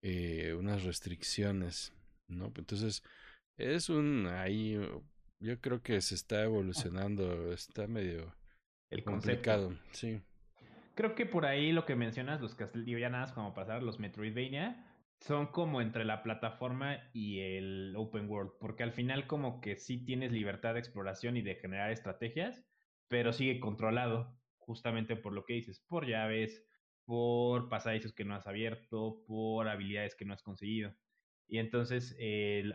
eh, 0.02 0.54
unas 0.54 0.84
restricciones, 0.84 1.94
¿no? 2.28 2.52
Entonces 2.56 3.04
es 3.58 3.90
un 3.90 4.28
ahí, 4.28 4.80
yo 5.40 5.60
creo 5.60 5.82
que 5.82 6.02
se 6.02 6.16
está 6.16 6.44
evolucionando, 6.44 7.52
está 7.52 7.88
medio 7.88 8.34
el 8.90 9.04
complicado, 9.04 9.78
sí. 9.92 10.22
Creo 10.96 11.14
que 11.14 11.26
por 11.26 11.46
ahí 11.46 11.72
lo 11.72 11.86
que 11.86 11.96
mencionas, 11.96 12.42
los 12.42 12.56
Castlevania, 12.56 13.32
como 13.36 13.54
pasar, 13.54 13.84
los 13.84 14.00
Metroidvania, 14.00 14.84
son 15.20 15.48
como 15.48 15.82
entre 15.82 16.06
la 16.06 16.24
plataforma 16.24 16.98
y 17.14 17.40
el 17.40 17.94
open 17.96 18.30
world, 18.30 18.52
porque 18.60 18.84
al 18.84 18.94
final 18.94 19.28
como 19.28 19.62
que 19.62 19.76
sí 19.76 20.04
tienes 20.06 20.32
libertad 20.32 20.74
de 20.74 20.80
exploración 20.80 21.38
y 21.38 21.42
de 21.42 21.56
generar 21.56 21.92
estrategias, 21.92 22.64
pero 23.08 23.34
sigue 23.34 23.60
controlado 23.60 24.37
justamente 24.68 25.16
por 25.16 25.34
lo 25.34 25.46
que 25.46 25.54
dices, 25.54 25.80
por 25.80 26.06
llaves, 26.06 26.64
por 27.06 27.70
pasadizos 27.70 28.14
que 28.14 28.26
no 28.26 28.36
has 28.36 28.46
abierto, 28.46 29.24
por 29.26 29.70
habilidades 29.70 30.14
que 30.14 30.26
no 30.26 30.34
has 30.34 30.44
conseguido. 30.44 30.94
Y 31.48 31.60
entonces, 31.60 32.18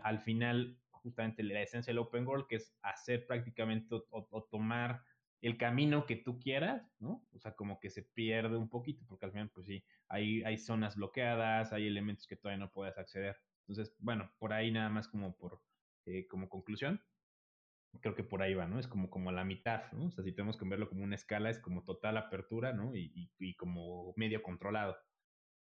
al 0.01 0.19
final, 0.19 0.79
justamente 0.89 1.43
la 1.43 1.61
esencia 1.61 1.91
del 1.91 1.99
open 1.99 2.25
world, 2.27 2.47
que 2.47 2.55
es 2.55 2.75
hacer 2.81 3.27
prácticamente 3.27 3.95
o, 4.09 4.47
tomar 4.49 5.03
el 5.41 5.57
camino 5.57 6.07
que 6.07 6.15
tú 6.15 6.39
quieras, 6.39 6.89
¿no? 6.99 7.27
O 7.31 7.39
sea, 7.39 7.53
como 7.55 7.79
que 7.79 7.91
se 7.91 8.01
pierde 8.01 8.57
un 8.57 8.69
poquito, 8.69 9.05
porque 9.07 9.25
al 9.25 9.31
final, 9.31 9.51
pues 9.51 9.67
sí, 9.67 9.85
hay, 10.07 10.41
hay 10.43 10.57
zonas 10.57 10.95
bloqueadas, 10.95 11.73
hay 11.73 11.85
elementos 11.85 12.25
que 12.25 12.37
todavía 12.37 12.65
no 12.65 12.71
puedes 12.71 12.97
acceder. 12.97 13.37
Entonces, 13.67 13.95
bueno, 13.99 14.31
por 14.39 14.51
ahí 14.51 14.71
nada 14.71 14.89
más 14.89 15.07
como 15.07 15.35
por, 15.35 15.61
eh, 16.05 16.25
como 16.27 16.49
conclusión, 16.49 17.01
creo 18.01 18.15
que 18.15 18.23
por 18.23 18.41
ahí 18.41 18.53
va, 18.53 18.65
¿no? 18.65 18.79
Es 18.79 18.87
como, 18.87 19.09
como 19.09 19.29
a 19.29 19.33
la 19.33 19.43
mitad, 19.43 19.91
¿no? 19.91 20.07
O 20.07 20.11
sea, 20.11 20.23
si 20.23 20.31
tenemos 20.31 20.57
que 20.57 20.67
verlo 20.67 20.89
como 20.89 21.03
una 21.03 21.15
escala, 21.15 21.49
es 21.49 21.59
como 21.59 21.83
total 21.83 22.17
apertura, 22.17 22.73
¿no? 22.73 22.95
Y, 22.95 23.31
y, 23.37 23.55
como 23.55 24.13
medio 24.15 24.41
controlado. 24.41 24.97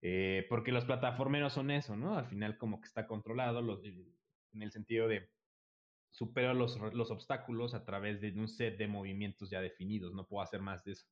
Eh, 0.02 0.46
porque 0.48 0.72
los 0.72 0.84
plataformeros 0.84 1.52
son 1.52 1.70
eso, 1.70 1.96
¿no? 1.96 2.16
Al 2.16 2.26
final 2.26 2.56
como 2.56 2.80
que 2.80 2.86
está 2.86 3.06
controlado 3.06 3.60
los, 3.60 3.84
eh, 3.84 4.06
en 4.52 4.62
el 4.62 4.72
sentido 4.72 5.08
de 5.08 5.30
supero 6.10 6.54
los, 6.54 6.78
los 6.94 7.10
obstáculos 7.10 7.74
a 7.74 7.84
través 7.84 8.20
de 8.20 8.32
un 8.32 8.48
set 8.48 8.78
de 8.78 8.88
movimientos 8.88 9.50
ya 9.50 9.60
definidos, 9.60 10.12
no 10.14 10.26
puedo 10.26 10.42
hacer 10.42 10.60
más 10.60 10.84
de 10.84 10.92
eso. 10.92 11.06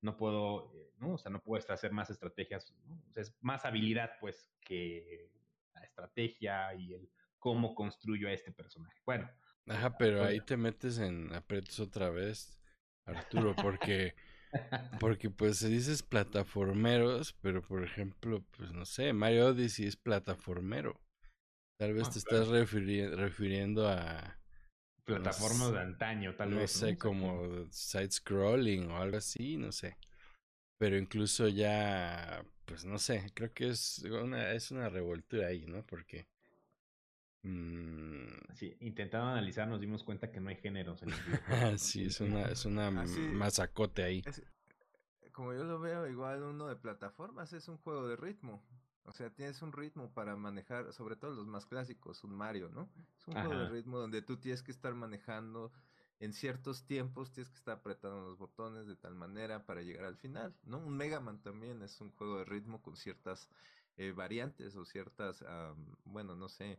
No 0.00 0.16
puedo, 0.16 0.74
eh, 0.74 0.92
¿no? 0.98 1.14
O 1.14 1.18
sea, 1.18 1.30
no 1.30 1.40
puedo 1.40 1.62
hacer 1.72 1.92
más 1.92 2.10
estrategias, 2.10 2.74
¿no? 2.86 3.00
es 3.14 3.36
más 3.40 3.64
habilidad, 3.64 4.12
pues, 4.20 4.52
que 4.60 5.30
la 5.74 5.82
estrategia 5.82 6.74
y 6.74 6.94
el 6.94 7.08
cómo 7.38 7.74
construyo 7.74 8.28
a 8.28 8.32
este 8.32 8.52
personaje. 8.52 9.00
Bueno, 9.04 9.28
Ajá, 9.68 9.96
pero 9.96 10.24
ahí 10.24 10.40
te 10.40 10.56
metes 10.56 10.98
en 10.98 11.32
aprietos 11.34 11.78
otra 11.80 12.10
vez, 12.10 12.60
Arturo, 13.06 13.54
porque 13.60 14.14
porque 15.00 15.30
pues 15.30 15.58
se 15.58 15.68
dices 15.68 16.02
plataformeros, 16.02 17.34
pero 17.42 17.62
por 17.62 17.84
ejemplo, 17.84 18.44
pues 18.56 18.72
no 18.72 18.84
sé, 18.84 19.12
Mario 19.12 19.48
Odyssey 19.48 19.86
es 19.86 19.96
plataformero. 19.96 21.00
Tal 21.78 21.94
vez 21.94 22.08
ah, 22.08 22.12
te 22.12 22.18
estás 22.18 22.48
refiriendo 22.48 23.88
a 23.88 24.38
plataformas 25.04 25.72
de 25.72 25.80
antaño, 25.80 26.34
tal 26.36 26.50
vez. 26.50 26.76
no 26.76 26.88
sé, 26.88 26.96
como 26.96 27.66
side 27.70 28.10
scrolling 28.10 28.90
o 28.90 28.98
algo 28.98 29.16
así, 29.16 29.56
no 29.56 29.72
sé. 29.72 29.96
Pero 30.78 30.96
incluso 30.98 31.48
ya, 31.48 32.44
pues 32.64 32.84
no 32.84 32.98
sé, 32.98 33.30
creo 33.34 33.52
que 33.52 33.68
es 33.68 34.04
una, 34.04 34.52
es 34.52 34.70
una 34.70 34.88
revoltura 34.88 35.48
ahí, 35.48 35.66
¿no? 35.66 35.84
Porque 35.86 36.26
Mm. 37.42 38.54
Sí, 38.54 38.76
intentando 38.80 39.30
analizar 39.30 39.66
nos 39.66 39.80
dimos 39.80 40.04
cuenta 40.04 40.30
que 40.30 40.40
no 40.40 40.50
hay 40.50 40.56
géneros 40.56 41.02
en 41.02 41.10
el 41.10 41.14
sí, 41.78 42.04
es 42.04 42.20
una, 42.20 42.42
es 42.42 42.64
una 42.64 42.90
masacote 42.90 44.04
ahí. 44.04 44.22
como 45.32 45.52
yo 45.52 45.64
lo 45.64 45.80
veo, 45.80 46.06
igual 46.06 46.42
uno 46.42 46.68
de 46.68 46.76
plataformas 46.76 47.52
es 47.52 47.68
un 47.68 47.78
juego 47.78 48.06
de 48.06 48.16
ritmo. 48.16 48.62
O 49.04 49.12
sea, 49.12 49.30
tienes 49.30 49.60
un 49.62 49.72
ritmo 49.72 50.12
para 50.12 50.36
manejar, 50.36 50.92
sobre 50.92 51.16
todo 51.16 51.32
los 51.32 51.46
más 51.46 51.66
clásicos, 51.66 52.22
un 52.22 52.34
Mario, 52.34 52.68
¿no? 52.68 52.88
Es 53.18 53.26
un 53.26 53.34
juego 53.34 53.58
de 53.58 53.68
ritmo 53.68 53.98
donde 53.98 54.22
tú 54.22 54.36
tienes 54.36 54.62
que 54.62 54.70
estar 54.70 54.94
manejando 54.94 55.72
en 56.20 56.32
ciertos 56.32 56.86
tiempos, 56.86 57.32
tienes 57.32 57.50
que 57.50 57.58
estar 57.58 57.78
apretando 57.78 58.20
los 58.20 58.38
botones 58.38 58.86
de 58.86 58.94
tal 58.94 59.16
manera 59.16 59.66
para 59.66 59.82
llegar 59.82 60.04
al 60.04 60.16
final, 60.16 60.54
¿no? 60.62 60.78
Un 60.78 60.96
Mega 60.96 61.18
Man 61.18 61.42
también 61.42 61.82
es 61.82 62.00
un 62.00 62.12
juego 62.12 62.38
de 62.38 62.44
ritmo 62.44 62.80
con 62.80 62.96
ciertas 62.96 63.48
eh, 63.96 64.12
variantes 64.12 64.76
o 64.76 64.84
ciertas, 64.84 65.44
bueno, 66.04 66.36
no 66.36 66.48
sé, 66.48 66.78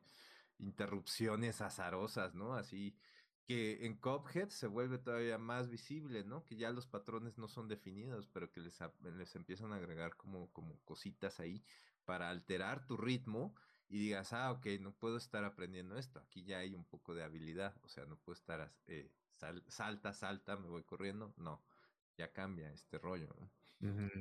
interrupciones 0.59 1.61
azarosas, 1.61 2.33
¿no? 2.35 2.55
Así 2.55 2.95
que 3.45 3.85
en 3.85 3.97
Cophead 3.97 4.49
se 4.49 4.67
vuelve 4.67 4.97
todavía 4.97 5.37
más 5.37 5.69
visible, 5.69 6.23
¿no? 6.23 6.45
Que 6.45 6.55
ya 6.55 6.71
los 6.71 6.87
patrones 6.87 7.37
no 7.37 7.47
son 7.47 7.67
definidos, 7.67 8.27
pero 8.27 8.51
que 8.51 8.61
les, 8.61 8.79
les 9.17 9.35
empiezan 9.35 9.73
a 9.73 9.77
agregar 9.77 10.15
como, 10.15 10.51
como 10.51 10.79
cositas 10.85 11.39
ahí 11.39 11.63
para 12.05 12.29
alterar 12.29 12.85
tu 12.85 12.97
ritmo 12.97 13.53
y 13.89 13.99
digas, 13.99 14.33
ah, 14.33 14.51
ok, 14.51 14.65
no 14.79 14.93
puedo 14.93 15.17
estar 15.17 15.43
aprendiendo 15.43 15.97
esto, 15.97 16.19
aquí 16.19 16.43
ya 16.43 16.59
hay 16.59 16.73
un 16.73 16.85
poco 16.85 17.13
de 17.13 17.23
habilidad, 17.23 17.75
o 17.83 17.89
sea, 17.89 18.05
no 18.05 18.17
puedo 18.17 18.33
estar, 18.33 18.73
eh, 18.87 19.11
salta, 19.67 20.13
salta, 20.13 20.55
me 20.57 20.67
voy 20.67 20.83
corriendo, 20.83 21.33
no, 21.37 21.61
ya 22.17 22.31
cambia 22.31 22.71
este 22.71 22.97
rollo, 22.97 23.29
¿no? 23.39 23.51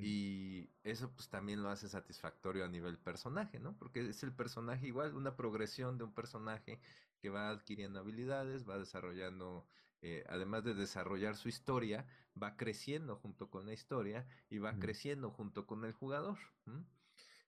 Y 0.02 0.70
eso 0.82 1.12
pues 1.14 1.28
también 1.28 1.62
lo 1.62 1.68
hace 1.70 1.88
satisfactorio 1.88 2.64
a 2.64 2.68
nivel 2.68 2.98
personaje, 2.98 3.60
¿no? 3.60 3.76
Porque 3.78 4.08
es 4.08 4.22
el 4.22 4.32
personaje 4.32 4.86
igual, 4.86 5.14
una 5.14 5.36
progresión 5.36 5.98
de 5.98 6.04
un 6.04 6.12
personaje 6.12 6.80
que 7.20 7.30
va 7.30 7.50
adquiriendo 7.50 8.00
habilidades, 8.00 8.68
va 8.68 8.78
desarrollando, 8.78 9.66
eh, 10.00 10.24
además 10.28 10.64
de 10.64 10.74
desarrollar 10.74 11.36
su 11.36 11.48
historia, 11.48 12.06
va 12.40 12.56
creciendo 12.56 13.16
junto 13.16 13.50
con 13.50 13.66
la 13.66 13.72
historia 13.72 14.26
y 14.50 14.58
va 14.58 14.78
creciendo 14.78 15.30
junto 15.30 15.66
con 15.66 15.84
el 15.84 15.92
jugador. 15.92 16.38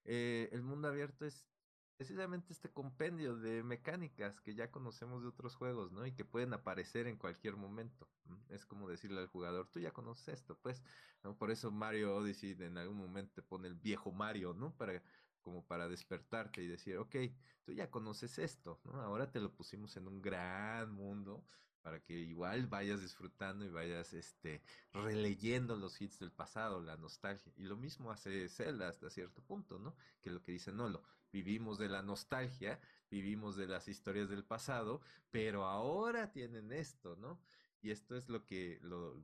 Eh, 0.05 0.49
el 0.53 0.63
mundo 0.63 0.89
abierto 0.89 1.25
es 1.27 1.49
precisamente 1.97 2.53
este 2.53 2.71
compendio 2.71 3.37
de 3.37 3.63
mecánicas 3.63 4.41
que 4.41 4.55
ya 4.55 4.71
conocemos 4.71 5.23
de 5.23 5.29
otros 5.29 5.55
juegos, 5.55 5.93
¿no? 5.93 6.07
Y 6.07 6.13
que 6.13 6.25
pueden 6.25 6.53
aparecer 6.53 7.07
en 7.07 7.17
cualquier 7.17 7.57
momento. 7.57 8.09
Es 8.49 8.67
como 8.67 8.89
decirle 8.89 9.21
al 9.21 9.29
jugador, 9.29 9.69
tú 9.71 9.81
ya 9.81 9.93
conoces 9.93 10.29
esto, 10.29 10.59
pues, 10.61 10.83
¿no? 11.23 11.37
Por 11.37 11.51
eso 11.51 11.71
Mario 11.71 12.17
Odyssey 12.17 12.57
en 12.61 12.79
algún 12.79 12.97
momento 12.97 13.35
te 13.35 13.43
pone 13.43 13.69
el 13.69 13.75
viejo 13.75 14.13
Mario, 14.13 14.55
¿no? 14.55 14.75
Para, 14.77 15.03
como 15.41 15.65
para 15.65 15.89
despertarte 15.89 16.63
y 16.63 16.67
decir, 16.67 16.97
ok, 16.99 17.17
tú 17.65 17.73
ya 17.73 17.91
conoces 17.91 18.39
esto, 18.39 18.81
¿no? 18.85 19.01
Ahora 19.01 19.31
te 19.31 19.41
lo 19.41 19.53
pusimos 19.55 19.97
en 19.97 20.09
un 20.09 20.21
gran 20.21 20.93
mundo 20.93 21.45
para 21.83 22.01
que 22.01 22.15
igual 22.15 22.67
vayas 22.67 23.03
disfrutando 23.03 23.63
y 23.65 23.69
vayas 23.69 24.15
este 24.15 24.63
releyendo 24.95 25.77
los 25.77 26.01
hits 26.01 26.19
del 26.19 26.33
pasado, 26.33 26.81
la 26.81 26.97
nostalgia. 26.97 27.53
Y 27.57 27.65
lo 27.65 27.77
mismo 27.77 28.11
hace 28.11 28.49
Zelda 28.49 28.89
hasta 28.89 29.11
cierto 29.11 29.43
punto, 29.43 29.79
¿no? 29.79 29.95
Que 30.23 30.31
lo 30.31 30.43
que 30.43 30.53
dice 30.53 30.73
Nolo, 30.73 31.03
vivimos 31.35 31.79
de 31.79 31.89
la 31.89 32.01
nostalgia, 32.01 32.81
vivimos 33.11 33.57
de 33.57 33.67
las 33.67 33.89
historias 33.89 34.29
del 34.29 34.45
pasado, 34.45 35.01
pero 35.33 35.65
ahora 35.65 36.31
tienen 36.31 36.71
esto, 36.71 37.17
¿no? 37.17 37.41
Y 37.83 37.91
esto 37.91 38.17
es 38.17 38.29
lo 38.29 38.47
que, 38.47 38.79
lo, 38.83 39.15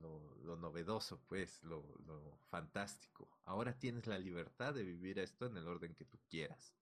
lo, 0.43 0.57
novedoso, 0.57 1.23
pues, 1.29 1.63
lo, 1.63 1.95
lo 2.05 2.37
fantástico. 2.49 3.29
Ahora 3.45 3.79
tienes 3.79 4.07
la 4.07 4.19
libertad 4.19 4.73
de 4.73 4.83
vivir 4.83 5.19
esto 5.19 5.45
en 5.45 5.55
el 5.55 5.67
orden 5.67 5.95
que 5.95 6.03
tú 6.03 6.19
quieras. 6.29 6.75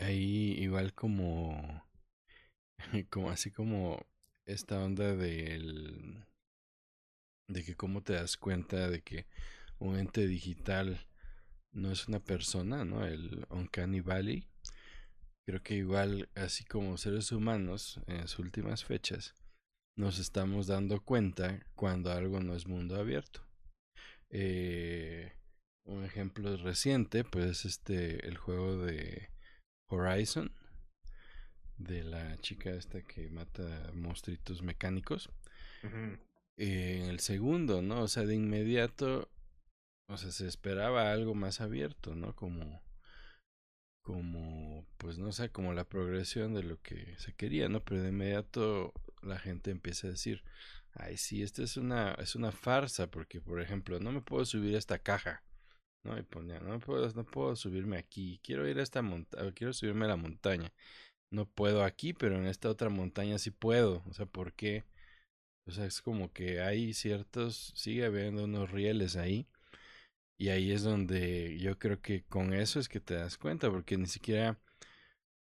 Ahí 0.00 0.54
igual 0.58 0.94
como, 0.94 1.84
como 3.10 3.30
así 3.30 3.50
como 3.50 4.06
esta 4.44 4.82
onda 4.82 5.16
del 5.16 6.24
de 7.48 7.64
que 7.64 7.74
cómo 7.74 8.02
te 8.02 8.12
das 8.12 8.36
cuenta 8.36 8.88
de 8.88 9.02
que 9.02 9.26
un 9.78 9.98
ente 9.98 10.26
digital 10.28 11.06
no 11.76 11.92
es 11.92 12.08
una 12.08 12.20
persona, 12.20 12.84
¿no? 12.84 13.06
El 13.06 13.46
Uncanny 13.50 14.00
Valley. 14.00 14.48
Creo 15.46 15.62
que 15.62 15.74
igual, 15.74 16.28
así 16.34 16.64
como 16.64 16.96
seres 16.96 17.30
humanos, 17.30 18.00
en 18.06 18.26
sus 18.26 18.40
últimas 18.40 18.84
fechas, 18.84 19.34
nos 19.96 20.18
estamos 20.18 20.66
dando 20.66 21.00
cuenta 21.02 21.64
cuando 21.74 22.10
algo 22.10 22.40
no 22.40 22.54
es 22.54 22.66
mundo 22.66 22.96
abierto. 22.96 23.42
Eh, 24.30 25.32
un 25.84 26.04
ejemplo 26.04 26.56
reciente, 26.56 27.24
pues, 27.24 27.64
este, 27.64 28.26
el 28.26 28.38
juego 28.38 28.78
de 28.78 29.30
Horizon, 29.88 30.52
de 31.76 32.04
la 32.04 32.38
chica 32.38 32.70
esta 32.70 33.02
que 33.02 33.28
mata 33.28 33.92
monstruitos 33.94 34.62
mecánicos. 34.62 35.30
en 36.58 37.02
el 37.04 37.20
segundo, 37.20 37.82
¿no? 37.82 38.00
O 38.02 38.08
sea, 38.08 38.24
de 38.24 38.34
inmediato, 38.34 39.30
o 40.08 40.16
sea, 40.16 40.30
se 40.30 40.46
esperaba 40.46 41.12
algo 41.12 41.34
más 41.34 41.60
abierto, 41.60 42.14
¿no? 42.14 42.34
Como, 42.34 42.82
como, 44.02 44.86
pues 44.98 45.18
no 45.18 45.32
sé, 45.32 45.50
como 45.50 45.72
la 45.72 45.84
progresión 45.88 46.54
de 46.54 46.62
lo 46.62 46.80
que 46.82 47.16
se 47.18 47.34
quería, 47.34 47.68
¿no? 47.68 47.84
Pero 47.84 48.02
de 48.02 48.10
inmediato 48.10 48.92
la 49.22 49.38
gente 49.38 49.70
empieza 49.70 50.06
a 50.06 50.10
decir, 50.10 50.42
ay, 50.94 51.16
sí, 51.16 51.42
esta 51.42 51.62
es 51.62 51.76
una, 51.76 52.12
es 52.14 52.36
una 52.36 52.52
farsa, 52.52 53.10
porque, 53.10 53.40
por 53.40 53.60
ejemplo, 53.60 53.98
no 54.00 54.12
me 54.12 54.22
puedo 54.22 54.44
subir 54.44 54.74
a 54.76 54.78
esta 54.78 54.98
caja. 54.98 55.42
¿no? 56.04 56.16
Y 56.18 56.22
ponía, 56.22 56.60
no 56.60 56.78
puedo, 56.78 57.08
no 57.14 57.24
puedo 57.24 57.56
subirme 57.56 57.98
aquí, 57.98 58.40
quiero 58.44 58.68
ir 58.68 58.78
a 58.78 58.82
esta 58.84 59.02
montaña, 59.02 59.52
quiero 59.52 59.72
subirme 59.72 60.04
a 60.06 60.08
la 60.08 60.16
montaña 60.16 60.72
no 61.30 61.46
puedo 61.46 61.84
aquí, 61.84 62.12
pero 62.12 62.36
en 62.36 62.46
esta 62.46 62.70
otra 62.70 62.88
montaña 62.90 63.38
sí 63.38 63.50
puedo. 63.50 64.02
O 64.08 64.14
sea, 64.14 64.26
¿por 64.26 64.52
qué? 64.54 64.84
O 65.66 65.72
sea, 65.72 65.86
es 65.86 66.02
como 66.02 66.32
que 66.32 66.60
hay 66.60 66.94
ciertos, 66.94 67.72
sigue 67.76 68.04
habiendo 68.06 68.44
unos 68.44 68.70
rieles 68.70 69.16
ahí. 69.16 69.48
Y 70.38 70.48
ahí 70.50 70.72
es 70.72 70.82
donde 70.82 71.58
yo 71.58 71.78
creo 71.78 72.00
que 72.00 72.24
con 72.24 72.52
eso 72.52 72.78
es 72.78 72.88
que 72.88 73.00
te 73.00 73.14
das 73.14 73.38
cuenta, 73.38 73.70
porque 73.70 73.96
ni 73.96 74.06
siquiera, 74.06 74.58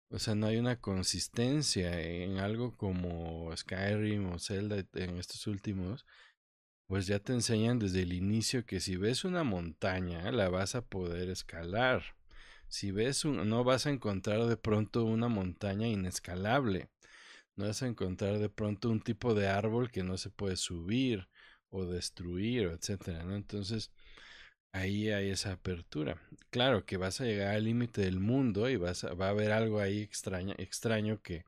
o 0.10 0.20
sea, 0.20 0.36
no 0.36 0.48
hay 0.48 0.58
una 0.58 0.80
consistencia 0.80 2.02
en 2.02 2.38
algo 2.38 2.76
como 2.78 3.56
Skyrim 3.56 4.32
o 4.32 4.40
Zelda 4.40 4.86
en 4.94 5.18
estos 5.18 5.48
últimos. 5.48 6.06
Pues 6.88 7.06
ya 7.08 7.20
te 7.20 7.34
enseñan 7.34 7.80
desde 7.80 8.04
el 8.04 8.14
inicio 8.14 8.66
que 8.66 8.80
si 8.80 8.96
ves 8.96 9.26
una 9.26 9.44
montaña, 9.44 10.32
la 10.32 10.50
vas 10.50 10.76
a 10.76 10.86
poder 10.86 11.30
escalar. 11.30 12.16
Si 12.70 12.92
ves, 12.92 13.26
un, 13.26 13.50
no 13.50 13.64
vas 13.66 13.86
a 13.88 13.90
encontrar 13.92 14.46
de 14.46 14.58
pronto 14.58 15.04
una 15.06 15.28
montaña 15.28 15.88
inescalable. 15.88 16.90
No 17.58 17.66
vas 17.66 17.82
a 17.84 17.88
encontrar 17.88 18.40
de 18.40 18.50
pronto 18.50 18.90
un 18.90 19.02
tipo 19.02 19.34
de 19.34 19.48
árbol 19.48 19.92
que 19.92 20.04
no 20.04 20.18
se 20.18 20.30
puede 20.30 20.56
subir 20.58 21.28
o 21.70 21.86
destruir, 21.86 22.68
etcétera, 22.68 23.24
¿no? 23.26 23.36
Entonces, 23.36 23.92
ahí 24.78 25.12
hay 25.12 25.30
esa 25.30 25.54
apertura. 25.54 26.22
Claro 26.50 26.86
que 26.86 26.98
vas 26.98 27.22
a 27.22 27.26
llegar 27.26 27.56
al 27.56 27.66
límite 27.66 28.02
del 28.02 28.20
mundo 28.20 28.70
y 28.70 28.78
vas 28.78 29.04
a, 29.04 29.14
va 29.14 29.28
a 29.28 29.30
haber 29.30 29.52
algo 29.52 29.80
ahí 29.80 30.02
extraño, 30.02 30.54
extraño 30.58 31.22
que 31.22 31.46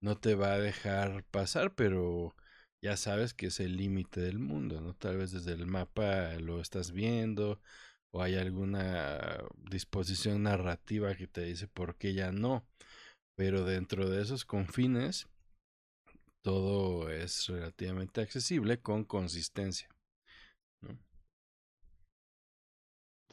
no 0.00 0.16
te 0.18 0.34
va 0.34 0.52
a 0.54 0.58
dejar 0.58 1.24
pasar, 1.24 1.74
pero 1.74 2.34
ya 2.82 2.96
sabes 2.96 3.34
que 3.34 3.46
es 3.46 3.60
el 3.60 3.76
límite 3.76 4.20
del 4.20 4.38
mundo, 4.38 4.80
¿no? 4.80 4.94
Tal 4.94 5.16
vez 5.16 5.32
desde 5.32 5.52
el 5.52 5.66
mapa 5.66 6.34
lo 6.34 6.60
estás 6.60 6.92
viendo 6.92 7.60
o 8.12 8.22
hay 8.22 8.36
alguna 8.36 9.42
disposición 9.70 10.42
narrativa 10.44 11.14
que 11.14 11.26
te 11.26 11.42
dice 11.42 11.68
por 11.68 11.96
qué 11.96 12.14
ya 12.14 12.32
no. 12.32 12.66
Pero 13.36 13.64
dentro 13.64 14.08
de 14.08 14.22
esos 14.22 14.44
confines, 14.44 15.26
todo 16.42 17.10
es 17.10 17.46
relativamente 17.48 18.20
accesible 18.20 18.80
con 18.80 19.04
consistencia. 19.04 19.88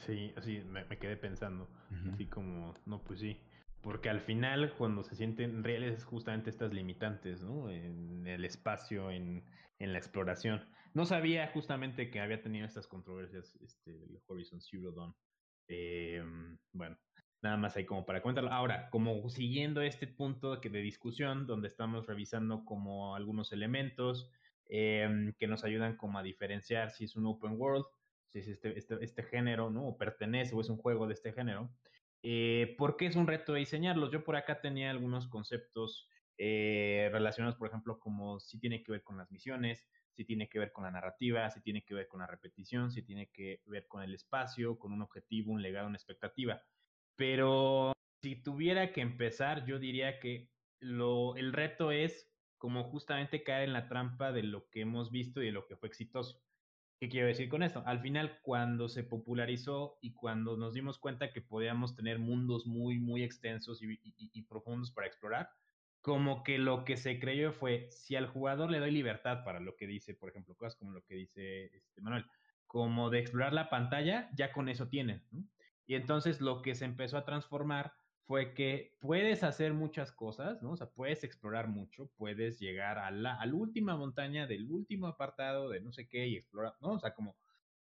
Sí, 0.06 0.34
así 0.36 0.62
me, 0.62 0.86
quedé 0.98 1.16
pensando, 1.16 1.70
así 2.12 2.26
como, 2.26 2.74
no, 2.86 3.04
pues 3.04 3.20
sí, 3.20 3.38
porque 3.82 4.10
al 4.10 4.22
final 4.22 4.74
cuando 4.78 5.04
se 5.04 5.16
sienten 5.16 5.64
reales 5.64 6.00
es 6.00 6.04
justamente 6.04 6.50
estas 6.50 6.74
limitantes, 6.74 7.42
¿no? 7.42 7.70
En 7.70 8.26
el 8.28 8.44
espacio, 8.46 9.12
en, 9.12 9.44
en 9.80 9.94
la 9.94 10.00
exploración. 10.00 10.68
No 10.94 11.06
sabía 11.06 11.48
justamente 11.48 12.10
que 12.10 12.20
había 12.20 12.42
tenido 12.42 12.66
estas 12.66 12.88
controversias 12.88 13.56
este, 13.62 13.92
el 13.92 14.20
Horizon 14.28 14.62
Zero 14.62 14.92
Dawn. 14.92 15.16
Eh, 15.68 16.24
bueno, 16.74 16.98
nada 17.42 17.58
más 17.58 17.76
ahí 17.78 17.86
como 17.86 18.06
para 18.06 18.22
comentarlo. 18.22 18.52
Ahora, 18.52 18.90
como 18.90 19.30
siguiendo 19.30 19.82
este 19.82 20.08
punto 20.08 20.56
de, 20.56 20.70
de 20.70 20.82
discusión, 20.82 21.48
donde 21.48 21.68
estamos 21.68 22.08
revisando 22.08 22.66
como 22.66 23.16
algunos 23.16 23.52
elementos 23.52 24.30
eh, 24.70 25.34
que 25.38 25.48
nos 25.48 25.64
ayudan 25.64 25.98
como 25.98 26.20
a 26.20 26.24
diferenciar 26.24 26.92
si 26.92 27.06
es 27.06 27.16
un 27.16 27.26
open 27.26 27.54
world, 27.60 27.86
si 28.32 28.40
es 28.40 28.48
este, 28.48 28.78
este, 28.78 28.98
este 29.02 29.24
género, 29.24 29.70
¿no? 29.70 29.88
O 29.88 29.98
pertenece 29.98 30.56
o 30.56 30.62
es 30.62 30.70
un 30.70 30.78
juego 30.78 31.08
de 31.08 31.14
este 31.14 31.34
género. 31.34 31.70
Eh, 32.24 32.76
¿Por 32.78 32.98
qué 32.98 33.08
es 33.08 33.16
un 33.16 33.28
reto 33.28 33.54
diseñarlos? 33.54 34.12
Yo 34.12 34.24
por 34.24 34.36
acá 34.36 34.62
tenía 34.62 34.90
algunos 34.92 35.28
conceptos 35.28 36.08
eh, 36.38 37.10
relacionados, 37.12 37.58
por 37.58 37.68
ejemplo, 37.68 38.00
como 38.00 38.40
si 38.40 38.60
tiene 38.60 38.84
que 38.84 38.92
ver 38.92 39.04
con 39.04 39.18
las 39.18 39.32
misiones, 39.32 39.88
si 40.16 40.26
tiene 40.26 40.50
que 40.50 40.60
ver 40.60 40.72
con 40.72 40.84
la 40.84 40.92
narrativa, 40.92 41.50
si 41.50 41.62
tiene 41.62 41.84
que 41.84 41.94
ver 41.94 42.08
con 42.08 42.20
la 42.20 42.28
repetición, 42.28 42.92
si 42.92 43.04
tiene 43.04 43.30
que 43.32 43.62
ver 43.66 43.88
con 43.88 44.04
el 44.04 44.14
espacio, 44.14 44.78
con 44.78 44.92
un 44.94 45.02
objetivo, 45.02 45.52
un 45.52 45.62
legado, 45.62 45.88
una 45.88 45.98
expectativa. 45.98 46.62
Pero 47.16 47.94
si 48.22 48.42
tuviera 48.42 48.94
que 48.94 49.02
empezar, 49.02 49.66
yo 49.66 49.80
diría 49.80 50.20
que 50.20 50.50
lo, 50.80 51.36
el 51.36 51.54
reto 51.54 51.92
es 51.92 52.32
como 52.58 52.84
justamente 52.84 53.44
caer 53.44 53.64
en 53.64 53.74
la 53.74 53.88
trampa 53.88 54.32
de 54.32 54.44
lo 54.44 54.70
que 54.70 54.82
hemos 54.82 55.12
visto 55.12 55.42
y 55.42 55.48
de 55.48 55.52
lo 55.52 55.66
que 55.66 55.76
fue 55.76 55.90
exitoso. 55.90 56.44
¿Qué 57.02 57.10
quiero 57.10 57.26
decir 57.26 57.50
con 57.50 57.64
esto? 57.64 57.82
Al 57.88 58.00
final, 58.00 58.38
cuando 58.44 58.88
se 58.88 59.04
popularizó 59.04 59.98
y 60.04 60.14
cuando 60.14 60.56
nos 60.56 60.76
dimos 60.76 61.00
cuenta 61.00 61.34
que 61.34 61.42
podíamos 61.42 61.96
tener 61.96 62.20
mundos 62.20 62.68
muy, 62.68 63.00
muy 63.00 63.24
extensos 63.24 63.82
y 63.82 64.42
profundos 64.44 64.92
para 64.92 65.08
explorar, 65.08 65.50
como 66.02 66.44
que 66.44 66.60
lo 66.60 66.86
que 66.86 66.98
se 66.98 67.20
creyó 67.20 67.54
fue, 67.54 67.88
si 67.90 68.16
al 68.16 68.28
jugador 68.28 68.70
le 68.70 68.78
doy 68.78 68.92
libertad 68.92 69.44
para 69.44 69.60
lo 69.60 69.76
que 69.78 69.88
dice, 69.88 70.14
por 70.14 70.30
ejemplo, 70.30 70.54
cosas 70.54 70.76
como 70.76 70.92
lo 70.92 71.04
que 71.04 71.16
dice 71.16 71.76
este 71.76 72.02
Manuel, 72.02 72.28
como 72.68 73.10
de 73.10 73.18
explorar 73.18 73.54
la 73.54 73.72
pantalla, 73.72 74.30
ya 74.38 74.52
con 74.52 74.70
eso 74.70 74.88
tienen. 74.88 75.24
Y 75.88 75.96
entonces 75.96 76.40
lo 76.40 76.62
que 76.62 76.76
se 76.76 76.86
empezó 76.86 77.18
a 77.18 77.26
transformar 77.26 77.94
fue 78.26 78.54
que 78.54 78.96
puedes 79.00 79.44
hacer 79.44 79.74
muchas 79.74 80.12
cosas, 80.12 80.62
¿no? 80.62 80.72
O 80.72 80.78
sea, 80.78 80.90
puedes 80.90 81.24
explorar 81.24 81.68
mucho, 81.68 82.10
puedes 82.18 82.60
llegar 82.60 82.98
a 82.98 83.12
la, 83.12 83.40
última 83.54 83.98
montaña 83.98 84.48
del 84.48 84.70
último 84.72 85.08
apartado 85.08 85.70
de 85.70 85.82
no 85.82 85.92
sé 85.92 86.08
qué 86.08 86.28
y 86.28 86.36
explorar, 86.36 86.74
¿no? 86.82 86.94
O 86.94 87.00
sea, 87.00 87.14
como 87.14 87.36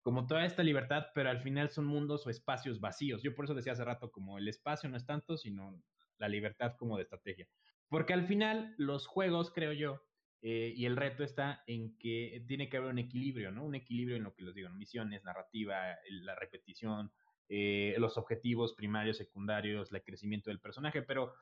como 0.03 0.29
toda 0.29 0.45
esta 0.45 0.63
libertad, 0.63 1.09
pero 1.17 1.31
al 1.31 1.41
final 1.41 1.69
son 1.71 1.85
mundos 1.85 2.25
o 2.25 2.31
espacios 2.31 2.79
vacíos. 2.79 3.25
Yo 3.25 3.35
por 3.35 3.45
eso 3.45 3.55
decía 3.55 3.73
hace 3.73 3.85
rato, 3.85 4.13
como 4.13 4.39
el 4.39 4.47
espacio 4.47 4.89
no 4.89 4.97
es 4.97 5.05
tanto, 5.05 5.37
sino 5.37 5.83
la 6.19 6.29
libertad 6.29 6.77
como 6.79 6.97
de 6.97 7.03
estrategia. 7.03 7.49
Porque 7.89 8.13
al 8.13 8.25
final 8.29 8.77
los 8.79 9.09
juegos, 9.09 9.51
creo 9.53 9.73
yo, 9.73 10.01
eh, 10.43 10.73
y 10.77 10.87
el 10.87 10.97
reto 10.97 11.25
está 11.25 11.65
en 11.67 11.99
que 11.99 12.45
tiene 12.47 12.69
que 12.69 12.77
haber 12.77 12.91
un 12.91 13.01
equilibrio, 13.01 13.51
¿no? 13.51 13.65
Un 13.65 13.75
equilibrio 13.75 14.17
en 14.17 14.23
lo 14.23 14.33
que 14.33 14.45
les 14.45 14.55
digo, 14.55 14.71
misiones, 14.71 15.25
narrativa, 15.25 15.97
la 16.09 16.37
repetición, 16.37 17.11
eh, 17.49 17.95
los 17.99 18.19
objetivos 18.19 18.75
primarios, 18.75 19.17
secundarios, 19.17 19.93
el 19.93 20.03
crecimiento 20.03 20.51
del 20.51 20.61
personaje, 20.61 21.03
pero 21.03 21.35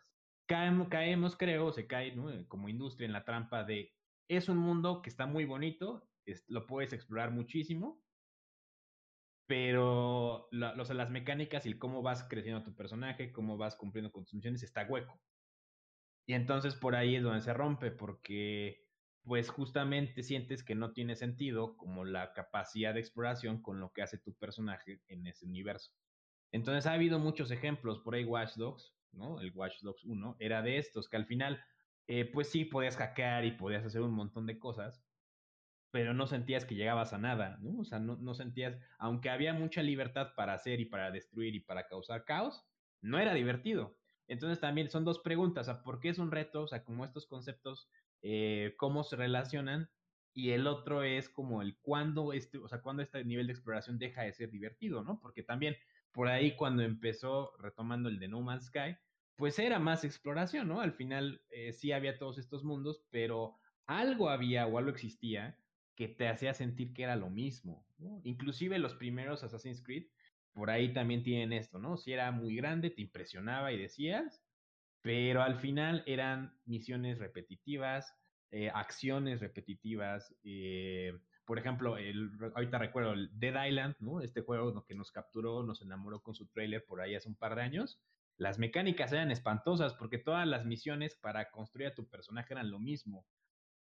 caemos, 0.47 0.89
caemos 0.89 1.37
creo, 1.37 1.73
se 1.73 1.87
cae 1.87 2.15
como 2.49 2.69
industria 2.69 3.07
en 3.07 3.13
la 3.13 3.25
trampa 3.25 3.65
de 3.65 3.93
es 4.29 4.49
un 4.49 4.59
mundo 4.59 5.03
que 5.03 5.11
está 5.11 5.27
muy 5.27 5.45
bonito, 5.45 6.09
lo 6.49 6.67
puedes 6.67 6.93
explorar 6.93 7.31
muchísimo, 7.31 8.03
pero 9.47 10.49
las 10.51 11.11
mecánicas 11.11 11.67
y 11.67 11.79
cómo 11.79 12.03
vas 12.03 12.27
creciendo 12.29 12.63
tu 12.63 12.75
personaje, 12.75 13.33
cómo 13.33 13.59
vas 13.59 13.77
cumpliendo 13.77 14.11
con 14.11 14.25
tus 14.25 14.35
misiones, 14.35 14.63
está 14.63 14.87
hueco. 14.87 15.21
Y 16.27 16.33
entonces 16.33 16.75
por 16.75 16.95
ahí 16.95 17.17
es 17.17 17.23
donde 17.23 17.43
se 17.43 17.53
rompe, 17.53 17.91
porque 17.91 18.84
pues 19.25 19.49
justamente 19.49 20.23
sientes 20.23 20.63
que 20.63 20.75
no 20.75 20.93
tiene 20.93 21.17
sentido 21.17 21.77
como 21.77 22.05
la 22.05 22.33
capacidad 22.35 22.93
de 22.95 23.01
exploración 23.01 23.63
con 23.63 23.81
lo 23.81 23.93
que 23.93 24.03
hace 24.03 24.19
tu 24.19 24.35
personaje 24.35 25.01
en 25.09 25.27
ese 25.27 25.47
universo. 25.47 25.93
Entonces 26.53 26.87
ha 26.87 26.93
habido 26.93 27.19
muchos 27.19 27.51
ejemplos, 27.51 28.01
por 28.01 28.15
ahí 28.15 28.25
Watch 28.25 28.55
Dogs, 28.57 28.95
¿no? 29.13 29.41
El 29.41 29.51
Watch 29.55 29.81
Dogs 29.81 30.05
1 30.05 30.37
era 30.39 30.63
de 30.63 30.79
estos, 30.79 31.09
que 31.09 31.17
al 31.17 31.27
final, 31.27 31.65
eh, 32.07 32.27
pues 32.27 32.49
sí, 32.51 32.67
podías 32.67 32.97
hackear 32.97 33.45
y 33.47 33.53
podías 33.53 33.85
hacer 33.85 34.03
un 34.03 34.13
montón 34.13 34.47
de 34.47 34.59
cosas, 34.59 35.03
pero 35.91 36.13
no 36.13 36.27
sentías 36.27 36.67
que 36.67 36.75
llegabas 36.75 37.13
a 37.13 37.19
nada, 37.19 37.57
¿no? 37.61 37.81
O 37.81 37.85
sea, 37.85 37.99
no, 37.99 38.17
no 38.17 38.35
sentías, 38.35 38.77
aunque 38.99 39.31
había 39.31 39.55
mucha 39.55 39.83
libertad 39.83 40.35
para 40.37 40.53
hacer 40.53 40.81
y 40.81 40.85
para 40.85 41.11
destruir 41.11 41.55
y 41.55 41.61
para 41.61 41.87
causar 41.87 42.25
caos, 42.25 42.67
no 43.01 43.19
era 43.19 43.33
divertido. 43.33 43.97
Entonces 44.29 44.61
también 44.61 44.91
son 44.91 45.05
dos 45.05 45.21
preguntas, 45.21 45.69
o 45.69 45.73
sea, 45.73 45.83
¿por 45.83 46.01
qué 46.01 46.11
es 46.11 46.19
un 46.19 46.31
reto? 46.31 46.63
O 46.63 46.69
sea, 46.69 46.85
como 46.85 47.05
estos 47.05 47.27
conceptos, 47.27 47.89
eh, 48.27 48.75
¿cómo 48.79 49.05
se 49.05 49.17
relacionan? 49.17 49.91
Y 50.33 50.51
el 50.51 50.67
otro 50.67 51.03
es 51.03 51.29
como 51.29 51.61
el 51.61 51.77
cuándo 51.83 52.33
este, 52.33 52.57
o 52.59 52.67
sea, 52.67 52.81
cuándo 52.81 53.03
este 53.03 53.23
nivel 53.23 53.47
de 53.47 53.53
exploración 53.53 53.99
deja 53.99 54.23
de 54.23 54.33
ser 54.33 54.51
divertido, 54.51 55.05
¿no? 55.05 55.21
Porque 55.21 55.43
también 55.43 55.77
por 56.11 56.29
ahí 56.29 56.57
cuando 56.57 56.83
empezó 56.83 57.53
retomando 57.59 58.09
el 58.09 58.19
de 58.19 58.29
No 58.29 58.41
Man's 58.41 58.67
Sky, 58.67 58.97
pues 59.37 59.59
era 59.59 59.79
más 59.79 60.05
exploración, 60.05 60.69
¿no? 60.69 60.81
Al 60.81 60.93
final 60.93 61.43
eh, 61.51 61.73
sí 61.75 61.93
había 61.93 62.19
todos 62.19 62.39
estos 62.39 62.65
mundos, 62.65 63.05
pero 63.11 63.59
algo 63.87 64.31
había 64.31 64.67
o 64.67 64.79
algo 64.79 64.91
existía 64.91 65.59
que 65.95 66.09
te 66.09 66.29
hacía 66.29 66.55
sentir 66.55 66.95
que 66.95 67.03
era 67.03 67.17
lo 67.17 67.29
mismo. 67.29 67.87
¿no? 67.99 68.21
Inclusive 68.25 68.79
los 68.79 68.95
primeros 68.95 69.45
Assassin's 69.45 69.83
Creed, 69.83 70.07
por 70.53 70.71
ahí 70.71 70.93
también 70.93 71.23
tienen 71.23 71.53
esto, 71.53 71.79
¿no? 71.79 71.97
Si 71.97 72.13
era 72.13 72.31
muy 72.31 72.57
grande, 72.57 72.91
te 72.91 73.03
impresionaba 73.03 73.73
y 73.73 73.79
decías, 73.79 74.44
pero 75.05 75.43
al 75.43 75.57
final 75.59 76.03
eran 76.07 76.59
misiones 76.65 77.19
repetitivas, 77.19 78.17
eh, 78.51 78.71
acciones 78.73 79.41
repetitivas. 79.41 80.35
Eh, 80.43 81.13
por 81.45 81.59
ejemplo, 81.59 81.99
el, 81.99 82.31
ahorita 82.55 82.79
recuerdo 82.79 83.13
el 83.13 83.29
Dead 83.39 83.67
Island, 83.67 83.97
¿no? 84.01 84.23
Este 84.23 84.41
juego 84.41 84.83
que 84.87 84.95
nos 84.95 85.13
capturó, 85.13 85.63
nos 85.63 85.83
enamoró 85.83 86.23
con 86.23 86.35
su 86.35 86.47
trailer 86.47 86.87
por 86.87 87.03
ahí 87.03 87.15
hace 87.15 87.29
un 87.29 87.37
par 87.37 87.55
de 87.55 87.61
años. 87.61 88.01
Las 88.39 88.59
mecánicas 88.59 89.13
eran 89.13 89.31
espantosas 89.31 89.93
porque 89.93 90.17
todas 90.17 90.47
las 90.49 90.65
misiones 90.65 91.17
para 91.17 91.51
construir 91.51 91.89
a 91.89 91.95
tu 91.95 92.09
personaje 92.09 92.55
eran 92.55 92.71
lo 92.71 92.79
mismo 92.79 93.27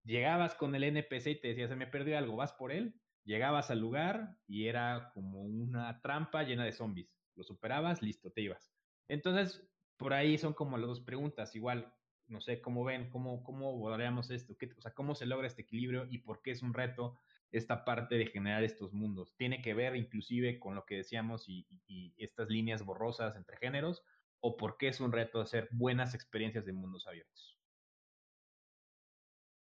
llegabas 0.03 0.55
con 0.55 0.75
el 0.75 0.83
NPC 0.83 1.27
y 1.27 1.41
te 1.41 1.49
decía, 1.49 1.67
se 1.67 1.75
me 1.75 1.87
perdió 1.87 2.17
algo, 2.17 2.35
vas 2.35 2.53
por 2.53 2.71
él, 2.71 2.99
llegabas 3.23 3.71
al 3.71 3.79
lugar 3.79 4.37
y 4.47 4.67
era 4.67 5.11
como 5.13 5.41
una 5.41 6.01
trampa 6.01 6.43
llena 6.43 6.65
de 6.65 6.71
zombies. 6.71 7.15
Lo 7.35 7.43
superabas, 7.43 8.01
listo, 8.01 8.31
te 8.31 8.41
ibas. 8.41 8.71
Entonces, 9.07 9.67
por 9.99 10.13
ahí 10.13 10.37
son 10.37 10.53
como 10.53 10.77
las 10.77 10.87
dos 10.87 11.01
preguntas. 11.01 11.55
Igual, 11.55 11.93
no 12.27 12.39
sé 12.39 12.61
cómo 12.61 12.85
ven, 12.85 13.09
cómo, 13.09 13.43
cómo 13.43 13.69
abordaríamos 13.69 14.31
esto, 14.31 14.57
¿Qué, 14.57 14.71
o 14.77 14.81
sea, 14.81 14.93
cómo 14.93 15.13
se 15.13 15.25
logra 15.25 15.45
este 15.45 15.63
equilibrio 15.63 16.07
y 16.09 16.19
por 16.19 16.41
qué 16.41 16.51
es 16.51 16.63
un 16.63 16.73
reto 16.73 17.19
esta 17.51 17.83
parte 17.83 18.15
de 18.15 18.27
generar 18.27 18.63
estos 18.63 18.93
mundos. 18.93 19.35
Tiene 19.35 19.61
que 19.61 19.73
ver 19.73 19.95
inclusive 19.95 20.57
con 20.57 20.73
lo 20.73 20.85
que 20.85 20.95
decíamos 20.95 21.49
y, 21.49 21.67
y 21.87 22.13
estas 22.17 22.49
líneas 22.49 22.85
borrosas 22.85 23.35
entre 23.35 23.57
géneros, 23.57 24.03
o 24.39 24.55
por 24.55 24.77
qué 24.77 24.87
es 24.87 25.01
un 25.01 25.11
reto 25.11 25.41
hacer 25.41 25.67
buenas 25.71 26.13
experiencias 26.13 26.65
de 26.65 26.71
mundos 26.71 27.05
abiertos. 27.05 27.59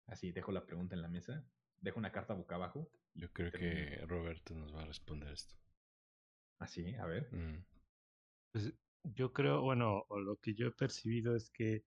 Así 0.06 0.32
dejo 0.32 0.52
la 0.52 0.66
pregunta 0.66 0.94
en 0.94 1.02
la 1.02 1.08
mesa. 1.08 1.44
Dejo 1.80 1.98
una 1.98 2.12
carta 2.12 2.36
boca 2.36 2.56
abajo. 2.56 2.92
Yo 3.16 3.32
creo 3.32 3.52
que 3.52 4.06
Roberto 4.06 4.54
nos 4.54 4.76
va 4.76 4.84
a 4.84 4.86
responder 4.86 5.32
esto. 5.32 5.56
Así, 6.60 6.94
a 6.96 7.06
ver. 7.08 7.34
Mm. 7.34 7.66
Pues 8.52 8.74
yo 9.04 9.34
creo, 9.34 9.62
bueno, 9.62 10.06
o 10.10 10.20
lo 10.20 10.38
que 10.38 10.54
yo 10.56 10.68
he 10.68 10.72
percibido 10.72 11.36
es 11.36 11.50
que 11.52 11.84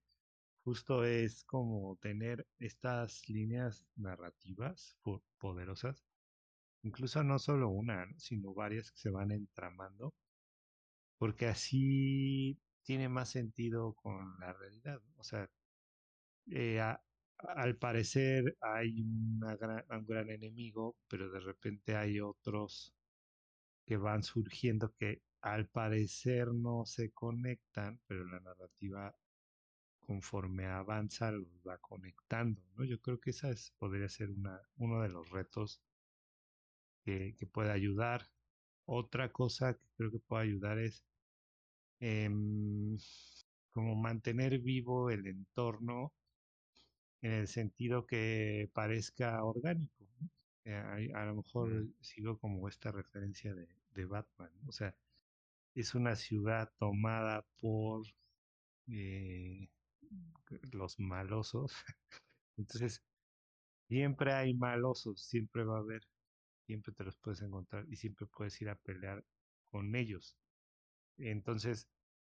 justo 0.64 1.04
es 1.04 1.44
como 1.44 1.96
tener 2.02 2.46
estas 2.58 3.28
líneas 3.28 3.86
narrativas 3.96 4.98
poderosas, 5.38 6.04
incluso 6.82 7.24
no 7.24 7.38
solo 7.40 7.70
una, 7.70 8.06
sino 8.18 8.54
varias 8.54 8.90
que 8.92 8.98
se 8.98 9.10
van 9.10 9.32
entramando, 9.32 10.14
porque 11.18 11.46
así 11.46 12.60
tiene 12.82 13.08
más 13.08 13.30
sentido 13.30 13.94
con 13.94 14.38
la 14.40 14.52
realidad. 14.52 15.00
O 15.16 15.24
sea, 15.24 15.50
eh, 16.50 16.80
al 17.38 17.76
parecer 17.78 18.56
hay 18.60 19.02
una 19.02 19.56
gran, 19.56 19.84
un 19.90 20.06
gran 20.06 20.30
enemigo, 20.30 20.96
pero 21.08 21.30
de 21.30 21.40
repente 21.40 21.96
hay 21.96 22.20
otros 22.20 22.94
que 23.86 23.96
van 23.96 24.22
surgiendo 24.22 24.94
que 24.98 25.22
al 25.44 25.66
parecer 25.66 26.54
no 26.54 26.86
se 26.86 27.12
conectan, 27.12 28.00
pero 28.06 28.24
la 28.24 28.40
narrativa 28.40 29.14
conforme 30.00 30.64
avanza 30.66 31.30
los 31.32 31.60
va 31.66 31.76
conectando, 31.78 32.62
¿no? 32.76 32.84
Yo 32.84 32.98
creo 33.00 33.20
que 33.20 33.30
esa 33.30 33.50
es, 33.50 33.72
podría 33.78 34.08
ser 34.08 34.30
una, 34.30 34.58
uno 34.78 35.02
de 35.02 35.10
los 35.10 35.28
retos 35.28 35.82
que, 37.04 37.34
que 37.36 37.46
puede 37.46 37.72
ayudar. 37.72 38.26
Otra 38.86 39.32
cosa 39.32 39.74
que 39.74 39.86
creo 39.98 40.10
que 40.10 40.18
puede 40.18 40.44
ayudar 40.44 40.78
es 40.78 41.04
eh, 42.00 42.30
como 43.70 43.94
mantener 43.96 44.60
vivo 44.60 45.10
el 45.10 45.26
entorno 45.26 46.14
en 47.20 47.32
el 47.32 47.48
sentido 47.48 48.06
que 48.06 48.70
parezca 48.72 49.44
orgánico. 49.44 50.06
Eh, 50.64 51.12
a, 51.14 51.26
lo 51.26 51.36
mejor 51.36 51.86
sigo 52.00 52.38
como 52.38 52.66
esta 52.66 52.92
referencia 52.92 53.54
de, 53.54 53.68
de 53.94 54.04
Batman. 54.06 54.50
O 54.66 54.72
sea, 54.72 54.94
es 55.74 55.94
una 55.94 56.16
ciudad 56.16 56.70
tomada 56.78 57.44
por 57.60 58.06
eh, 58.88 59.68
los 60.72 60.98
malosos. 61.00 61.72
Entonces, 62.56 63.02
siempre 63.88 64.32
hay 64.34 64.54
malosos, 64.54 65.22
siempre 65.22 65.64
va 65.64 65.76
a 65.78 65.80
haber, 65.80 66.02
siempre 66.66 66.92
te 66.94 67.04
los 67.04 67.16
puedes 67.18 67.42
encontrar 67.42 67.86
y 67.90 67.96
siempre 67.96 68.26
puedes 68.26 68.60
ir 68.62 68.70
a 68.70 68.76
pelear 68.76 69.24
con 69.70 69.94
ellos. 69.96 70.36
Entonces, 71.18 71.88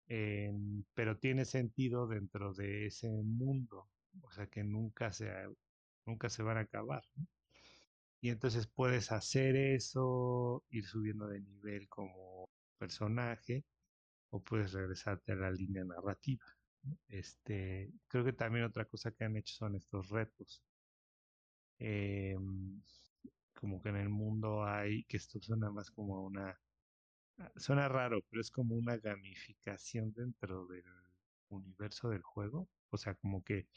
eh, 0.08 0.52
pero 0.94 1.18
tiene 1.18 1.44
sentido 1.44 2.06
dentro 2.08 2.54
de 2.54 2.86
ese 2.86 3.08
mundo 3.10 3.88
o 4.22 4.30
sea 4.30 4.46
que 4.46 4.62
nunca 4.64 5.12
se, 5.12 5.30
nunca 6.06 6.28
se 6.28 6.42
van 6.42 6.58
a 6.58 6.60
acabar. 6.60 7.02
Y 8.20 8.30
entonces 8.30 8.66
puedes 8.66 9.12
hacer 9.12 9.54
eso, 9.56 10.64
ir 10.70 10.84
subiendo 10.84 11.28
de 11.28 11.40
nivel 11.40 11.88
como 11.88 12.33
personaje, 12.74 13.64
o 14.30 14.42
puedes 14.42 14.72
regresarte 14.72 15.32
a 15.32 15.36
la 15.36 15.50
línea 15.50 15.84
narrativa. 15.84 16.44
Este, 17.08 17.90
creo 18.08 18.24
que 18.24 18.32
también 18.32 18.64
otra 18.64 18.84
cosa 18.86 19.12
que 19.12 19.24
han 19.24 19.36
hecho 19.36 19.54
son 19.54 19.76
estos 19.76 20.08
retos. 20.10 20.62
Em, 21.78 22.82
como 23.54 23.80
que 23.82 23.88
en 23.90 23.96
el 23.96 24.08
mundo 24.08 24.64
hay, 24.64 25.04
que 25.04 25.16
esto 25.16 25.40
suena 25.40 25.70
más 25.70 25.90
como 25.90 26.22
una, 26.24 26.58
ah, 27.38 27.52
suena 27.56 27.88
raro, 27.88 28.22
pero 28.30 28.40
es 28.40 28.50
como 28.50 28.76
una 28.76 28.96
gamificación 28.98 30.12
dentro 30.12 30.66
del 30.66 30.84
universo 31.50 32.10
del 32.10 32.22
juego. 32.22 32.68
O 32.90 32.96
sea, 32.98 33.14
como 33.14 33.42
que 33.44 33.68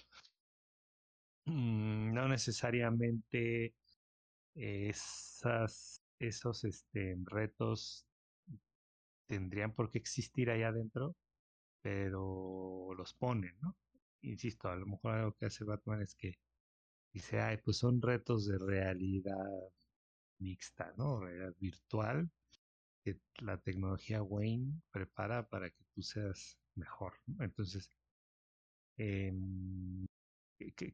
mm, 1.45 2.13
no 2.13 2.27
necesariamente 2.27 3.73
esas, 4.55 6.01
esos 6.19 6.63
este, 6.65 7.15
retos 7.25 8.06
tendrían 9.27 9.73
por 9.75 9.91
qué 9.91 9.99
existir 9.99 10.49
ahí 10.49 10.63
adentro, 10.63 11.15
pero 11.81 12.93
los 12.95 13.13
ponen, 13.13 13.57
¿no? 13.61 13.77
Insisto, 14.21 14.69
a 14.69 14.75
lo 14.75 14.87
mejor 14.87 15.13
algo 15.15 15.33
que 15.35 15.47
hace 15.47 15.63
Batman 15.65 16.01
es 16.01 16.15
que 16.15 16.39
dice, 17.13 17.41
ay, 17.41 17.57
pues 17.63 17.77
son 17.77 18.01
retos 18.01 18.47
de 18.47 18.57
realidad 18.59 19.35
mixta, 20.39 20.93
¿no? 20.97 21.19
Realidad 21.19 21.55
virtual, 21.59 22.29
que 23.03 23.19
la 23.41 23.57
tecnología 23.59 24.23
Wayne 24.23 24.81
prepara 24.91 25.47
para 25.49 25.69
que 25.71 25.85
tú 25.93 26.01
seas 26.01 26.59
mejor. 26.75 27.13
¿no? 27.27 27.43
Entonces, 27.45 27.91
eh, 28.97 29.31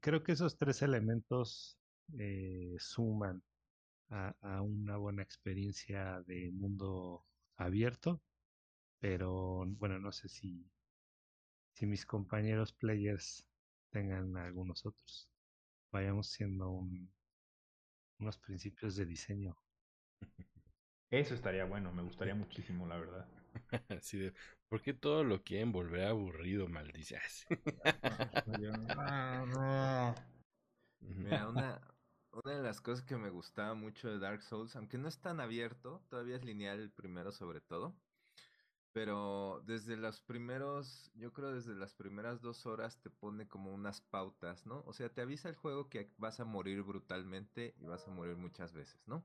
creo 0.02 0.24
que 0.24 0.34
esos 0.34 0.58
tres 0.58 0.82
elementos 0.82 1.78
eh, 2.20 2.76
suman 2.80 3.42
a, 4.10 4.36
a 4.42 4.62
una 4.62 4.98
buena 4.98 5.24
experiencia 5.24 6.22
de 6.28 6.52
mundo 6.52 7.26
abierto, 7.58 8.22
pero 9.00 9.66
bueno, 9.68 10.00
no 10.00 10.12
sé 10.12 10.30
si, 10.30 10.66
si 11.74 11.86
mis 11.86 12.06
compañeros 12.06 12.74
players 12.74 13.46
tengan 13.92 14.36
algunos 14.38 14.86
otros. 14.88 15.30
Vayamos 15.92 16.30
siendo 16.30 16.70
un, 16.70 17.12
unos 18.20 18.40
principios 18.40 18.96
de 18.96 19.06
diseño. 19.06 19.56
Eso 21.12 21.34
estaría 21.34 21.64
bueno, 21.64 21.94
me 21.94 22.02
gustaría 22.04 22.36
muchísimo, 22.36 22.86
la 22.86 22.98
verdad. 22.98 23.26
Así 23.90 24.18
de, 24.18 24.34
¿por 24.68 24.82
qué 24.82 24.94
todo 24.94 25.24
lo 25.24 25.44
quieren 25.44 25.72
volver 25.72 26.06
aburrido, 26.08 26.68
maldices? 26.68 27.46
Mira, 31.02 31.48
una, 31.48 31.80
una 32.34 32.56
de 32.56 32.64
las 32.64 32.82
cosas 32.82 33.06
que 33.06 33.16
me 33.18 33.30
gustaba 33.30 33.74
mucho 33.76 34.10
de 34.10 34.20
Dark 34.20 34.42
Souls, 34.42 34.76
aunque 34.76 34.98
no 34.98 35.08
es 35.08 35.20
tan 35.22 35.40
abierto, 35.40 36.06
todavía 36.10 36.36
es 36.38 36.44
lineal 36.46 36.80
el 36.80 36.92
primero 36.92 37.32
sobre 37.32 37.62
todo, 37.62 37.96
pero 38.92 39.62
desde 39.66 39.98
los 39.98 40.22
primeros, 40.22 41.12
yo 41.16 41.34
creo 41.34 41.54
desde 41.54 41.76
las 41.76 41.96
primeras 41.96 42.42
dos 42.42 42.66
horas 42.66 43.02
te 43.02 43.10
pone 43.10 43.48
como 43.48 43.74
unas 43.74 44.02
pautas, 44.02 44.66
¿no? 44.66 44.84
O 44.86 44.94
sea, 44.94 45.14
te 45.14 45.22
avisa 45.22 45.50
el 45.50 45.56
juego 45.56 45.90
que 45.90 46.14
vas 46.18 46.40
a 46.40 46.46
morir 46.46 46.84
brutalmente 46.84 47.76
y 47.80 47.86
vas 47.86 48.08
a 48.08 48.12
morir 48.12 48.38
muchas 48.38 48.74
veces, 48.74 49.08
¿no? 49.08 49.24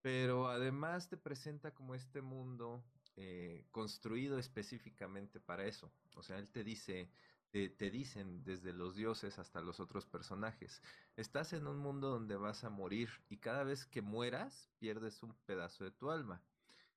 Pero 0.00 0.48
además 0.48 1.08
te 1.08 1.16
presenta 1.16 1.74
como 1.74 1.94
este 1.94 2.22
mundo 2.22 2.84
eh, 3.16 3.66
construido 3.70 4.38
específicamente 4.38 5.40
para 5.40 5.66
eso. 5.66 5.92
O 6.14 6.22
sea, 6.22 6.38
él 6.38 6.48
te 6.50 6.64
dice, 6.64 7.10
te, 7.50 7.90
dicen 7.90 8.44
desde 8.44 8.72
los 8.72 8.94
dioses 8.94 9.38
hasta 9.38 9.60
los 9.60 9.80
otros 9.80 10.06
personajes, 10.06 10.82
estás 11.16 11.52
en 11.52 11.66
un 11.66 11.78
mundo 11.78 12.10
donde 12.10 12.36
vas 12.36 12.64
a 12.64 12.70
morir 12.70 13.08
y 13.28 13.38
cada 13.38 13.64
vez 13.64 13.86
que 13.86 14.02
mueras 14.02 14.70
pierdes 14.78 15.22
un 15.22 15.34
pedazo 15.46 15.84
de 15.84 15.90
tu 15.90 16.10
alma. 16.10 16.42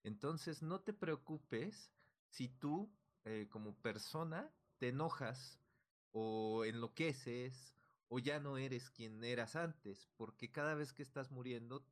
Entonces 0.04 0.62
no 0.62 0.82
te 0.82 0.94
preocupes 0.94 1.92
si 2.28 2.50
tú 2.50 2.92
eh, 3.24 3.48
como 3.50 3.76
persona 3.76 4.52
te 4.78 4.90
enojas 4.90 5.60
o 6.12 6.66
enloqueces 6.66 7.76
o 8.10 8.20
ya 8.20 8.40
no 8.40 8.58
eres 8.58 8.90
quien 8.90 9.24
eras 9.24 9.56
antes, 9.56 10.10
porque 10.18 10.52
cada 10.52 10.76
vez 10.76 10.92
que 10.92 11.04
estás 11.04 11.32
muriendo 11.32 11.86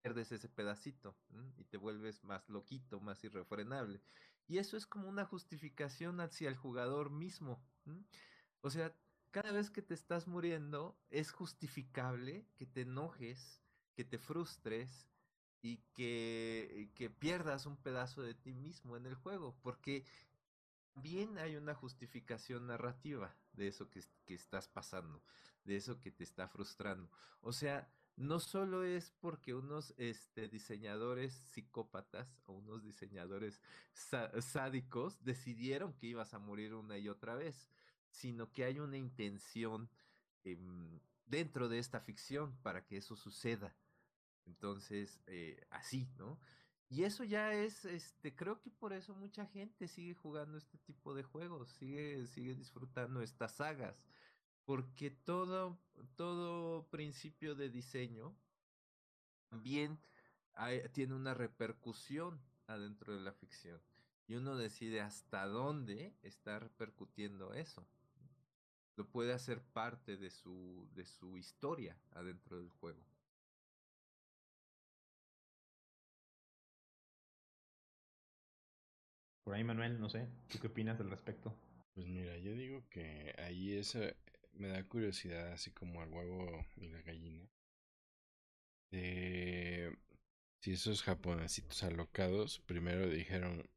pierdes 0.00 0.32
ese 0.32 0.48
pedacito 0.48 1.16
y 1.56 1.64
te 1.64 1.76
vuelves 1.76 2.24
más 2.24 2.48
loquito, 2.48 3.00
más 3.00 3.22
irrefrenable. 3.24 4.00
Y 4.46 4.58
eso 4.58 4.76
es 4.76 4.86
como 4.86 5.08
una 5.08 5.24
justificación 5.24 6.20
hacia 6.20 6.48
el 6.48 6.56
jugador 6.56 7.10
mismo. 7.10 7.62
O 8.60 8.70
sea, 8.70 8.94
cada 9.30 9.52
vez 9.52 9.70
que 9.70 9.82
te 9.82 9.94
estás 9.94 10.26
muriendo 10.26 10.98
es 11.08 11.30
justificable 11.30 12.46
que 12.56 12.66
te 12.66 12.82
enojes, 12.82 13.62
que 13.94 14.04
te 14.04 14.18
frustres 14.18 15.08
y 15.62 15.78
que, 15.94 16.90
que 16.94 17.10
pierdas 17.10 17.66
un 17.66 17.76
pedazo 17.76 18.22
de 18.22 18.34
ti 18.34 18.54
mismo 18.54 18.96
en 18.96 19.06
el 19.06 19.14
juego, 19.14 19.56
porque 19.62 20.04
bien 20.94 21.38
hay 21.38 21.56
una 21.56 21.74
justificación 21.74 22.66
narrativa 22.66 23.34
de 23.52 23.68
eso 23.68 23.88
que, 23.90 24.02
que 24.24 24.34
estás 24.34 24.68
pasando, 24.68 25.22
de 25.64 25.76
eso 25.76 26.00
que 26.00 26.10
te 26.10 26.24
está 26.24 26.48
frustrando. 26.48 27.10
O 27.40 27.52
sea, 27.52 27.88
no 28.16 28.38
solo 28.38 28.84
es 28.84 29.12
porque 29.20 29.54
unos 29.54 29.94
este, 29.96 30.48
diseñadores 30.48 31.32
psicópatas 31.52 32.28
o 32.46 32.52
unos 32.52 32.82
diseñadores 32.82 33.62
sádicos 34.40 35.22
decidieron 35.24 35.94
que 35.94 36.08
ibas 36.08 36.34
a 36.34 36.38
morir 36.38 36.74
una 36.74 36.98
y 36.98 37.08
otra 37.08 37.34
vez, 37.34 37.68
sino 38.10 38.50
que 38.52 38.64
hay 38.64 38.78
una 38.78 38.96
intención 38.96 39.88
eh, 40.44 40.58
dentro 41.26 41.68
de 41.68 41.78
esta 41.78 42.00
ficción 42.00 42.56
para 42.62 42.84
que 42.84 42.96
eso 42.96 43.16
suceda. 43.16 43.74
Entonces, 44.46 45.20
eh, 45.26 45.66
así, 45.70 46.08
¿no? 46.16 46.38
Y 46.88 47.04
eso 47.04 47.22
ya 47.22 47.52
es, 47.52 47.84
este, 47.84 48.34
creo 48.34 48.60
que 48.60 48.70
por 48.70 48.92
eso 48.92 49.14
mucha 49.14 49.46
gente 49.46 49.86
sigue 49.86 50.14
jugando 50.14 50.58
este 50.58 50.76
tipo 50.78 51.14
de 51.14 51.22
juegos, 51.22 51.70
sigue, 51.70 52.26
sigue 52.26 52.54
disfrutando 52.56 53.22
estas 53.22 53.52
sagas 53.56 54.02
porque 54.64 55.10
todo, 55.10 55.78
todo 56.16 56.86
principio 56.90 57.54
de 57.54 57.70
diseño 57.70 58.36
hay, 60.54 60.88
tiene 60.92 61.14
una 61.14 61.34
repercusión 61.34 62.40
adentro 62.68 63.14
de 63.14 63.20
la 63.20 63.32
ficción 63.32 63.80
y 64.28 64.36
uno 64.36 64.56
decide 64.56 65.00
hasta 65.00 65.46
dónde 65.46 66.14
está 66.22 66.60
repercutiendo 66.60 67.52
eso. 67.52 67.84
Lo 68.96 69.08
puede 69.08 69.32
hacer 69.32 69.62
parte 69.62 70.16
de 70.16 70.30
su, 70.30 70.88
de 70.94 71.04
su 71.04 71.36
historia 71.36 71.96
adentro 72.12 72.58
del 72.58 72.70
juego. 72.70 73.04
Por 79.44 79.54
ahí, 79.54 79.64
Manuel, 79.64 80.00
no 80.00 80.08
sé, 80.08 80.28
¿tú 80.48 80.58
qué 80.58 80.68
opinas 80.68 80.98
al 81.00 81.10
respecto? 81.10 81.54
Pues 81.94 82.06
mira, 82.08 82.36
yo 82.38 82.52
digo 82.54 82.82
que 82.88 83.32
ahí 83.38 83.74
es, 83.76 83.96
me 84.54 84.68
da 84.68 84.82
curiosidad, 84.88 85.52
así 85.52 85.70
como 85.70 86.02
el 86.02 86.10
huevo 86.10 86.66
y 86.76 86.88
la 86.88 87.00
gallina. 87.02 87.48
De 88.90 89.96
si 90.60 90.72
esos 90.72 91.02
japonesitos 91.02 91.82
alocados 91.82 92.60
primero 92.60 93.08
dijeron, 93.08 93.68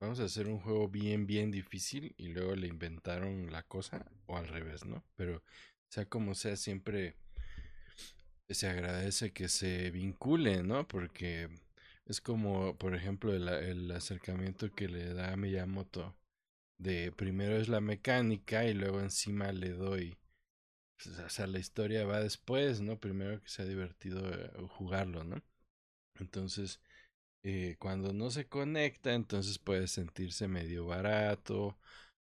vamos 0.00 0.20
a 0.20 0.24
hacer 0.24 0.48
un 0.48 0.58
juego 0.60 0.88
bien, 0.88 1.26
bien 1.26 1.50
difícil 1.50 2.14
y 2.16 2.28
luego 2.28 2.54
le 2.56 2.66
inventaron 2.68 3.50
la 3.52 3.62
cosa, 3.62 4.06
o 4.26 4.36
al 4.36 4.48
revés, 4.48 4.84
¿no? 4.84 5.04
Pero 5.16 5.42
sea 5.88 6.06
como 6.06 6.34
sea, 6.34 6.56
siempre 6.56 7.16
se 8.48 8.68
agradece 8.68 9.32
que 9.32 9.48
se 9.48 9.90
vincule, 9.90 10.62
¿no? 10.62 10.86
Porque 10.88 11.48
es 12.06 12.20
como, 12.20 12.76
por 12.76 12.94
ejemplo, 12.94 13.32
el, 13.34 13.48
el 13.48 13.90
acercamiento 13.92 14.72
que 14.72 14.88
le 14.88 15.14
da 15.14 15.32
a 15.32 15.36
Miyamoto 15.36 16.16
de 16.78 17.12
primero 17.12 17.56
es 17.58 17.68
la 17.68 17.80
mecánica 17.80 18.64
y 18.66 18.74
luego 18.74 19.00
encima 19.00 19.52
le 19.52 19.70
doy 19.70 20.18
o 21.26 21.28
sea, 21.30 21.46
la 21.46 21.58
historia 21.58 22.04
va 22.04 22.20
después, 22.20 22.80
¿no? 22.80 22.98
Primero 22.98 23.40
que 23.42 23.48
sea 23.48 23.64
divertido 23.64 24.22
jugarlo, 24.68 25.24
¿no? 25.24 25.42
Entonces, 26.16 26.80
eh, 27.42 27.76
cuando 27.78 28.12
no 28.12 28.30
se 28.30 28.46
conecta, 28.48 29.14
entonces 29.14 29.58
puede 29.58 29.88
sentirse 29.88 30.48
medio 30.48 30.86
barato 30.86 31.78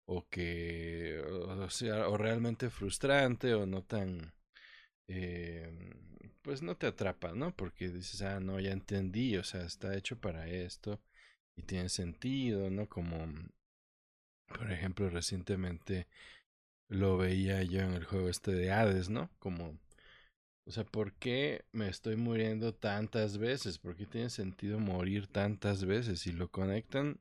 o 0.05 0.27
que, 0.29 1.21
o, 1.21 1.69
sea, 1.69 2.07
o 2.09 2.17
realmente 2.17 2.69
frustrante 2.69 3.53
o 3.55 3.65
no 3.65 3.83
tan, 3.83 4.33
eh, 5.07 5.69
pues 6.41 6.61
no 6.61 6.77
te 6.77 6.87
atrapa, 6.87 7.33
¿no? 7.33 7.55
Porque 7.55 7.89
dices, 7.89 8.21
ah, 8.23 8.39
no, 8.39 8.59
ya 8.59 8.71
entendí, 8.71 9.37
o 9.37 9.43
sea, 9.43 9.63
está 9.63 9.95
hecho 9.97 10.19
para 10.19 10.47
esto 10.49 11.01
y 11.57 11.63
tiene 11.63 11.89
sentido, 11.89 12.69
¿no? 12.69 12.87
Como, 12.89 13.27
por 14.47 14.71
ejemplo, 14.71 15.09
recientemente 15.09 16.07
lo 16.89 17.17
veía 17.17 17.63
yo 17.63 17.81
en 17.81 17.93
el 17.93 18.05
juego 18.05 18.29
este 18.29 18.51
de 18.53 18.71
Hades, 18.71 19.09
¿no? 19.09 19.29
Como, 19.39 19.79
o 20.65 20.71
sea, 20.71 20.83
¿por 20.85 21.13
qué 21.13 21.65
me 21.71 21.89
estoy 21.89 22.15
muriendo 22.15 22.73
tantas 22.73 23.37
veces? 23.37 23.77
¿Por 23.79 23.95
qué 23.95 24.05
tiene 24.05 24.29
sentido 24.29 24.79
morir 24.79 25.27
tantas 25.27 25.85
veces? 25.85 26.25
Y 26.27 26.31
lo 26.31 26.49
conectan 26.49 27.19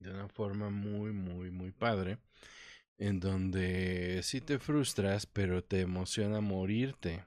de 0.00 0.10
una 0.10 0.28
forma 0.28 0.70
muy, 0.70 1.12
muy, 1.12 1.50
muy 1.50 1.72
padre, 1.72 2.18
en 2.98 3.20
donde 3.20 4.20
sí 4.22 4.40
te 4.40 4.58
frustras, 4.58 5.26
pero 5.26 5.62
te 5.64 5.80
emociona 5.80 6.40
morirte. 6.40 7.24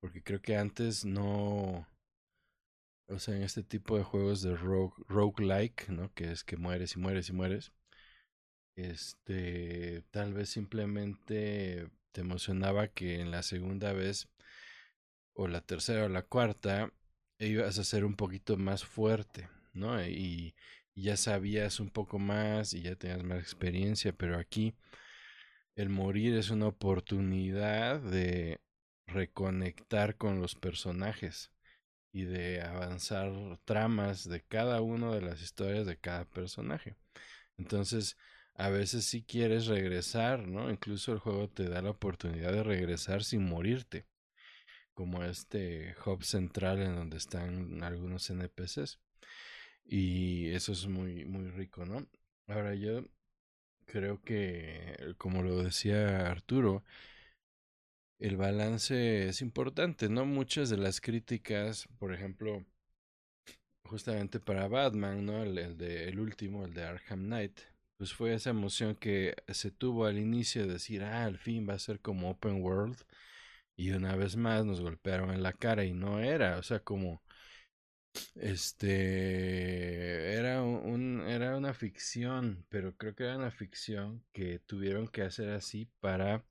Porque 0.00 0.22
creo 0.22 0.40
que 0.42 0.56
antes 0.56 1.04
no... 1.04 1.88
O 3.08 3.18
sea, 3.18 3.36
en 3.36 3.42
este 3.42 3.62
tipo 3.62 3.98
de 3.98 4.04
juegos 4.04 4.42
de 4.42 4.56
rogue, 4.56 4.94
roguelike, 5.08 5.88
¿no? 5.90 6.12
Que 6.14 6.32
es 6.32 6.42
que 6.42 6.56
mueres 6.56 6.96
y 6.96 6.98
mueres 6.98 7.28
y 7.28 7.32
mueres 7.32 7.72
este, 8.76 10.02
tal 10.10 10.34
vez 10.34 10.48
simplemente 10.50 11.88
te 12.12 12.20
emocionaba 12.20 12.88
que 12.88 13.20
en 13.20 13.30
la 13.30 13.42
segunda 13.42 13.92
vez 13.92 14.28
o 15.34 15.48
la 15.48 15.60
tercera 15.60 16.04
o 16.06 16.08
la 16.08 16.22
cuarta 16.22 16.92
ibas 17.38 17.78
a 17.78 17.84
ser 17.84 18.04
un 18.04 18.16
poquito 18.16 18.56
más 18.56 18.84
fuerte, 18.84 19.48
¿no? 19.72 20.04
Y, 20.04 20.54
ya 20.96 21.16
sabías 21.16 21.80
un 21.80 21.90
poco 21.90 22.20
más 22.20 22.72
y 22.72 22.82
ya 22.82 22.94
tenías 22.94 23.24
más 23.24 23.40
experiencia, 23.40 24.12
pero 24.12 24.38
aquí 24.38 24.76
el 25.74 25.88
morir 25.88 26.36
es 26.36 26.50
una 26.50 26.68
oportunidad 26.68 28.00
de 28.00 28.60
reconectar 29.08 30.16
con 30.16 30.40
los 30.40 30.54
personajes 30.54 31.50
y 32.12 32.24
de 32.24 32.62
avanzar 32.62 33.32
tramas 33.64 34.28
de 34.28 34.42
cada 34.42 34.82
una 34.82 35.12
de 35.12 35.20
las 35.20 35.42
historias 35.42 35.84
de 35.84 35.98
cada 35.98 36.26
personaje. 36.26 36.94
Entonces, 37.58 38.16
a 38.54 38.68
veces 38.70 39.04
si 39.04 39.24
quieres 39.24 39.66
regresar, 39.66 40.46
¿no? 40.46 40.70
Incluso 40.70 41.12
el 41.12 41.18
juego 41.18 41.48
te 41.48 41.68
da 41.68 41.82
la 41.82 41.90
oportunidad 41.90 42.52
de 42.52 42.62
regresar 42.62 43.24
sin 43.24 43.44
morirte, 43.44 44.06
como 44.94 45.24
este 45.24 45.94
hub 46.06 46.24
central 46.24 46.80
en 46.82 46.96
donde 46.96 47.16
están 47.18 47.82
algunos 47.82 48.30
NPCs. 48.30 49.00
Y 49.84 50.48
eso 50.50 50.72
es 50.72 50.86
muy, 50.86 51.24
muy 51.26 51.48
rico, 51.50 51.84
¿no? 51.86 52.06
Ahora 52.48 52.74
yo 52.74 53.04
creo 53.86 54.22
que, 54.22 55.14
como 55.18 55.42
lo 55.42 55.62
decía 55.62 56.30
Arturo, 56.30 56.84
el 58.18 58.36
balance 58.36 59.28
es 59.28 59.40
importante, 59.40 60.08
¿no? 60.08 60.24
Muchas 60.26 60.68
de 60.70 60.78
las 60.78 61.00
críticas, 61.00 61.86
por 61.98 62.12
ejemplo, 62.12 62.64
justamente 63.84 64.40
para 64.40 64.68
Batman, 64.68 65.24
¿no? 65.24 65.42
El, 65.42 65.58
el 65.58 65.76
de 65.76 66.08
el 66.08 66.18
último, 66.20 66.64
el 66.64 66.74
de 66.74 66.84
Arkham 66.84 67.24
Knight, 67.26 67.60
pues 67.96 68.12
fue 68.12 68.34
esa 68.34 68.50
emoción 68.50 68.94
que 68.96 69.34
se 69.48 69.70
tuvo 69.70 70.06
al 70.06 70.18
inicio 70.18 70.66
de 70.66 70.74
decir, 70.74 71.02
ah, 71.02 71.24
al 71.24 71.38
fin 71.38 71.68
va 71.68 71.74
a 71.74 71.78
ser 71.78 72.00
como 72.00 72.30
open 72.30 72.62
world. 72.62 72.96
Y 73.76 73.90
una 73.92 74.16
vez 74.16 74.36
más 74.36 74.64
nos 74.64 74.80
golpearon 74.80 75.30
en 75.32 75.42
la 75.42 75.52
cara 75.52 75.84
y 75.84 75.92
no 75.94 76.20
era, 76.20 76.58
o 76.58 76.62
sea, 76.62 76.80
como 76.80 77.22
este 78.34 80.34
era 80.36 80.62
un 80.62 81.22
era 81.28 81.56
una 81.56 81.74
ficción, 81.74 82.64
pero 82.68 82.96
creo 82.96 83.14
que 83.14 83.24
era 83.24 83.36
una 83.36 83.50
ficción 83.50 84.24
que 84.32 84.58
tuvieron 84.60 85.08
que 85.08 85.22
hacer 85.22 85.50
así 85.50 85.88
para 86.00 86.44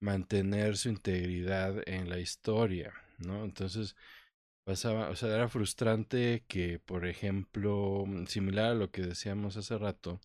mantener 0.00 0.76
su 0.76 0.88
integridad 0.90 1.76
en 1.88 2.08
la 2.10 2.18
historia, 2.20 2.92
¿no? 3.18 3.44
Entonces 3.44 3.96
pasaba, 4.64 5.10
o 5.10 5.16
sea, 5.16 5.34
era 5.34 5.48
frustrante 5.48 6.44
que, 6.48 6.78
por 6.80 7.06
ejemplo, 7.06 8.04
similar 8.28 8.72
a 8.72 8.74
lo 8.74 8.90
que 8.90 9.02
decíamos 9.02 9.56
hace 9.56 9.78
rato, 9.78 10.20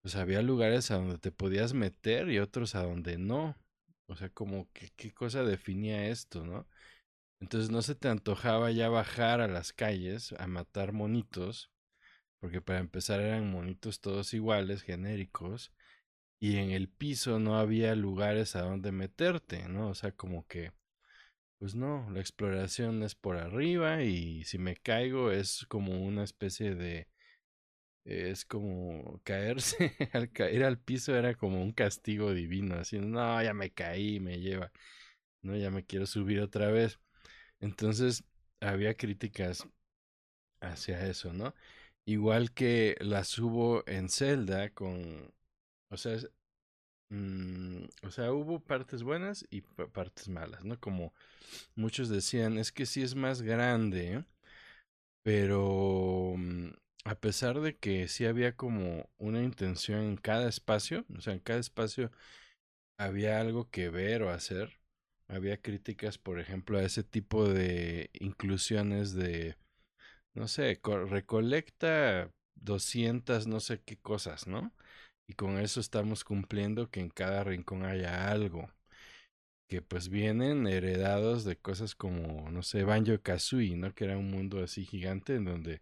pues 0.00 0.16
había 0.16 0.42
lugares 0.42 0.90
a 0.90 0.96
donde 0.96 1.18
te 1.18 1.32
podías 1.32 1.74
meter 1.74 2.30
y 2.30 2.38
otros 2.38 2.74
a 2.74 2.82
donde 2.84 3.18
no. 3.18 3.56
O 4.12 4.16
sea, 4.16 4.28
como 4.30 4.70
que 4.72 4.90
qué 4.96 5.12
cosa 5.12 5.42
definía 5.42 6.08
esto, 6.08 6.44
¿no? 6.44 6.68
Entonces 7.40 7.70
no 7.70 7.82
se 7.82 7.94
te 7.94 8.08
antojaba 8.08 8.70
ya 8.70 8.88
bajar 8.88 9.40
a 9.40 9.48
las 9.48 9.72
calles 9.72 10.32
a 10.38 10.46
matar 10.46 10.92
monitos, 10.92 11.72
porque 12.40 12.60
para 12.60 12.78
empezar 12.78 13.20
eran 13.20 13.50
monitos 13.50 14.00
todos 14.00 14.34
iguales, 14.34 14.82
genéricos, 14.82 15.72
y 16.38 16.58
en 16.58 16.70
el 16.70 16.88
piso 16.88 17.38
no 17.38 17.58
había 17.58 17.94
lugares 17.94 18.54
a 18.56 18.62
donde 18.62 18.92
meterte, 18.92 19.68
¿no? 19.68 19.88
O 19.88 19.94
sea, 19.94 20.12
como 20.12 20.46
que, 20.46 20.72
pues 21.58 21.74
no, 21.74 22.08
la 22.10 22.20
exploración 22.20 23.02
es 23.02 23.14
por 23.14 23.38
arriba 23.38 24.02
y 24.02 24.44
si 24.44 24.58
me 24.58 24.76
caigo 24.76 25.30
es 25.32 25.66
como 25.68 26.04
una 26.04 26.24
especie 26.24 26.74
de 26.74 27.08
es 28.04 28.44
como 28.44 29.20
caerse, 29.24 29.94
al 30.12 30.30
caer 30.32 30.64
al 30.64 30.78
piso 30.78 31.14
era 31.16 31.34
como 31.34 31.62
un 31.62 31.72
castigo 31.72 32.32
divino, 32.34 32.76
así, 32.76 32.98
no, 32.98 33.42
ya 33.42 33.54
me 33.54 33.70
caí, 33.72 34.20
me 34.20 34.40
lleva, 34.40 34.72
no, 35.42 35.56
ya 35.56 35.70
me 35.70 35.84
quiero 35.84 36.06
subir 36.06 36.40
otra 36.40 36.70
vez. 36.70 37.00
Entonces, 37.60 38.24
había 38.60 38.96
críticas 38.96 39.66
hacia 40.60 41.06
eso, 41.06 41.32
¿no? 41.32 41.54
Igual 42.04 42.52
que 42.52 42.96
las 43.00 43.38
hubo 43.38 43.84
en 43.86 44.08
Zelda 44.08 44.70
con, 44.70 45.32
o 45.90 45.96
sea, 45.96 46.18
mm, 47.10 47.84
o 48.02 48.10
sea, 48.10 48.32
hubo 48.32 48.60
partes 48.60 49.02
buenas 49.02 49.46
y 49.50 49.62
partes 49.62 50.28
malas, 50.28 50.64
¿no? 50.64 50.78
Como 50.80 51.14
muchos 51.76 52.08
decían, 52.08 52.58
es 52.58 52.72
que 52.72 52.86
sí 52.86 53.02
es 53.02 53.14
más 53.14 53.42
grande, 53.42 54.24
pero 55.22 56.34
mm, 56.36 56.70
a 57.04 57.16
pesar 57.16 57.60
de 57.60 57.76
que 57.76 58.08
sí 58.08 58.26
había 58.26 58.56
como 58.56 59.08
una 59.18 59.42
intención 59.42 60.00
en 60.00 60.16
cada 60.16 60.48
espacio, 60.48 61.04
o 61.16 61.20
sea, 61.20 61.34
en 61.34 61.40
cada 61.40 61.60
espacio 61.60 62.10
había 62.98 63.40
algo 63.40 63.70
que 63.70 63.90
ver 63.90 64.22
o 64.22 64.30
hacer, 64.30 64.80
había 65.28 65.60
críticas, 65.60 66.18
por 66.18 66.40
ejemplo, 66.40 66.78
a 66.78 66.84
ese 66.84 67.04
tipo 67.04 67.48
de 67.48 68.10
inclusiones 68.14 69.14
de, 69.14 69.56
no 70.34 70.48
sé, 70.48 70.80
recolecta 71.08 72.30
200 72.56 73.46
no 73.46 73.60
sé 73.60 73.82
qué 73.82 73.98
cosas, 73.98 74.46
¿no? 74.46 74.72
Y 75.26 75.34
con 75.34 75.58
eso 75.58 75.80
estamos 75.80 76.24
cumpliendo 76.24 76.90
que 76.90 77.00
en 77.00 77.10
cada 77.10 77.44
rincón 77.44 77.84
haya 77.84 78.30
algo 78.30 78.70
que 79.68 79.80
pues 79.82 80.08
vienen 80.10 80.66
heredados 80.66 81.44
de 81.44 81.56
cosas 81.56 81.94
como, 81.94 82.50
no 82.50 82.62
sé, 82.62 82.84
Banjo 82.84 83.20
Kazooie, 83.22 83.76
¿no? 83.76 83.94
Que 83.94 84.04
era 84.04 84.18
un 84.18 84.30
mundo 84.30 84.62
así 84.62 84.84
gigante 84.84 85.36
en 85.36 85.46
donde 85.46 85.80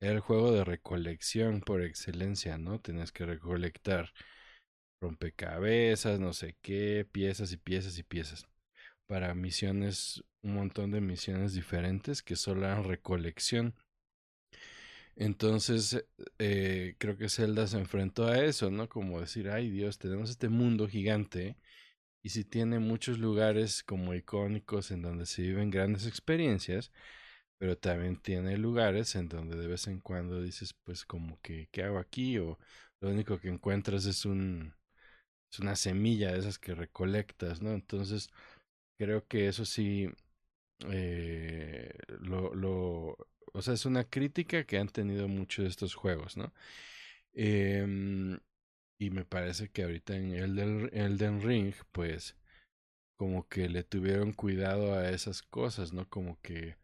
el 0.00 0.20
juego 0.20 0.52
de 0.52 0.64
recolección 0.64 1.60
por 1.60 1.82
excelencia, 1.82 2.58
¿no? 2.58 2.80
Tenías 2.80 3.12
que 3.12 3.26
recolectar 3.26 4.12
rompecabezas, 5.00 6.20
no 6.20 6.32
sé 6.32 6.56
qué, 6.62 7.06
piezas 7.10 7.52
y 7.52 7.56
piezas 7.56 7.98
y 7.98 8.02
piezas. 8.02 8.46
Para 9.06 9.34
misiones, 9.34 10.22
un 10.42 10.54
montón 10.54 10.90
de 10.92 11.00
misiones 11.00 11.54
diferentes 11.54 12.22
que 12.22 12.36
solo 12.36 12.66
eran 12.66 12.84
recolección. 12.84 13.74
Entonces, 15.16 16.04
eh, 16.38 16.94
creo 16.98 17.16
que 17.16 17.28
Zelda 17.28 17.66
se 17.66 17.78
enfrentó 17.78 18.26
a 18.26 18.42
eso, 18.44 18.70
¿no? 18.70 18.88
Como 18.88 19.20
decir, 19.20 19.50
ay 19.50 19.70
Dios, 19.70 19.98
tenemos 19.98 20.30
este 20.30 20.48
mundo 20.48 20.88
gigante 20.88 21.56
y 22.22 22.30
si 22.30 22.44
tiene 22.44 22.78
muchos 22.78 23.18
lugares 23.18 23.82
como 23.82 24.14
icónicos 24.14 24.90
en 24.90 25.02
donde 25.02 25.26
se 25.26 25.42
viven 25.42 25.70
grandes 25.70 26.06
experiencias, 26.06 26.92
pero 27.60 27.78
también 27.78 28.18
tiene 28.18 28.58
lugares 28.58 29.16
en 29.16 29.28
donde 29.30 29.56
de 29.58 29.68
vez 29.68 29.88
en 29.88 30.00
cuando 30.00 30.42
dices, 30.42 30.74
pues 30.84 31.06
como 31.06 31.40
que, 31.42 31.68
¿qué 31.72 31.84
hago 31.84 32.00
aquí? 32.00 32.38
O 32.40 32.58
lo 33.02 33.10
único 33.10 33.40
que 33.40 33.50
encuentras 33.50 34.06
es 34.06 34.26
un 34.26 34.74
es 35.52 35.60
una 35.60 35.76
semilla 35.76 36.32
de 36.32 36.40
esas 36.40 36.58
que 36.58 36.74
recolectas, 36.74 37.62
¿no? 37.62 37.72
Entonces, 37.72 38.30
creo 38.98 39.26
que 39.28 39.48
eso 39.48 39.64
sí 39.66 40.08
eh, 40.88 41.92
lo, 42.20 42.54
lo, 42.54 43.16
o 43.54 43.62
sea, 43.62 43.74
es 43.74 43.86
una 43.86 44.04
crítica 44.04 44.64
que 44.64 44.78
han 44.78 44.88
tenido 44.88 45.28
muchos 45.28 45.64
de 45.64 45.70
estos 45.70 45.94
juegos, 45.94 46.36
¿no? 46.36 46.52
Eh, 47.34 48.38
y 48.98 49.10
me 49.10 49.24
parece 49.24 49.70
que 49.70 49.82
ahorita 49.84 50.14
en 50.16 50.34
Elden, 50.34 50.90
Elden 50.92 51.42
Ring, 51.42 51.74
pues, 51.92 52.36
como 53.16 53.48
que 53.48 53.68
le 53.68 53.84
tuvieron 53.84 54.32
cuidado 54.32 54.94
a 54.94 55.10
esas 55.10 55.42
cosas, 55.42 55.92
¿no? 55.92 56.08
Como 56.08 56.40
que 56.42 56.76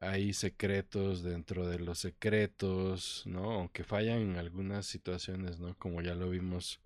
hay 0.00 0.32
secretos 0.32 1.22
dentro 1.22 1.66
de 1.68 1.78
los 1.78 1.98
secretos, 1.98 3.22
¿no? 3.26 3.52
Aunque 3.52 3.84
fallan 3.84 4.18
en 4.18 4.36
algunas 4.36 4.86
situaciones, 4.86 5.60
¿no? 5.60 5.76
Como 5.78 6.00
ya 6.00 6.14
lo 6.14 6.30
vimos 6.30 6.80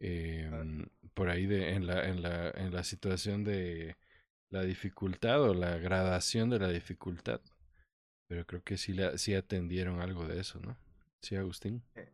eh, 0.00 0.50
por 1.14 1.28
ahí 1.28 1.46
de, 1.46 1.70
en, 1.70 1.86
la, 1.86 2.08
en, 2.08 2.22
la, 2.22 2.50
en 2.50 2.72
la 2.72 2.84
situación 2.84 3.44
de 3.44 3.96
la 4.50 4.62
dificultad 4.62 5.42
o 5.42 5.54
la 5.54 5.76
gradación 5.78 6.50
de 6.50 6.58
la 6.58 6.68
dificultad. 6.68 7.40
Pero 8.28 8.46
creo 8.46 8.62
que 8.62 8.78
sí, 8.78 8.94
la, 8.94 9.18
sí 9.18 9.34
atendieron 9.34 10.00
algo 10.00 10.26
de 10.26 10.40
eso, 10.40 10.58
¿no? 10.58 10.76
Sí, 11.20 11.36
Agustín. 11.36 11.82
Eh, 11.94 12.08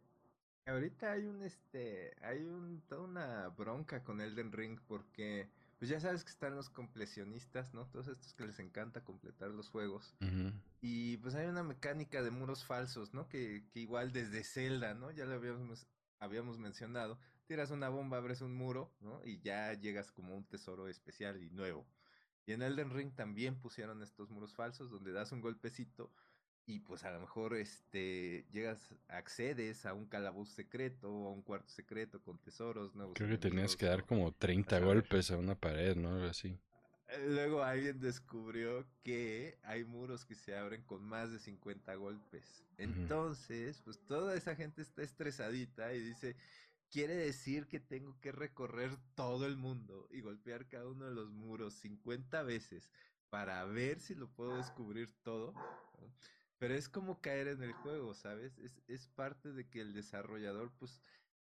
ahorita 0.66 1.12
hay 1.12 1.26
un, 1.26 1.42
este, 1.42 2.12
hay 2.22 2.42
un, 2.42 2.82
toda 2.88 3.02
una 3.02 3.48
bronca 3.48 4.02
con 4.02 4.20
Elden 4.20 4.52
Ring 4.52 4.78
porque 4.86 5.48
pues 5.78 5.88
ya 5.88 6.00
sabes 6.00 6.24
que 6.24 6.30
están 6.30 6.56
los 6.56 6.70
completionistas, 6.70 7.72
¿no? 7.72 7.86
Todos 7.86 8.08
estos 8.08 8.34
que 8.34 8.44
les 8.44 8.58
encanta 8.58 9.04
completar 9.04 9.50
los 9.50 9.68
juegos. 9.68 10.16
Y 10.80 11.18
pues 11.18 11.36
hay 11.36 11.46
una 11.46 11.62
mecánica 11.62 12.20
de 12.22 12.32
muros 12.32 12.64
falsos, 12.64 13.14
¿no? 13.14 13.28
Que, 13.28 13.64
que 13.70 13.80
igual 13.80 14.12
desde 14.12 14.42
Zelda, 14.42 14.94
¿no? 14.94 15.12
Ya 15.12 15.24
lo 15.24 15.34
habíamos, 15.34 15.86
habíamos 16.18 16.58
mencionado. 16.58 17.20
Tiras 17.46 17.70
una 17.70 17.88
bomba, 17.88 18.16
abres 18.16 18.40
un 18.40 18.54
muro, 18.54 18.92
¿no? 19.00 19.24
Y 19.24 19.40
ya 19.40 19.72
llegas 19.74 20.10
como 20.10 20.36
un 20.36 20.44
tesoro 20.44 20.88
especial 20.88 21.40
y 21.42 21.50
nuevo. 21.50 21.86
Y 22.44 22.52
en 22.52 22.62
Elden 22.62 22.90
Ring 22.90 23.14
también 23.14 23.60
pusieron 23.60 24.02
estos 24.02 24.30
muros 24.30 24.54
falsos 24.54 24.90
donde 24.90 25.12
das 25.12 25.30
un 25.32 25.40
golpecito 25.40 26.10
y 26.68 26.80
pues 26.80 27.02
a 27.04 27.10
lo 27.10 27.20
mejor 27.20 27.54
este 27.56 28.44
llegas, 28.52 28.94
accedes 29.08 29.86
a 29.86 29.94
un 29.94 30.04
calabozo 30.04 30.52
secreto 30.52 31.10
o 31.10 31.28
a 31.28 31.32
un 31.32 31.40
cuarto 31.40 31.70
secreto 31.70 32.20
con 32.22 32.36
tesoros 32.38 32.94
nuevos. 32.94 33.14
Creo 33.16 33.30
que 33.30 33.38
tenías 33.38 33.74
que 33.74 33.86
dar 33.86 34.04
como 34.04 34.32
30 34.32 34.78
golpes 34.80 35.30
a 35.30 35.38
una 35.38 35.54
pared, 35.54 35.96
¿no? 35.96 36.10
Algo 36.10 36.26
así. 36.26 36.58
Eh, 37.08 37.24
luego 37.26 37.64
alguien 37.64 37.98
descubrió 38.00 38.86
que 39.02 39.58
hay 39.62 39.84
muros 39.84 40.26
que 40.26 40.34
se 40.34 40.58
abren 40.58 40.82
con 40.82 41.02
más 41.02 41.32
de 41.32 41.38
50 41.38 41.94
golpes. 41.94 42.66
Entonces, 42.76 43.80
pues 43.82 43.98
toda 44.04 44.36
esa 44.36 44.54
gente 44.54 44.82
está 44.82 45.02
estresadita 45.02 45.94
y 45.94 46.00
dice, 46.00 46.36
quiere 46.90 47.14
decir 47.14 47.66
que 47.66 47.80
tengo 47.80 48.20
que 48.20 48.30
recorrer 48.30 48.90
todo 49.14 49.46
el 49.46 49.56
mundo 49.56 50.06
y 50.10 50.20
golpear 50.20 50.68
cada 50.68 50.86
uno 50.86 51.06
de 51.06 51.14
los 51.14 51.30
muros 51.30 51.72
50 51.76 52.42
veces 52.42 52.90
para 53.30 53.64
ver 53.64 54.00
si 54.00 54.14
lo 54.14 54.28
puedo 54.28 54.58
descubrir 54.58 55.10
todo. 55.22 55.54
Pero 56.58 56.74
es 56.74 56.88
como 56.88 57.20
caer 57.20 57.48
en 57.48 57.62
el 57.62 57.72
juego, 57.72 58.14
¿sabes? 58.14 58.58
Es, 58.58 58.82
es 58.88 59.06
parte 59.08 59.52
de 59.52 59.68
que 59.68 59.80
el 59.80 59.92
desarrollador, 59.94 60.72
pues, 60.78 61.00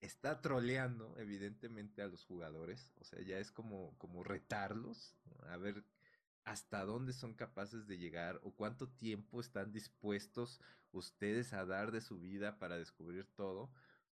está 0.01 0.41
troleando, 0.41 1.17
evidentemente, 1.17 2.01
a 2.01 2.07
los 2.07 2.23
jugadores. 2.25 2.91
O 2.99 3.03
sea, 3.03 3.21
ya 3.21 3.37
es 3.37 3.51
como, 3.51 3.97
como 3.97 4.23
retarlos, 4.23 5.15
a 5.47 5.57
ver 5.57 5.83
hasta 6.45 6.83
dónde 6.83 7.13
son 7.13 7.33
capaces 7.35 7.85
de 7.87 7.97
llegar 7.97 8.39
o 8.43 8.51
cuánto 8.51 8.89
tiempo 8.89 9.39
están 9.39 9.71
dispuestos 9.71 10.59
ustedes 10.91 11.53
a 11.53 11.65
dar 11.65 11.91
de 11.91 12.01
su 12.01 12.19
vida 12.19 12.57
para 12.57 12.77
descubrir 12.77 13.25
todo 13.35 13.69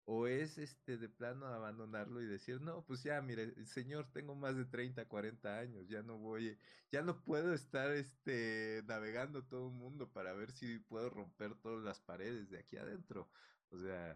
o 0.07 0.29
es 0.29 0.57
este 0.57 0.97
de 0.99 1.09
plano 1.09 1.47
abandonarlo 1.47 2.23
y 2.23 2.27
decir, 2.27 2.61
no, 2.61 2.85
pues 2.85 3.03
ya, 3.03 3.21
mire, 3.21 3.53
señor, 3.67 4.09
tengo 4.13 4.37
más 4.37 4.57
de 4.57 4.65
30, 4.65 5.05
40 5.07 5.59
años, 5.59 5.89
ya 5.89 6.03
no 6.03 6.17
voy, 6.17 6.57
ya 6.93 7.03
no 7.03 7.25
puedo 7.25 7.53
estar 7.53 7.91
este 7.91 8.85
navegando 8.87 9.45
todo 9.45 9.67
el 9.69 9.75
mundo 9.75 10.09
para 10.13 10.33
ver 10.33 10.53
si 10.53 10.79
puedo 10.79 11.11
romper 11.11 11.57
todas 11.57 11.85
las 11.85 12.01
paredes 12.01 12.49
de 12.51 12.59
aquí 12.61 12.77
adentro. 12.77 13.29
O 13.71 13.79
sea, 13.79 14.15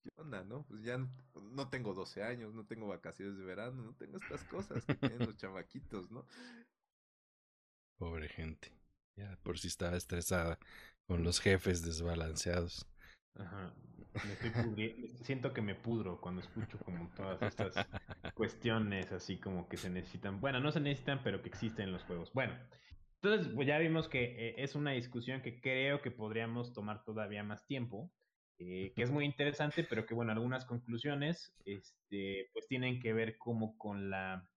¿qué 0.00 0.10
onda, 0.14 0.44
no? 0.44 0.64
Pues 0.64 0.84
ya 0.84 0.96
no 1.34 1.68
tengo 1.70 1.92
12 1.92 2.22
años, 2.22 2.54
no 2.54 2.64
tengo 2.64 2.86
vacaciones 2.86 3.36
de 3.36 3.44
verano, 3.44 3.82
no 3.82 3.94
tengo 3.96 4.18
estas 4.18 4.44
cosas 4.44 4.84
que 4.84 4.94
tienen 4.94 5.26
los 5.26 5.36
chamaquitos, 5.36 6.08
¿no? 6.12 6.24
Pobre 7.98 8.28
gente. 8.28 8.72
Ya 9.16 9.36
por 9.42 9.58
si 9.58 9.66
estaba 9.66 9.96
estresada 9.96 10.56
con 11.06 11.24
los 11.24 11.40
jefes 11.40 11.82
desbalanceados. 11.82 12.86
Ajá. 13.34 13.74
Siento 15.22 15.52
que 15.52 15.62
me 15.62 15.74
pudro 15.74 16.20
cuando 16.20 16.40
escucho 16.40 16.78
como 16.78 17.08
todas 17.16 17.40
estas 17.42 17.86
cuestiones 18.34 19.10
así 19.12 19.38
como 19.38 19.68
que 19.68 19.76
se 19.76 19.90
necesitan. 19.90 20.40
Bueno, 20.40 20.60
no 20.60 20.70
se 20.72 20.80
necesitan, 20.80 21.20
pero 21.22 21.42
que 21.42 21.48
existen 21.48 21.86
en 21.86 21.92
los 21.92 22.02
juegos. 22.04 22.32
Bueno, 22.32 22.54
entonces 23.22 23.52
pues 23.54 23.66
ya 23.66 23.78
vimos 23.78 24.08
que 24.08 24.48
eh, 24.48 24.54
es 24.58 24.74
una 24.74 24.92
discusión 24.92 25.42
que 25.42 25.60
creo 25.60 26.02
que 26.02 26.10
podríamos 26.10 26.72
tomar 26.72 27.04
todavía 27.04 27.42
más 27.42 27.66
tiempo, 27.66 28.10
eh, 28.58 28.92
que 28.94 29.02
es 29.02 29.10
muy 29.10 29.24
interesante, 29.24 29.84
pero 29.84 30.06
que 30.06 30.14
bueno, 30.14 30.32
algunas 30.32 30.64
conclusiones 30.64 31.54
este, 31.64 32.50
pues 32.52 32.66
tienen 32.66 33.00
que 33.00 33.12
ver 33.12 33.38
como 33.38 33.76
con 33.78 34.10
la 34.10 34.48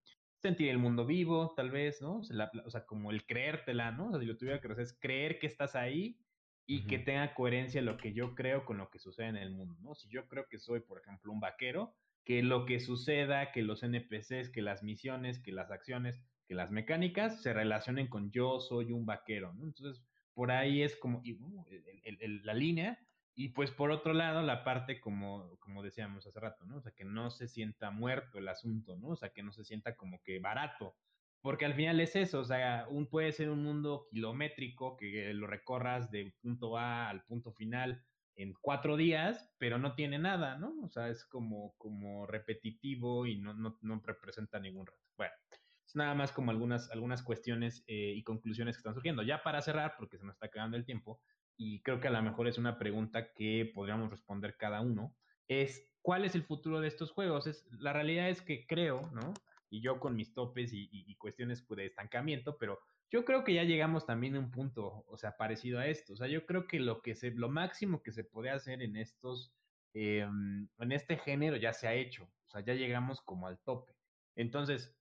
sentir 0.41 0.70
el 0.70 0.78
mundo 0.78 1.06
vivo, 1.06 1.53
tal 1.56 1.72
vez, 1.72 2.01
¿no? 2.01 2.18
O 2.18 2.24
sea, 2.24 2.51
o 2.66 2.70
sea, 2.70 2.86
como 2.86 3.12
el 3.12 3.26
creértela, 3.26 3.91
¿no? 3.91 4.08
O 4.08 4.12
sea, 4.12 4.20
si 4.20 4.26
lo 4.26 4.38
tuviera 4.38 4.62
que 4.62 4.68
hacer 4.68 4.84
es 4.84 4.99
creer 4.99 5.39
que 5.39 5.47
estás 5.47 5.76
ahí 5.76 6.20
y 6.66 6.88
que 6.88 6.99
tenga 6.99 7.34
coherencia 7.36 7.82
lo 7.82 7.97
que 7.97 8.13
yo 8.13 8.34
creo 8.36 8.66
con 8.66 8.78
lo 8.78 8.89
que 8.89 8.99
sucede 8.99 9.28
en 9.28 9.38
el 9.38 9.51
mundo, 9.51 9.78
¿no? 9.82 9.95
Si 9.95 10.09
yo 10.09 10.28
creo 10.28 10.47
que 10.49 10.59
soy, 10.59 10.82
por 10.82 10.99
ejemplo, 10.99 11.32
un 11.32 11.39
vaquero, 11.39 11.95
que 12.24 12.41
lo 12.41 12.66
que 12.66 12.80
suceda, 12.80 13.51
que 13.51 13.61
los 13.61 13.84
NPCs, 13.84 14.49
que 14.51 14.61
las 14.63 14.84
misiones, 14.84 15.41
que 15.41 15.51
las 15.51 15.70
acciones, 15.72 16.24
que 16.47 16.55
las 16.55 16.72
mecánicas 16.72 17.41
se 17.43 17.53
relacionen 17.53 18.07
con 18.07 18.32
yo 18.32 18.59
soy 18.59 18.91
un 18.91 19.05
vaquero, 19.05 19.53
¿no? 19.53 19.66
Entonces, 19.66 20.03
por 20.34 20.51
ahí 20.51 20.82
es 20.82 20.95
como 20.97 21.22
y, 21.24 21.34
uh, 21.34 21.66
el- 21.70 21.84
el- 22.03 22.18
el- 22.22 22.45
la 22.45 22.53
línea. 22.53 22.99
Y 23.38 23.49
pues 23.49 23.72
por 23.72 23.91
otro 23.91 24.13
lado, 24.13 24.41
la 24.41 24.63
parte 24.63 24.99
como, 25.01 25.57
como 25.59 25.84
decíamos 25.84 26.26
hace 26.26 26.39
rato, 26.39 26.66
¿no? 26.66 26.78
O 26.78 26.82
sea, 26.82 26.93
que 26.93 27.03
no 27.05 27.30
se 27.32 27.47
sienta 27.47 27.91
muerto 27.91 28.38
el 28.39 28.47
asunto, 28.47 28.95
¿no? 28.97 29.09
O 29.09 29.16
sea, 29.18 29.30
que 29.34 29.43
no 29.43 29.51
se 29.51 29.66
sienta 29.66 29.95
como 29.95 30.22
que 30.24 30.39
barato. 30.39 30.95
Porque 31.46 31.66
al 31.66 31.76
final 31.76 32.00
es 32.00 32.16
eso, 32.16 32.39
o 32.39 32.43
sea, 32.43 32.88
un, 32.89 33.06
puede 33.06 33.32
ser 33.32 33.52
un 33.52 33.62
mundo 33.62 34.08
kilométrico 34.10 34.98
que 34.98 35.32
lo 35.32 35.46
recorras 35.46 36.10
de 36.10 36.34
punto 36.41 36.76
A 36.76 37.08
al 37.08 37.24
punto 37.24 37.54
final 37.54 38.04
en 38.36 38.56
cuatro 38.60 38.98
días, 38.98 39.54
pero 39.60 39.78
no 39.78 39.93
tiene 39.93 40.18
nada, 40.18 40.58
¿no? 40.58 40.74
O 40.82 40.89
sea, 40.89 41.08
es 41.10 41.24
como, 41.24 41.76
como 41.78 42.26
repetitivo 42.26 43.28
y 43.28 43.38
no, 43.38 43.54
no, 43.54 43.78
no 43.82 44.02
representa 44.04 44.60
ningún 44.60 44.88
reto. 44.88 45.06
Bueno, 45.18 45.34
es 45.86 45.96
nada 45.96 46.16
más 46.16 46.32
como 46.32 46.50
algunas, 46.50 46.89
algunas 46.89 47.22
cuestiones 47.22 47.84
eh, 47.86 48.14
y 48.16 48.24
conclusiones 48.24 48.76
que 48.76 48.80
están 48.80 48.96
surgiendo. 48.96 49.22
Ya 49.22 49.43
para 49.43 49.62
cerrar, 49.62 49.93
porque 50.00 50.18
se 50.18 50.26
nos 50.26 50.34
está 50.34 50.48
quedando 50.48 50.78
el 50.78 50.86
tiempo, 50.86 51.22
y 51.58 51.84
creo 51.84 52.00
que 52.00 52.08
a 52.08 52.12
lo 52.12 52.24
mejor 52.24 52.48
es 52.48 52.58
una 52.58 52.80
pregunta 52.80 53.34
que 53.34 53.72
podríamos 53.72 54.10
responder 54.10 54.58
cada 54.58 54.82
uno, 54.82 55.16
es 55.48 55.93
¿cuál 56.02 56.26
es 56.26 56.34
el 56.34 56.41
futuro 56.41 56.82
de 56.82 56.88
estos 56.88 57.12
juegos? 57.12 57.46
Es, 57.46 57.68
la 57.80 57.93
realidad 57.93 58.30
es 58.30 58.41
que 58.41 58.66
creo, 58.66 59.12
¿no? 59.14 59.32
Y 59.76 59.82
yo 59.82 59.99
con 59.99 60.15
mis 60.15 60.34
topes 60.34 60.71
y, 60.71 61.15
cuestiones 61.17 61.67
de 61.67 61.86
estancamiento, 61.86 62.57
pero 62.57 62.80
yo 63.11 63.26
creo 63.26 63.43
que 63.43 63.53
ya 63.53 63.63
llegamos 63.63 64.05
también 64.05 64.36
a 64.36 64.39
un 64.39 64.49
punto, 64.49 65.03
o 65.05 65.17
sea, 65.17 65.36
parecido 65.36 65.80
a 65.80 65.88
esto. 65.88 66.13
O 66.13 66.15
sea, 66.15 66.28
yo 66.28 66.45
creo 66.45 66.65
que 66.65 66.80
lo 66.80 67.01
que 67.01 67.13
se, 67.13 67.32
lo 67.32 67.49
máximo 67.49 68.01
que 68.01 68.13
se 68.13 68.23
puede 68.23 68.51
hacer 68.51 68.82
en 68.82 68.95
estos, 68.95 69.53
eh, 69.93 70.26
en 70.80 70.91
este 70.93 71.17
género 71.17 71.57
ya 71.57 71.73
se 71.73 71.89
ha 71.89 71.93
hecho. 71.93 72.23
O 72.23 72.49
sea, 72.49 72.61
ya 72.61 72.73
llegamos 72.73 73.19
como 73.19 73.47
al 73.47 73.59
tope. 73.59 73.93
Entonces, 74.38 74.95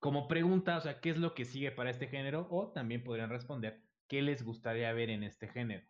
como 0.00 0.28
pregunta, 0.28 0.76
o 0.76 0.80
sea, 0.82 1.00
¿qué 1.00 1.10
es 1.10 1.16
lo 1.16 1.34
que 1.34 1.46
sigue 1.46 1.70
para 1.70 1.88
este 1.88 2.06
género? 2.06 2.46
O 2.50 2.72
también 2.72 3.02
podrían 3.02 3.30
responder, 3.30 3.80
¿qué 4.06 4.20
les 4.20 4.42
gustaría 4.42 4.92
ver 4.92 5.08
en 5.08 5.22
este 5.22 5.48
género? 5.48 5.86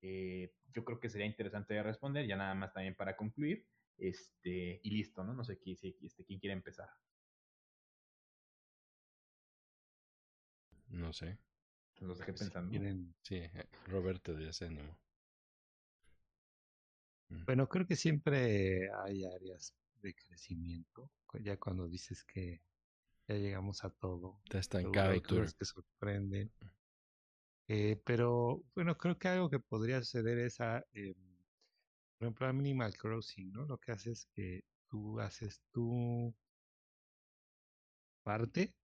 Eh, 0.00 0.54
yo 0.72 0.82
creo 0.86 0.98
que 0.98 1.10
sería 1.10 1.26
interesante 1.26 1.74
de 1.74 1.82
responder, 1.82 2.26
ya 2.26 2.36
nada 2.36 2.54
más 2.54 2.72
también 2.72 2.94
para 2.94 3.16
concluir. 3.16 3.66
Este, 4.00 4.80
y 4.82 4.90
listo, 4.92 5.22
¿no? 5.22 5.34
No 5.34 5.44
sé 5.44 5.58
quién, 5.58 5.76
este, 6.02 6.24
quién 6.24 6.40
quiere 6.40 6.54
empezar. 6.54 6.88
No 10.90 11.12
sé. 11.12 11.38
Los 12.00 12.18
dejé 12.18 12.32
pensando. 12.32 12.72
Sí, 13.22 13.36
eh, 13.36 13.68
Roberto 13.86 14.34
de 14.34 14.48
ese 14.48 14.66
ánimo. 14.66 14.98
Mm. 17.28 17.44
Bueno, 17.44 17.68
creo 17.68 17.86
que 17.86 17.96
siempre 17.96 18.90
hay 19.04 19.24
áreas 19.24 19.74
de 20.02 20.14
crecimiento. 20.14 21.10
Ya 21.40 21.56
cuando 21.58 21.88
dices 21.88 22.24
que 22.24 22.60
ya 23.28 23.36
llegamos 23.36 23.84
a 23.84 23.90
todo. 23.90 24.40
Está 24.44 24.78
luego 24.80 24.90
estancado 24.90 25.10
hay 25.12 25.20
cosas 25.20 25.54
que 25.54 25.64
sorprenden. 25.64 26.50
Eh, 27.68 28.00
pero 28.04 28.64
bueno, 28.74 28.96
creo 28.98 29.16
que 29.16 29.28
algo 29.28 29.48
que 29.48 29.60
podría 29.60 30.00
suceder 30.02 30.38
es, 30.38 30.60
a, 30.60 30.84
eh, 30.92 31.14
por 32.18 32.26
ejemplo, 32.26 32.48
Animal 32.48 32.96
Crossing, 32.96 33.52
¿no? 33.52 33.64
Lo 33.66 33.78
que 33.78 33.92
hace 33.92 34.10
es 34.10 34.26
que 34.34 34.64
tú 34.88 35.20
haces 35.20 35.62
tu 35.70 36.34
parte 38.24 38.74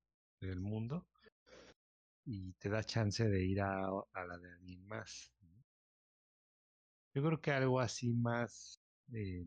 del 0.41 0.61
mundo 0.61 1.07
y 2.27 2.53
te 2.55 2.69
da 2.69 2.85
chance 2.85 3.27
de 3.29 3.45
ir 3.47 3.61
a, 3.63 3.87
a 4.13 4.25
la 4.27 4.39
de 4.39 4.53
alguien 4.53 4.87
más. 4.87 5.35
Yo 7.15 7.23
creo 7.25 7.41
que 7.41 7.51
algo 7.51 7.81
así 7.81 8.13
más 8.13 8.81
eh, 9.13 9.45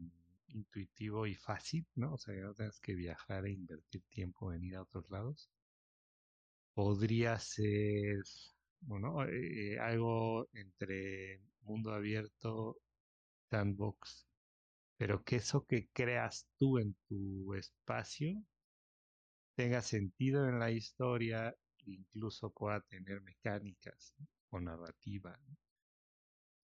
intuitivo 0.48 1.26
y 1.28 1.36
fácil, 1.36 1.88
¿no? 1.96 2.14
O 2.14 2.18
sea, 2.18 2.36
no 2.36 2.54
tengas 2.54 2.80
que 2.82 2.96
viajar 2.96 3.46
e 3.46 3.52
invertir 3.54 4.04
tiempo 4.10 4.52
en 4.54 4.64
ir 4.64 4.76
a 4.76 4.82
otros 4.84 5.10
lados. 5.10 5.50
Podría 6.74 7.38
ser, 7.40 8.24
bueno, 8.82 9.24
eh, 9.28 9.78
algo 9.80 10.48
entre 10.54 11.42
mundo 11.62 11.92
abierto, 11.94 12.82
sandbox, 13.52 14.30
pero 14.98 15.24
que 15.24 15.38
eso 15.38 15.66
que 15.68 15.90
creas 15.94 16.50
tú 16.58 16.80
en 16.80 16.96
tu 17.10 17.54
espacio 17.56 18.46
tenga 19.56 19.82
sentido 19.82 20.48
en 20.48 20.60
la 20.60 20.72
historia, 20.72 21.56
incluso 21.86 22.52
pueda 22.52 22.82
tener 22.82 23.22
mecánicas 23.22 24.14
¿no? 24.18 24.28
o 24.50 24.60
narrativa. 24.60 25.38
¿no? 25.48 25.58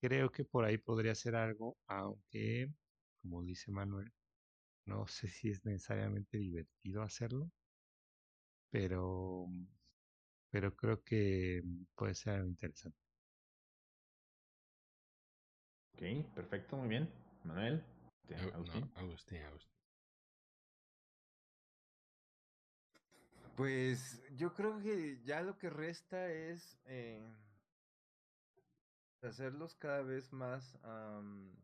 Creo 0.02 0.32
que 0.32 0.46
por 0.46 0.66
ahí 0.66 0.78
podría 0.78 1.16
ser 1.16 1.36
algo, 1.36 1.78
aunque, 1.88 2.72
como 3.22 3.44
dice 3.44 3.72
Manuel, 3.72 4.12
no 4.86 5.08
sé 5.08 5.28
si 5.28 5.50
es 5.50 5.66
necesariamente 5.66 6.38
divertido 6.38 7.02
hacerlo, 7.02 7.50
pero, 8.70 9.48
pero 10.52 10.76
creo 10.76 11.02
que 11.04 11.64
puede 11.96 12.14
ser 12.14 12.36
algo 12.36 12.50
interesante. 12.50 12.98
Ok, 15.94 16.34
perfecto, 16.36 16.78
muy 16.78 16.90
bien. 16.90 17.10
Manuel, 17.44 17.84
Agustín. 18.54 18.82
no, 18.82 19.00
Agustín, 19.02 19.42
Agustín. 19.44 19.75
Pues 23.56 24.22
yo 24.36 24.54
creo 24.54 24.82
que 24.82 25.22
ya 25.24 25.42
lo 25.42 25.58
que 25.58 25.70
resta 25.70 26.30
es 26.30 26.78
eh, 26.86 27.34
hacerlos 29.22 29.76
cada 29.76 30.02
vez 30.02 30.34
más 30.34 30.78
am, 30.84 31.56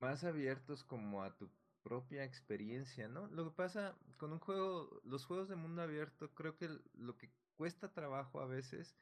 más 0.00 0.22
abiertos 0.24 0.84
como 0.84 1.22
a 1.24 1.36
tu 1.36 1.50
propia 1.82 2.24
experiencia, 2.24 3.08
¿no? 3.08 3.26
Lo 3.26 3.44
que 3.50 3.56
pasa 3.56 3.98
con 4.18 4.32
un 4.32 4.38
juego, 4.38 5.00
los 5.04 5.24
juegos 5.26 5.48
de 5.48 5.56
mundo 5.56 5.82
abierto, 5.82 6.32
creo 6.34 6.56
que 6.56 6.68
lo 6.94 7.18
que 7.18 7.34
cuesta 7.56 7.92
trabajo 7.92 8.40
a 8.40 8.46
veces 8.46 8.96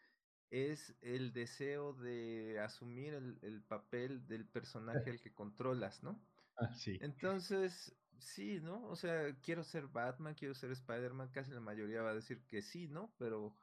es 0.50 0.96
el 1.02 1.32
deseo 1.32 1.92
de 1.92 2.58
asumir 2.60 3.14
el, 3.14 3.38
el 3.42 3.62
papel 3.64 4.26
del 4.26 4.48
personaje 4.48 5.10
al 5.10 5.20
que 5.20 5.34
controlas, 5.34 6.02
¿no? 6.02 6.26
Ah, 6.56 6.72
sí. 6.74 6.98
Entonces, 7.00 8.00
sí, 8.20 8.60
¿no? 8.60 8.86
O 8.88 8.96
sea, 8.96 9.34
quiero 9.40 9.64
ser 9.64 9.88
Batman, 9.88 10.34
quiero 10.34 10.54
ser 10.54 10.70
Spider-Man, 10.72 11.30
casi 11.30 11.50
la 11.52 11.60
mayoría 11.60 12.02
va 12.02 12.10
a 12.10 12.14
decir 12.14 12.46
que 12.46 12.62
sí, 12.62 12.88
¿no? 12.88 13.14
Pero 13.18 13.56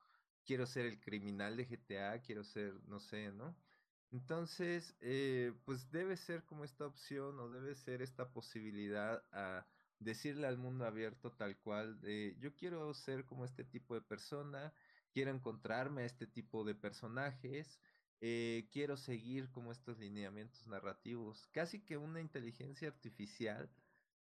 quiero 0.45 0.65
ser 0.65 0.85
el 0.85 0.99
criminal 0.99 1.57
de 1.57 1.65
GTA, 1.67 2.21
quiero 2.21 2.43
ser, 2.43 2.73
no 2.87 2.99
sé, 2.99 3.31
¿no? 3.31 3.55
Entonces, 4.11 4.95
eh, 5.01 5.53
pues 5.65 5.91
debe 5.91 6.15
ser 6.17 6.45
como 6.45 6.63
esta 6.63 6.85
opción 6.85 7.39
o 7.39 7.49
debe 7.49 7.75
ser 7.75 8.01
esta 8.01 8.31
posibilidad 8.31 9.23
a 9.31 9.67
decirle 9.99 10.47
al 10.47 10.57
mundo 10.57 10.85
abierto 10.85 11.33
tal 11.33 11.57
cual 11.59 11.99
de 12.01 12.35
yo 12.39 12.55
quiero 12.55 12.93
ser 12.93 13.25
como 13.25 13.45
este 13.45 13.63
tipo 13.65 13.95
de 13.95 14.01
persona, 14.01 14.73
quiero 15.11 15.31
encontrarme 15.31 16.03
a 16.03 16.05
este 16.05 16.27
tipo 16.27 16.63
de 16.63 16.75
personajes, 16.75 17.79
eh, 18.21 18.69
quiero 18.71 18.97
seguir 18.97 19.51
como 19.51 19.71
estos 19.71 19.97
lineamientos 19.99 20.65
narrativos, 20.67 21.47
casi 21.47 21.83
que 21.83 21.97
una 21.97 22.21
inteligencia 22.21 22.87
artificial 22.87 23.69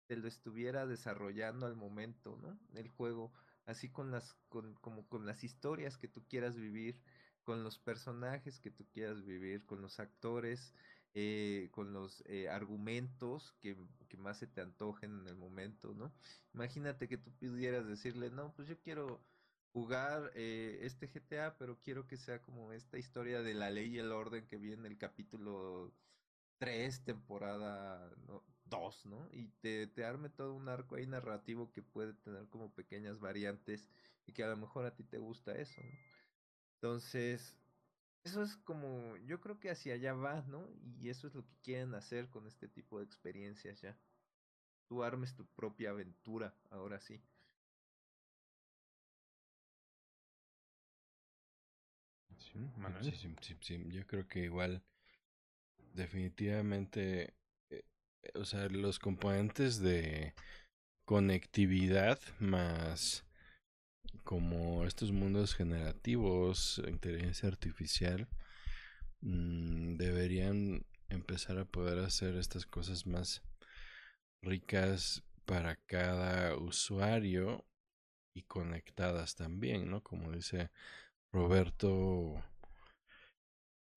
te 0.07 0.16
lo 0.16 0.28
estuviera 0.28 0.86
desarrollando 0.86 1.66
al 1.66 1.76
momento, 1.76 2.36
¿no? 2.36 2.59
El 2.74 2.88
juego, 2.88 3.32
así 3.64 3.90
con 3.90 4.11
las, 4.11 4.34
con, 4.48 4.74
como 4.74 5.09
con 5.09 5.26
las 5.26 5.44
historias 5.44 5.98
que 5.98 6.09
tú 6.09 6.26
quieras 6.26 6.57
vivir, 6.57 7.02
con 7.42 7.62
los 7.64 7.78
personajes 7.78 8.61
que 8.61 8.70
tú 8.70 8.88
quieras 8.90 9.24
vivir, 9.24 9.66
con 9.66 9.80
los 9.82 10.00
actores, 10.00 10.74
eh, 11.14 11.70
con 11.72 11.92
los 11.92 12.22
eh, 12.26 12.48
argumentos 12.48 13.52
que, 13.61 13.76
que 14.09 14.16
más 14.16 14.38
se 14.38 14.46
te 14.46 14.61
antojen 14.61 15.20
en 15.20 15.28
el 15.28 15.36
momento, 15.36 15.94
¿no? 15.94 16.14
Imagínate 16.52 17.09
que 17.09 17.18
tú 17.18 17.34
pudieras 17.36 17.86
decirle, 17.86 18.30
no, 18.30 18.54
pues 18.54 18.68
yo 18.68 18.80
quiero 18.80 19.26
jugar 19.72 20.32
eh, 20.34 20.78
este 20.82 21.09
GTA, 21.09 21.57
pero 21.59 21.80
quiero 21.80 22.07
que 22.07 22.16
sea 22.16 22.42
como 22.42 22.72
esta 22.72 22.98
historia 22.98 23.42
de 23.42 23.54
la 23.54 23.70
ley 23.70 23.94
y 23.94 23.98
el 23.98 24.12
orden 24.12 24.46
que 24.46 24.59
viene 24.59 24.86
en 24.86 24.92
el 24.92 24.98
capítulo 24.98 25.94
3, 26.59 27.04
temporada 27.04 28.14
¿no? 28.16 28.55
2, 28.66 29.06
¿no? 29.06 29.28
Y 29.32 29.48
te, 29.60 29.86
te 29.86 30.04
arme 30.04 30.30
todo 30.30 30.54
un 30.54 30.68
arco 30.68 30.96
ahí 30.96 31.06
narrativo 31.06 31.72
que 31.72 31.82
puede 31.82 32.14
tener 32.14 32.48
como 32.48 32.72
pequeñas 32.74 33.20
variantes 33.20 33.88
y 34.26 34.32
que 34.32 34.44
a 34.44 34.48
lo 34.48 34.56
mejor 34.56 34.86
a 34.86 34.94
ti 34.94 35.04
te 35.04 35.18
gusta 35.18 35.52
eso, 35.54 35.82
¿no? 35.84 35.98
Entonces, 36.76 37.56
eso 38.24 38.42
es 38.42 38.56
como, 38.58 39.16
yo 39.18 39.40
creo 39.40 39.58
que 39.60 39.70
hacia 39.70 39.94
allá 39.94 40.14
va, 40.14 40.42
¿no? 40.48 40.68
Y 41.00 41.10
eso 41.10 41.28
es 41.28 41.34
lo 41.34 41.46
que 41.46 41.56
quieren 41.62 41.94
hacer 41.94 42.28
con 42.30 42.46
este 42.46 42.68
tipo 42.68 42.98
de 42.98 43.04
experiencias 43.06 43.80
ya. 43.82 43.98
Tú 44.88 45.04
armes 45.04 45.34
tu 45.36 45.46
propia 45.46 45.90
aventura, 45.90 46.54
ahora 46.70 47.00
sí. 47.00 47.22
Sí, 52.38 52.52
sí, 53.02 53.10
sí, 53.12 53.34
sí, 53.40 53.56
sí, 53.60 53.84
Yo 53.90 54.06
creo 54.06 54.26
que 54.28 54.40
igual, 54.44 54.82
definitivamente, 55.94 57.34
o 58.34 58.44
sea, 58.44 58.68
los 58.68 58.98
componentes 58.98 59.80
de 59.80 60.34
conectividad 61.04 62.18
más 62.40 63.24
como 64.24 64.84
estos 64.84 65.12
mundos 65.12 65.54
generativos, 65.54 66.82
inteligencia 66.88 67.48
artificial, 67.48 68.28
mm, 69.20 69.96
deberían 69.96 70.84
empezar 71.08 71.58
a 71.58 71.64
poder 71.64 71.98
hacer 72.00 72.36
estas 72.36 72.66
cosas 72.66 73.07
más 73.07 73.42
ricas 74.42 75.22
para 75.44 75.76
cada 75.76 76.57
usuario 76.57 77.64
y 78.34 78.42
conectadas 78.42 79.36
también, 79.36 79.90
¿no? 79.90 80.03
Como 80.03 80.32
dice 80.32 80.70
Roberto, 81.32 82.42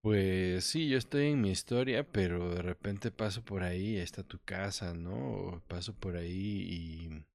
pues 0.01 0.65
sí, 0.65 0.89
yo 0.89 0.97
estoy 0.97 1.27
en 1.27 1.41
mi 1.41 1.51
historia, 1.51 2.03
pero 2.03 2.53
de 2.53 2.61
repente 2.61 3.11
paso 3.11 3.43
por 3.43 3.63
ahí, 3.63 3.97
está 3.97 4.23
tu 4.23 4.39
casa, 4.43 4.93
¿no? 4.93 5.61
paso 5.67 5.93
por 5.93 6.15
ahí 6.17 6.65
y 6.69 7.25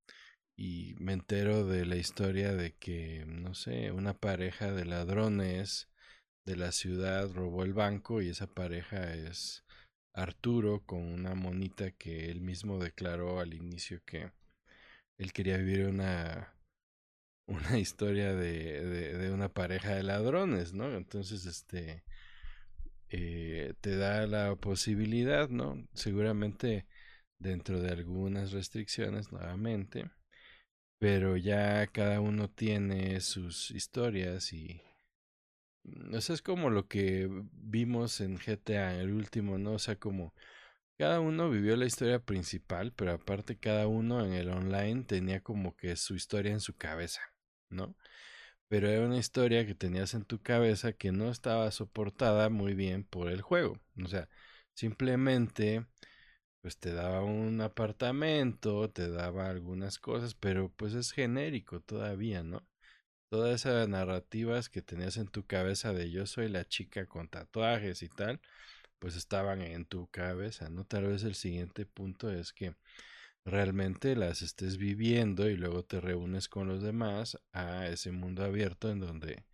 y 0.57 0.95
me 0.99 1.13
entero 1.13 1.67
de 1.67 1.85
la 1.87 1.97
historia 1.97 2.55
de 2.55 2.75
que, 2.77 3.25
no 3.27 3.55
sé, 3.55 3.93
una 3.93 4.15
pareja 4.15 4.73
de 4.73 4.85
ladrones 4.85 5.89
de 6.47 6.57
la 6.57 6.73
ciudad 6.73 7.33
robó 7.33 7.65
el 7.65 7.73
banco 7.75 8.23
y 8.23 8.29
esa 8.31 8.47
pareja 8.47 9.15
es 9.15 9.65
Arturo 10.15 10.85
con 10.87 11.03
una 11.03 11.35
monita 11.35 11.91
que 11.93 12.31
él 12.31 12.41
mismo 12.41 12.79
declaró 12.79 13.41
al 13.41 13.55
inicio 13.55 14.03
que 14.05 14.31
él 15.19 15.33
quería 15.33 15.57
vivir 15.59 15.87
una 15.87 16.55
una 17.47 17.79
historia 17.79 18.35
de, 18.35 18.85
de, 18.85 19.19
de 19.19 19.33
una 19.33 19.49
pareja 19.53 19.95
de 19.95 20.03
ladrones, 20.03 20.73
¿no? 20.73 20.95
Entonces, 20.97 21.47
este, 21.47 22.05
eh, 23.11 23.75
te 23.81 23.97
da 23.97 24.27
la 24.27 24.55
posibilidad, 24.57 25.49
¿no? 25.49 25.87
Seguramente 25.95 26.87
dentro 27.39 27.81
de 27.81 27.91
algunas 27.91 28.53
restricciones, 28.53 29.33
nuevamente, 29.33 30.11
pero 30.99 31.37
ya 31.37 31.87
cada 31.89 32.21
uno 32.21 32.49
tiene 32.51 33.21
sus 33.21 33.71
historias 33.71 34.53
y 34.53 34.83
no 35.85 36.21
sé, 36.21 36.33
es 36.33 36.43
como 36.43 36.71
lo 36.71 36.89
que 36.89 37.29
vimos 37.53 38.21
en 38.21 38.39
GTA, 38.39 38.95
el 39.01 39.13
último, 39.13 39.59
¿no? 39.59 39.73
O 39.73 39.79
sea, 39.79 39.97
como 39.97 40.35
cada 40.99 41.21
uno 41.21 41.51
vivió 41.51 41.77
la 41.77 41.87
historia 41.87 42.21
principal, 42.21 42.93
pero 42.93 43.13
aparte 43.13 43.59
cada 43.59 43.87
uno 43.89 44.25
en 44.25 44.33
el 44.33 44.49
online 44.51 45.05
tenía 45.05 45.41
como 45.43 45.77
que 45.77 45.97
su 45.97 46.15
historia 46.15 46.53
en 46.53 46.61
su 46.61 46.77
cabeza, 46.77 47.21
¿no? 47.71 47.97
Pero 48.69 48.89
era 48.89 49.07
una 49.07 49.19
historia 49.19 49.67
que 49.67 49.75
tenías 49.75 50.15
en 50.15 50.25
tu 50.25 50.43
cabeza 50.43 50.93
que 50.93 51.13
no 51.13 51.31
estaba 51.31 51.71
soportada 51.71 52.49
muy 52.51 52.75
bien 52.75 53.05
por 53.05 53.29
el 53.29 53.43
juego. 53.43 53.79
O 54.03 54.09
sea, 54.09 54.29
simplemente 54.75 55.87
pues 56.61 56.79
te 56.79 56.93
daba 56.95 57.23
un 57.23 57.61
apartamento, 57.61 58.91
te 58.91 59.11
daba 59.11 59.51
algunas 59.51 59.99
cosas, 59.99 60.35
pero 60.35 60.73
pues 60.77 60.95
es 60.95 61.13
genérico 61.13 61.81
todavía, 61.81 62.43
¿no? 62.43 62.67
Todas 63.31 63.55
esas 63.67 63.89
narrativas 63.89 64.71
que 64.71 64.83
tenías 64.83 65.17
en 65.19 65.29
tu 65.29 65.47
cabeza 65.47 65.93
de 65.93 66.11
yo 66.11 66.27
soy 66.27 66.49
la 66.49 66.65
chica 66.67 67.07
con 67.07 67.29
tatuajes 67.29 68.03
y 68.03 68.09
tal, 68.09 68.41
pues 68.99 69.17
estaban 69.17 69.63
en 69.63 69.87
tu 69.87 70.09
cabeza, 70.09 70.71
¿no? 70.71 70.85
Tal 70.87 71.07
vez 71.07 71.25
el 71.25 71.35
siguiente 71.35 71.87
punto 71.87 72.31
es 72.31 72.53
que 72.53 72.75
realmente 73.45 74.17
las 74.17 74.43
estés 74.43 74.79
viviendo 74.79 75.49
y 75.51 75.57
luego 75.57 75.85
te 75.85 76.01
reúnes 76.01 76.49
con 76.49 76.69
los 76.69 76.83
demás 76.83 77.39
a 77.53 77.89
ese 77.89 78.13
mundo 78.13 78.45
abierto 78.45 78.91
en 78.91 79.01
donde 79.01 79.45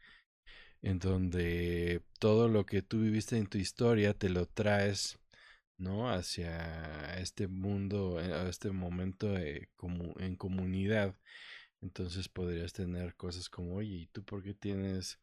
en 0.83 0.99
donde 0.99 2.03
todo 2.19 2.49
lo 2.49 2.67
que 2.67 2.83
tú 2.83 3.01
viviste 3.01 3.37
en 3.37 3.47
tu 3.49 3.59
historia 3.59 4.15
te 4.15 4.31
lo 4.31 4.47
traes 4.47 5.19
¿no? 5.81 6.11
Hacia 6.11 7.19
este 7.21 7.49
mundo, 7.49 8.21
eh, 8.21 8.33
a 8.35 8.49
este 8.49 8.71
momento 8.71 9.35
como, 9.77 10.15
en 10.21 10.37
comunidad. 10.37 11.17
Entonces 11.83 12.29
podrías 12.29 12.73
tener 12.73 13.15
cosas 13.17 13.49
como, 13.49 13.77
oye, 13.77 13.95
¿y 13.97 14.07
tú 14.09 14.25
por 14.25 14.43
qué 14.43 14.55
tienes 14.55 15.19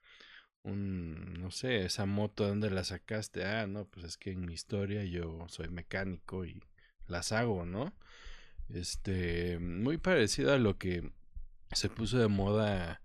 un, 0.64 1.35
no 1.41 1.52
sé, 1.52 1.85
esa 1.85 2.06
moto, 2.06 2.48
¿dónde 2.48 2.72
la 2.72 2.84
sacaste? 2.84 3.45
Ah, 3.45 3.68
no, 3.68 3.85
pues 3.88 4.06
es 4.06 4.18
que 4.18 4.31
en 4.31 4.45
mi 4.45 4.53
historia 4.53 5.03
yo 5.06 5.45
soy 5.49 5.69
mecánico 5.69 6.45
y 6.45 6.61
las 7.07 7.31
hago, 7.31 7.65
¿no? 7.65 7.94
Este, 8.69 9.60
muy 9.60 9.98
parecido 9.98 10.53
a 10.53 10.57
lo 10.57 10.77
que 10.77 11.11
se 11.72 11.89
puso 11.89 12.18
de 12.18 12.27
moda 12.27 13.02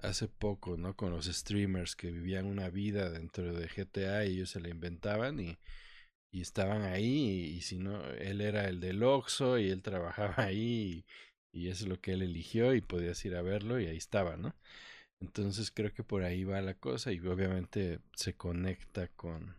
hace 0.00 0.28
poco, 0.28 0.76
¿no? 0.76 0.94
Con 0.96 1.10
los 1.10 1.26
streamers 1.26 1.96
que 1.96 2.10
vivían 2.10 2.46
una 2.46 2.70
vida 2.70 3.10
dentro 3.10 3.52
de 3.52 3.68
GTA 3.68 4.24
y 4.24 4.34
ellos 4.34 4.50
se 4.50 4.60
la 4.60 4.68
inventaban 4.68 5.40
y 5.40 5.58
y 6.36 6.42
estaban 6.42 6.82
ahí 6.82 7.54
y, 7.56 7.62
si 7.62 7.78
no, 7.78 8.04
él 8.10 8.42
era 8.42 8.68
el 8.68 8.78
del 8.80 9.02
Oxxo 9.02 9.58
y 9.58 9.70
él 9.70 9.82
trabajaba 9.82 10.34
ahí 10.44 11.06
y, 11.52 11.68
eso 11.68 11.84
es 11.84 11.88
lo 11.88 12.00
que 12.00 12.12
él 12.12 12.22
eligió 12.22 12.74
y 12.74 12.82
podías 12.82 13.24
ir 13.24 13.36
a 13.36 13.42
verlo 13.42 13.80
y 13.80 13.86
ahí 13.86 13.96
estaba, 13.96 14.36
¿no? 14.36 14.54
Entonces 15.20 15.70
creo 15.70 15.94
que 15.94 16.04
por 16.04 16.24
ahí 16.24 16.44
va 16.44 16.60
la 16.60 16.74
cosa 16.74 17.12
y 17.12 17.20
obviamente 17.20 18.00
se 18.14 18.34
conecta 18.34 19.08
con 19.08 19.56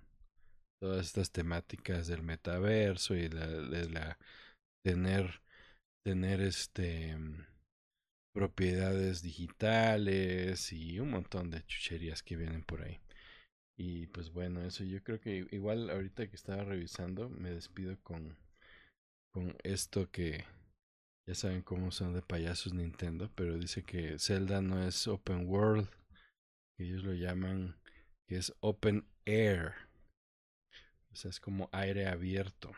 todas 0.80 1.08
estas 1.08 1.32
temáticas 1.32 2.08
del 2.08 2.22
metaverso 2.22 3.16
y 3.16 3.30
la, 3.30 3.48
de 3.48 3.90
la 3.90 4.20
tener 4.88 5.42
tener 6.06 6.40
este 6.40 7.18
propiedades 8.34 9.22
digitales 9.22 10.72
y 10.72 11.02
un 11.02 11.10
montón 11.10 11.50
de 11.50 11.66
chucherías 11.66 12.24
que 12.24 12.38
vienen 12.38 12.64
por 12.64 12.84
ahí. 12.84 13.02
Y 13.76 14.08
pues 14.08 14.32
bueno, 14.32 14.62
eso 14.64 14.86
yo 14.86 15.04
creo 15.04 15.20
que 15.20 15.46
igual 15.52 15.90
ahorita 15.90 16.30
que 16.30 16.38
estaba 16.38 16.64
revisando, 16.64 17.30
me 17.30 17.52
despido 17.52 18.00
con, 18.02 18.38
con 19.34 19.58
esto 19.64 20.10
que 20.10 20.46
ya 21.28 21.36
saben 21.36 21.62
cómo 21.62 21.92
son 21.92 22.14
de 22.14 22.22
payasos 22.22 22.74
Nintendo, 22.74 23.30
pero 23.36 23.58
dice 23.58 23.84
que 23.84 24.18
Zelda 24.18 24.62
no 24.62 24.88
es 24.88 25.08
open 25.08 25.50
world, 25.50 25.90
ellos 26.78 27.04
lo 27.04 27.14
llaman 27.14 27.76
que 28.28 28.38
es 28.38 28.54
open 28.62 29.06
air. 29.26 29.74
O 31.12 31.16
sea, 31.18 31.30
es 31.32 31.42
como 31.42 31.68
aire 31.74 32.08
abierto. 32.08 32.72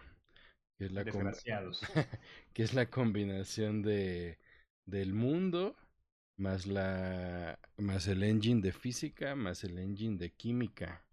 Que 0.80 0.86
es 0.86 0.92
la, 0.94 1.04
que 2.54 2.64
es 2.64 2.74
la 2.74 2.90
combinación 2.90 3.82
de 3.82 4.40
del 4.86 5.14
mundo 5.14 5.76
más 6.38 6.66
la 6.66 7.60
más 7.78 8.08
el 8.08 8.24
engine 8.24 8.62
de 8.62 8.72
física 8.72 9.36
más 9.36 9.64
el 9.66 9.78
engine 9.78 10.18
de 10.18 10.32
química. 10.32 11.04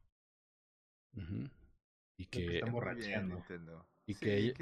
Y 2.16 2.26
que 2.26 2.60
y 4.06 4.14
que, 4.14 4.54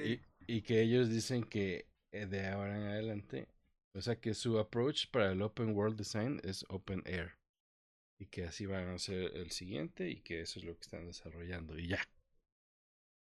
Y, 0.47 0.63
que 0.63 0.81
ellos 0.81 1.11
dicen 1.11 1.45
que 1.45 1.87
eh, 2.13 2.27
de 2.27 2.47
ahora 2.49 2.77
en 2.77 2.85
adelante 2.85 3.47
o 3.95 4.01
sea 4.01 4.17
que 4.21 4.35
su 4.35 4.59
approach 4.59 5.09
para 5.11 5.33
el 5.33 5.43
open 5.43 5.75
world 5.77 5.97
design 5.97 6.41
es 6.43 6.65
open 6.69 7.03
air. 7.07 7.37
Y 8.19 8.27
que 8.27 8.45
así 8.45 8.67
van 8.67 8.89
a 8.89 8.99
ser 8.99 9.37
el 9.37 9.51
siguiente 9.51 10.09
y 10.09 10.21
que 10.21 10.41
eso 10.41 10.59
es 10.59 10.65
lo 10.65 10.75
que 10.75 10.83
están 10.83 11.07
desarrollando. 11.07 11.79
Y 11.79 11.89
ya 11.89 12.01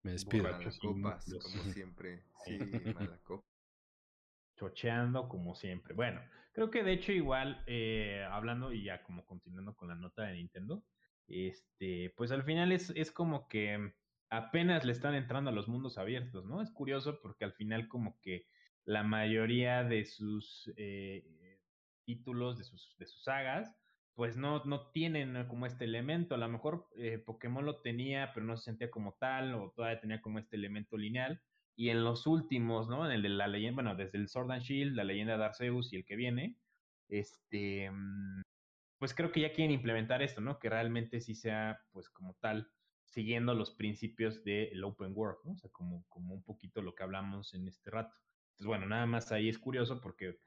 me 0.03 0.11
despido. 0.11 0.45
Como 0.81 1.19
siempre. 1.71 2.23
Sí 2.45 2.59
chocheando 4.55 5.27
como 5.27 5.55
siempre. 5.55 5.95
Bueno 5.95 6.21
Creo 6.53 6.69
que 6.69 6.83
de 6.83 6.93
hecho 6.93 7.11
igual, 7.11 7.63
eh, 7.65 8.23
hablando 8.29 8.71
y 8.71 8.83
ya 8.83 9.01
como 9.01 9.25
continuando 9.25 9.75
con 9.75 9.89
la 9.89 9.95
nota 9.95 10.21
de 10.23 10.33
Nintendo, 10.33 10.83
este, 11.27 12.13
pues 12.15 12.31
al 12.31 12.43
final 12.43 12.71
es, 12.71 12.91
es 12.95 13.11
como 13.11 13.47
que 13.47 13.93
apenas 14.29 14.85
le 14.85 14.91
están 14.91 15.15
entrando 15.15 15.49
a 15.49 15.53
los 15.53 15.67
mundos 15.67 15.97
abiertos, 15.97 16.45
¿no? 16.45 16.61
Es 16.61 16.69
curioso 16.69 17.19
porque 17.21 17.45
al 17.45 17.53
final 17.53 17.87
como 17.87 18.19
que 18.21 18.45
la 18.85 19.01
mayoría 19.01 19.83
de 19.83 20.05
sus 20.05 20.71
eh, 20.77 21.59
títulos, 22.05 22.59
de 22.59 22.65
sus, 22.65 22.95
de 22.99 23.07
sus 23.07 23.23
sagas, 23.23 23.75
pues 24.15 24.37
no, 24.37 24.63
no 24.65 24.91
tienen 24.91 25.47
como 25.47 25.65
este 25.65 25.85
elemento. 25.85 26.35
A 26.35 26.37
lo 26.37 26.47
mejor 26.47 26.87
eh, 26.97 27.17
Pokémon 27.17 27.65
lo 27.65 27.81
tenía, 27.81 28.31
pero 28.33 28.45
no 28.45 28.57
se 28.57 28.65
sentía 28.65 28.91
como 28.91 29.13
tal, 29.13 29.55
o 29.55 29.71
todavía 29.71 29.99
tenía 29.99 30.21
como 30.21 30.39
este 30.39 30.55
elemento 30.55 30.97
lineal. 30.97 31.41
Y 31.75 31.89
en 31.89 32.03
los 32.03 32.27
últimos, 32.27 32.87
¿no? 32.87 33.05
En 33.05 33.11
el 33.11 33.23
de 33.23 33.29
la 33.29 33.47
leyenda, 33.47 33.75
bueno, 33.75 33.95
desde 33.95 34.19
el 34.19 34.27
Sword 34.27 34.51
and 34.51 34.61
Shield, 34.61 34.95
la 34.95 35.03
leyenda 35.03 35.37
de 35.37 35.45
Arceus 35.45 35.91
y 35.91 35.95
el 35.97 36.05
que 36.05 36.15
viene, 36.15 36.57
este, 37.09 37.89
mm, 37.89 38.41
pues 38.99 39.13
creo 39.15 39.31
que 39.31 39.41
ya 39.41 39.51
quieren 39.53 39.71
implementar 39.71 40.21
esto, 40.21 40.41
¿no? 40.41 40.59
Que 40.59 40.69
realmente 40.69 41.19
sí 41.19 41.33
sea, 41.35 41.81
pues 41.91 42.09
como 42.09 42.35
tal, 42.35 42.71
siguiendo 43.05 43.55
los 43.55 43.71
principios 43.71 44.43
del 44.43 44.83
open 44.83 45.13
world, 45.15 45.39
¿no? 45.43 45.53
O 45.53 45.57
sea, 45.57 45.69
como, 45.71 46.05
como 46.09 46.35
un 46.35 46.43
poquito 46.43 46.81
lo 46.81 46.93
que 46.93 47.03
hablamos 47.03 47.53
en 47.55 47.67
este 47.67 47.89
rato. 47.89 48.15
Entonces, 48.51 48.67
bueno, 48.67 48.85
nada 48.85 49.07
más 49.07 49.31
ahí 49.31 49.49
es 49.49 49.57
curioso 49.57 49.99
porque 49.99 50.37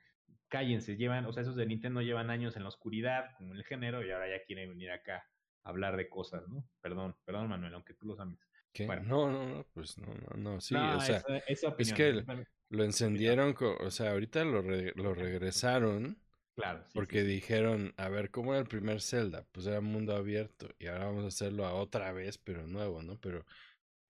cállense, 0.48 0.97
llevan, 0.97 1.27
o 1.27 1.32
sea, 1.32 1.43
esos 1.43 1.56
de 1.56 1.66
Nintendo 1.66 2.01
llevan 2.01 2.31
años 2.31 2.56
en 2.56 2.62
la 2.62 2.68
oscuridad, 2.68 3.35
como 3.36 3.55
el 3.55 3.64
género, 3.64 4.05
y 4.05 4.10
ahora 4.10 4.28
ya 4.28 4.44
quieren 4.44 4.70
venir 4.70 4.90
acá 4.90 5.24
a 5.64 5.68
hablar 5.70 5.97
de 5.97 6.09
cosas, 6.09 6.47
¿no? 6.48 6.64
Perdón, 6.81 7.16
perdón, 7.24 7.48
Manuel, 7.48 7.74
aunque 7.74 7.94
tú 7.94 8.06
lo 8.06 8.20
ames. 8.20 8.39
Bueno. 8.86 9.02
No, 9.02 9.31
no, 9.31 9.47
no, 9.47 9.64
pues 9.73 9.97
no, 9.98 10.06
no, 10.14 10.36
no, 10.36 10.60
sí, 10.60 10.74
No, 10.74 10.97
o 10.97 11.01
sea, 11.01 11.16
esa- 11.18 11.39
esa 11.39 11.68
es 11.68 11.68
opinión, 11.68 11.97
que 11.97 12.24
lo 12.68 12.85
encendieron, 12.85 13.55
o 13.81 13.90
sea, 13.90 14.10
ahorita 14.12 14.44
lo, 14.44 14.60
re- 14.62 14.93
lo 14.97 15.14
regresaron 15.14 16.20
Claro, 16.55 16.85
sí, 16.89 17.01
porque 17.01 17.20
sí. 17.20 17.27
dijeron, 17.28 17.94
a 17.98 18.09
ver, 18.09 18.31
¿cómo 18.31 18.52
era 18.52 18.62
el 18.62 18.68
primer 18.68 19.01
Zelda? 19.02 19.47
Pues 19.52 19.66
era 19.66 19.81
mundo 19.81 20.14
abierto 20.16 20.68
y 20.78 20.86
ahora 20.89 21.06
vamos 21.06 21.24
a 21.24 21.28
hacerlo 21.28 21.66
a 21.66 21.74
otra 21.74 22.12
vez, 22.12 22.39
pero 22.39 22.66
nuevo, 22.66 23.02
¿no? 23.02 23.18
Pero 23.20 23.47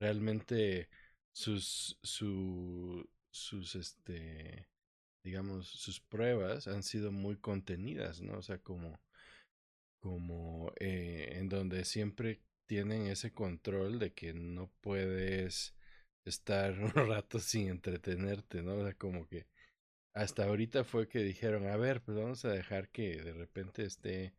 realmente 0.01 0.89
sus, 1.33 1.99
su, 2.03 3.09
sus, 3.31 3.75
este, 3.77 4.69
digamos, 5.27 5.67
sus 5.67 6.01
pruebas 6.01 6.69
han 6.69 6.85
sido 6.85 7.11
muy 7.13 7.37
contenidas, 7.37 8.21
¿no? 8.23 8.39
O 8.39 8.43
sea, 8.43 8.59
como, 8.59 9.01
como 10.01 10.73
eh, 10.79 11.31
en 11.39 11.49
donde 11.49 11.85
siempre 11.85 12.41
tienen 12.67 13.07
ese 13.09 13.33
control 13.33 13.99
de 13.99 14.13
que 14.15 14.33
no 14.35 14.71
puedes 14.81 15.75
estar 16.25 16.79
un 16.81 16.93
rato 16.93 17.39
sin 17.41 17.69
entretenerte, 17.69 18.63
¿no? 18.63 18.77
O 18.77 18.85
sea, 18.85 18.95
como 18.95 19.27
que 19.29 19.47
hasta 20.15 20.45
ahorita 20.45 20.85
fue 20.85 21.09
que 21.09 21.21
dijeron, 21.21 21.69
a 21.69 21.77
ver, 21.77 22.03
pues 22.03 22.19
vamos 22.19 22.45
a 22.45 22.51
dejar 22.51 22.91
que 22.91 23.23
de 23.23 23.33
repente 23.35 23.85
esté 23.85 24.35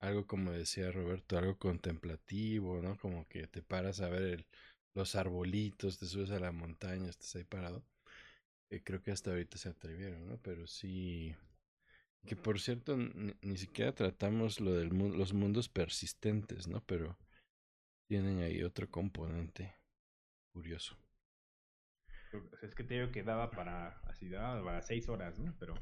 algo 0.00 0.26
como 0.26 0.52
decía 0.52 0.92
Roberto, 0.92 1.38
algo 1.38 1.58
contemplativo, 1.58 2.82
¿no? 2.82 2.96
Como 2.98 3.28
que 3.28 3.46
te 3.48 3.62
paras 3.62 4.00
a 4.00 4.08
ver 4.10 4.46
los 4.94 5.16
arbolitos, 5.16 5.98
te 5.98 6.06
subes 6.06 6.30
a 6.30 6.40
la 6.40 6.52
montaña, 6.52 7.10
estás 7.10 7.36
ahí 7.36 7.44
parado. 7.44 7.84
Eh, 8.70 8.82
creo 8.84 9.02
que 9.02 9.10
hasta 9.10 9.30
ahorita 9.30 9.56
se 9.56 9.68
atrevieron, 9.68 10.26
¿no? 10.26 10.38
Pero 10.42 10.66
sí, 10.66 11.34
que 12.26 12.36
por 12.36 12.60
cierto, 12.60 12.96
ni, 12.96 13.34
ni 13.40 13.56
siquiera 13.56 13.92
tratamos 13.94 14.60
lo 14.60 14.74
de 14.74 14.86
los 14.86 15.32
mundos 15.32 15.68
persistentes, 15.68 16.68
¿no? 16.68 16.82
Pero 16.84 17.18
tienen 18.08 18.40
ahí 18.40 18.62
otro 18.62 18.90
componente 18.90 19.74
curioso. 20.52 20.98
Es 22.62 22.74
que 22.74 22.84
te 22.84 22.94
digo 22.94 23.10
que 23.10 23.22
daba 23.22 23.50
para, 23.50 24.00
así 24.04 24.28
daba 24.28 24.62
para 24.62 24.82
seis 24.82 25.08
horas, 25.08 25.38
¿no? 25.38 25.54
Pero, 25.58 25.74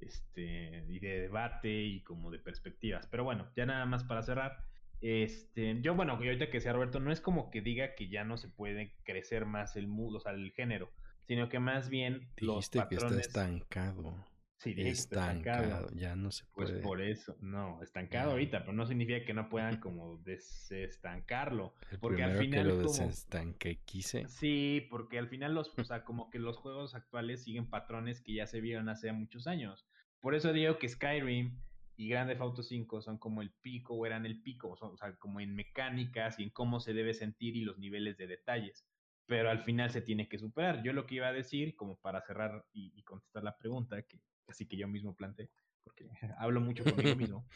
este, 0.00 0.84
y 0.88 0.98
de 0.98 1.20
debate 1.20 1.70
y 1.70 2.02
como 2.02 2.30
de 2.30 2.38
perspectivas. 2.38 3.06
Pero 3.06 3.24
bueno, 3.24 3.50
ya 3.56 3.64
nada 3.64 3.86
más 3.86 4.04
para 4.04 4.22
cerrar. 4.22 4.64
Este, 5.00 5.80
yo, 5.80 5.94
bueno, 5.94 6.18
y 6.22 6.26
ahorita 6.26 6.50
que 6.50 6.60
sea 6.60 6.72
Roberto, 6.72 7.00
no 7.00 7.10
es 7.10 7.20
como 7.20 7.50
que 7.50 7.62
diga 7.62 7.94
que 7.94 8.08
ya 8.08 8.24
no 8.24 8.36
se 8.36 8.48
puede 8.48 8.94
crecer 9.04 9.46
más 9.46 9.76
el 9.76 9.86
mundo, 9.86 10.18
o 10.18 10.20
sea, 10.20 10.32
el 10.32 10.52
género, 10.52 10.92
sino 11.26 11.48
que 11.48 11.58
más 11.58 11.88
bien 11.88 12.28
los 12.36 12.70
Dijiste 12.70 12.78
que 12.88 12.94
está 12.96 13.06
patrones. 13.06 13.26
estancado. 13.26 14.24
Sí, 14.58 14.70
dije 14.70 14.84
que 14.84 14.90
está 14.90 15.30
estancado. 15.32 15.64
Estancado, 15.64 15.94
ya 16.00 16.16
no 16.16 16.30
se 16.30 16.44
Pues 16.54 16.70
puede. 16.70 16.82
por 16.82 17.02
eso, 17.02 17.36
no, 17.40 17.82
estancado 17.82 18.30
ahorita, 18.30 18.60
pero 18.60 18.72
no 18.72 18.86
significa 18.86 19.22
que 19.24 19.34
no 19.34 19.48
puedan 19.50 19.78
como 19.78 20.16
desestancarlo. 20.18 21.74
El 21.90 21.98
Porque 21.98 22.22
al 22.22 22.36
final 22.38 22.62
que 22.62 22.68
lo 22.68 22.76
como- 22.76 22.88
desestanque 22.88 23.80
quise. 23.84 24.26
Sí, 24.28 24.86
porque 24.90 25.18
al 25.18 25.28
final 25.28 25.54
los, 25.54 25.68
o 25.78 25.84
sea, 25.84 26.04
como 26.04 26.30
que 26.30 26.38
los 26.38 26.56
juegos 26.56 26.94
actuales 26.94 27.42
siguen 27.44 27.68
patrones 27.68 28.20
que 28.22 28.34
ya 28.34 28.46
se 28.46 28.60
vieron 28.60 28.88
hace 28.88 29.12
muchos 29.12 29.46
años. 29.46 29.86
Por 30.20 30.34
eso 30.34 30.52
digo 30.52 30.78
que 30.78 30.88
Skyrim 30.88 31.58
y 31.96 32.08
Grand 32.08 32.28
Theft 32.30 32.40
Auto 32.40 32.62
5 32.62 33.02
son 33.02 33.18
como 33.18 33.42
el 33.42 33.50
pico 33.50 33.94
o 33.94 34.06
eran 34.06 34.24
el 34.26 34.40
pico, 34.42 34.70
o 34.70 34.96
sea, 34.96 35.14
como 35.16 35.40
en 35.40 35.54
mecánicas 35.54 36.38
y 36.40 36.44
en 36.44 36.50
cómo 36.50 36.80
se 36.80 36.92
debe 36.94 37.12
sentir 37.14 37.56
y 37.56 37.60
los 37.62 37.78
niveles 37.78 38.16
de 38.16 38.26
detalles. 38.26 38.86
Pero 39.26 39.50
al 39.50 39.62
final 39.62 39.90
se 39.90 40.02
tiene 40.02 40.28
que 40.28 40.38
superar. 40.38 40.82
Yo 40.82 40.92
lo 40.92 41.06
que 41.06 41.16
iba 41.16 41.28
a 41.28 41.32
decir, 41.32 41.74
como 41.76 41.96
para 41.96 42.20
cerrar 42.22 42.64
y, 42.72 42.92
y 42.94 43.02
contestar 43.02 43.42
la 43.42 43.56
pregunta, 43.56 44.02
que 44.02 44.20
así 44.48 44.66
que 44.66 44.76
yo 44.76 44.88
mismo 44.88 45.14
planteé, 45.14 45.50
porque 45.82 46.08
hablo 46.38 46.60
mucho 46.60 46.84
conmigo 46.84 47.16
mismo, 47.16 47.46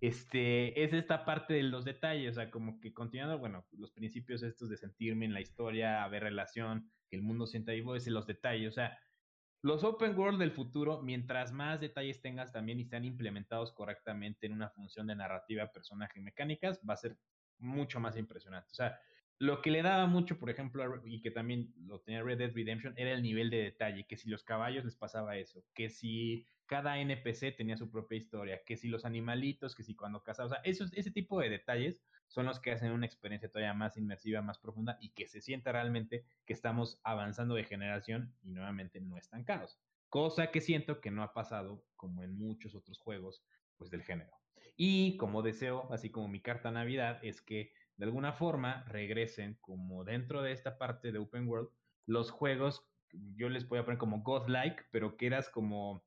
este, 0.00 0.82
es 0.82 0.92
esta 0.92 1.24
parte 1.24 1.54
de 1.54 1.62
los 1.64 1.84
detalles, 1.84 2.32
o 2.32 2.34
sea, 2.34 2.50
como 2.50 2.80
que 2.80 2.92
continuando, 2.92 3.38
bueno, 3.38 3.66
los 3.72 3.90
principios 3.90 4.42
estos 4.42 4.68
de 4.68 4.76
sentirme 4.76 5.26
en 5.26 5.34
la 5.34 5.40
historia, 5.40 6.04
haber 6.04 6.22
relación, 6.22 6.90
que 7.10 7.16
el 7.16 7.22
mundo 7.22 7.46
sienta 7.46 7.72
vivo, 7.72 7.96
es 7.96 8.06
en 8.06 8.14
los 8.14 8.26
detalles, 8.26 8.68
o 8.68 8.72
sea, 8.72 8.98
los 9.60 9.82
open 9.82 10.16
world 10.16 10.38
del 10.38 10.52
futuro, 10.52 11.02
mientras 11.02 11.50
más 11.50 11.80
detalles 11.80 12.20
tengas 12.20 12.52
también 12.52 12.78
y 12.78 12.84
sean 12.84 13.04
implementados 13.04 13.72
correctamente 13.72 14.46
en 14.46 14.52
una 14.52 14.70
función 14.70 15.08
de 15.08 15.16
narrativa, 15.16 15.72
personaje 15.72 16.20
y 16.20 16.22
mecánicas, 16.22 16.80
va 16.88 16.94
a 16.94 16.98
ser 16.98 17.16
mucho 17.58 17.98
más 17.98 18.16
impresionante. 18.16 18.68
O 18.70 18.74
sea, 18.74 18.96
lo 19.38 19.62
que 19.62 19.70
le 19.70 19.82
daba 19.82 20.06
mucho, 20.06 20.38
por 20.38 20.50
ejemplo, 20.50 21.00
y 21.04 21.20
que 21.20 21.30
también 21.30 21.72
lo 21.86 22.00
tenía 22.00 22.22
Red 22.22 22.38
Dead 22.38 22.52
Redemption, 22.52 22.94
era 22.96 23.12
el 23.12 23.22
nivel 23.22 23.50
de 23.50 23.58
detalle, 23.58 24.06
que 24.06 24.16
si 24.16 24.28
los 24.28 24.42
caballos 24.42 24.84
les 24.84 24.96
pasaba 24.96 25.36
eso, 25.36 25.64
que 25.74 25.90
si 25.90 26.46
cada 26.66 26.98
NPC 26.98 27.56
tenía 27.56 27.76
su 27.76 27.90
propia 27.90 28.18
historia, 28.18 28.62
que 28.66 28.76
si 28.76 28.88
los 28.88 29.04
animalitos, 29.04 29.74
que 29.74 29.84
si 29.84 29.94
cuando 29.94 30.22
cazaba, 30.22 30.46
o 30.46 30.50
sea, 30.50 30.60
esos, 30.64 30.92
ese 30.92 31.10
tipo 31.12 31.40
de 31.40 31.50
detalles 31.50 32.00
son 32.26 32.46
los 32.46 32.60
que 32.60 32.72
hacen 32.72 32.92
una 32.92 33.06
experiencia 33.06 33.48
todavía 33.48 33.74
más 33.74 33.96
inmersiva, 33.96 34.42
más 34.42 34.58
profunda 34.58 34.98
y 35.00 35.10
que 35.10 35.26
se 35.26 35.40
sienta 35.40 35.72
realmente 35.72 36.24
que 36.44 36.52
estamos 36.52 37.00
avanzando 37.04 37.54
de 37.54 37.64
generación 37.64 38.34
y 38.42 38.50
nuevamente 38.50 39.00
no 39.00 39.16
estancados. 39.16 39.78
Cosa 40.08 40.50
que 40.50 40.60
siento 40.60 41.00
que 41.00 41.10
no 41.10 41.22
ha 41.22 41.32
pasado 41.32 41.84
como 41.96 42.22
en 42.22 42.36
muchos 42.36 42.74
otros 42.74 42.98
juegos 42.98 43.42
pues 43.76 43.90
del 43.90 44.02
género. 44.02 44.32
Y 44.76 45.16
como 45.16 45.42
deseo, 45.42 45.92
así 45.92 46.10
como 46.10 46.28
mi 46.28 46.40
carta 46.40 46.70
Navidad, 46.70 47.18
es 47.22 47.40
que 47.40 47.72
de 47.98 48.06
alguna 48.06 48.32
forma 48.32 48.84
regresen 48.84 49.58
como 49.60 50.04
dentro 50.04 50.42
de 50.42 50.52
esta 50.52 50.78
parte 50.78 51.12
de 51.12 51.18
Open 51.18 51.48
World 51.48 51.68
los 52.06 52.30
juegos, 52.30 52.88
yo 53.12 53.50
les 53.50 53.68
voy 53.68 53.80
a 53.80 53.84
poner 53.84 53.98
como 53.98 54.22
godlike, 54.22 54.86
pero 54.90 55.16
que 55.16 55.26
eras 55.26 55.50
como, 55.50 56.06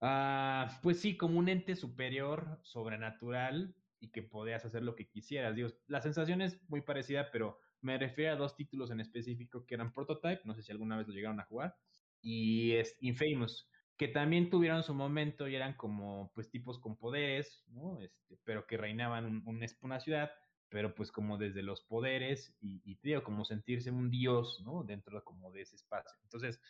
ah, 0.00 0.80
pues 0.82 1.00
sí, 1.00 1.16
como 1.16 1.38
un 1.38 1.48
ente 1.48 1.76
superior, 1.76 2.60
sobrenatural, 2.62 3.76
y 4.00 4.10
que 4.10 4.22
podías 4.22 4.64
hacer 4.64 4.82
lo 4.82 4.94
que 4.94 5.08
quisieras. 5.08 5.54
Digo, 5.56 5.68
la 5.86 6.00
sensación 6.00 6.42
es 6.42 6.62
muy 6.68 6.82
parecida, 6.82 7.30
pero 7.32 7.58
me 7.80 7.98
refiero 7.98 8.32
a 8.32 8.36
dos 8.36 8.56
títulos 8.56 8.90
en 8.90 9.00
específico 9.00 9.66
que 9.66 9.74
eran 9.74 9.92
Prototype, 9.92 10.42
no 10.44 10.54
sé 10.54 10.62
si 10.62 10.72
alguna 10.72 10.96
vez 10.96 11.06
lo 11.08 11.14
llegaron 11.14 11.40
a 11.40 11.44
jugar, 11.46 11.76
y 12.20 12.72
es 12.72 12.96
Infamous, 13.00 13.70
que 13.96 14.08
también 14.08 14.50
tuvieron 14.50 14.82
su 14.82 14.94
momento 14.94 15.48
y 15.48 15.54
eran 15.54 15.74
como 15.74 16.30
pues 16.34 16.50
tipos 16.50 16.78
con 16.78 16.96
poderes, 16.96 17.64
¿no? 17.68 18.00
Este, 18.00 18.38
pero 18.44 18.66
que 18.66 18.76
reinaban 18.76 19.24
un, 19.24 19.42
un, 19.46 19.64
una 19.80 20.00
ciudad, 20.00 20.30
pero 20.68 20.94
pues 20.94 21.12
como 21.12 21.38
desde 21.38 21.62
los 21.62 21.82
poderes 21.82 22.54
y, 22.60 22.82
y 22.84 23.20
como 23.20 23.44
sentirse 23.44 23.90
un 23.90 24.10
dios, 24.10 24.62
¿no? 24.64 24.82
Dentro 24.84 25.16
de, 25.16 25.24
como 25.24 25.50
de 25.52 25.62
ese 25.62 25.76
espacio. 25.76 26.18
Entonces, 26.22 26.60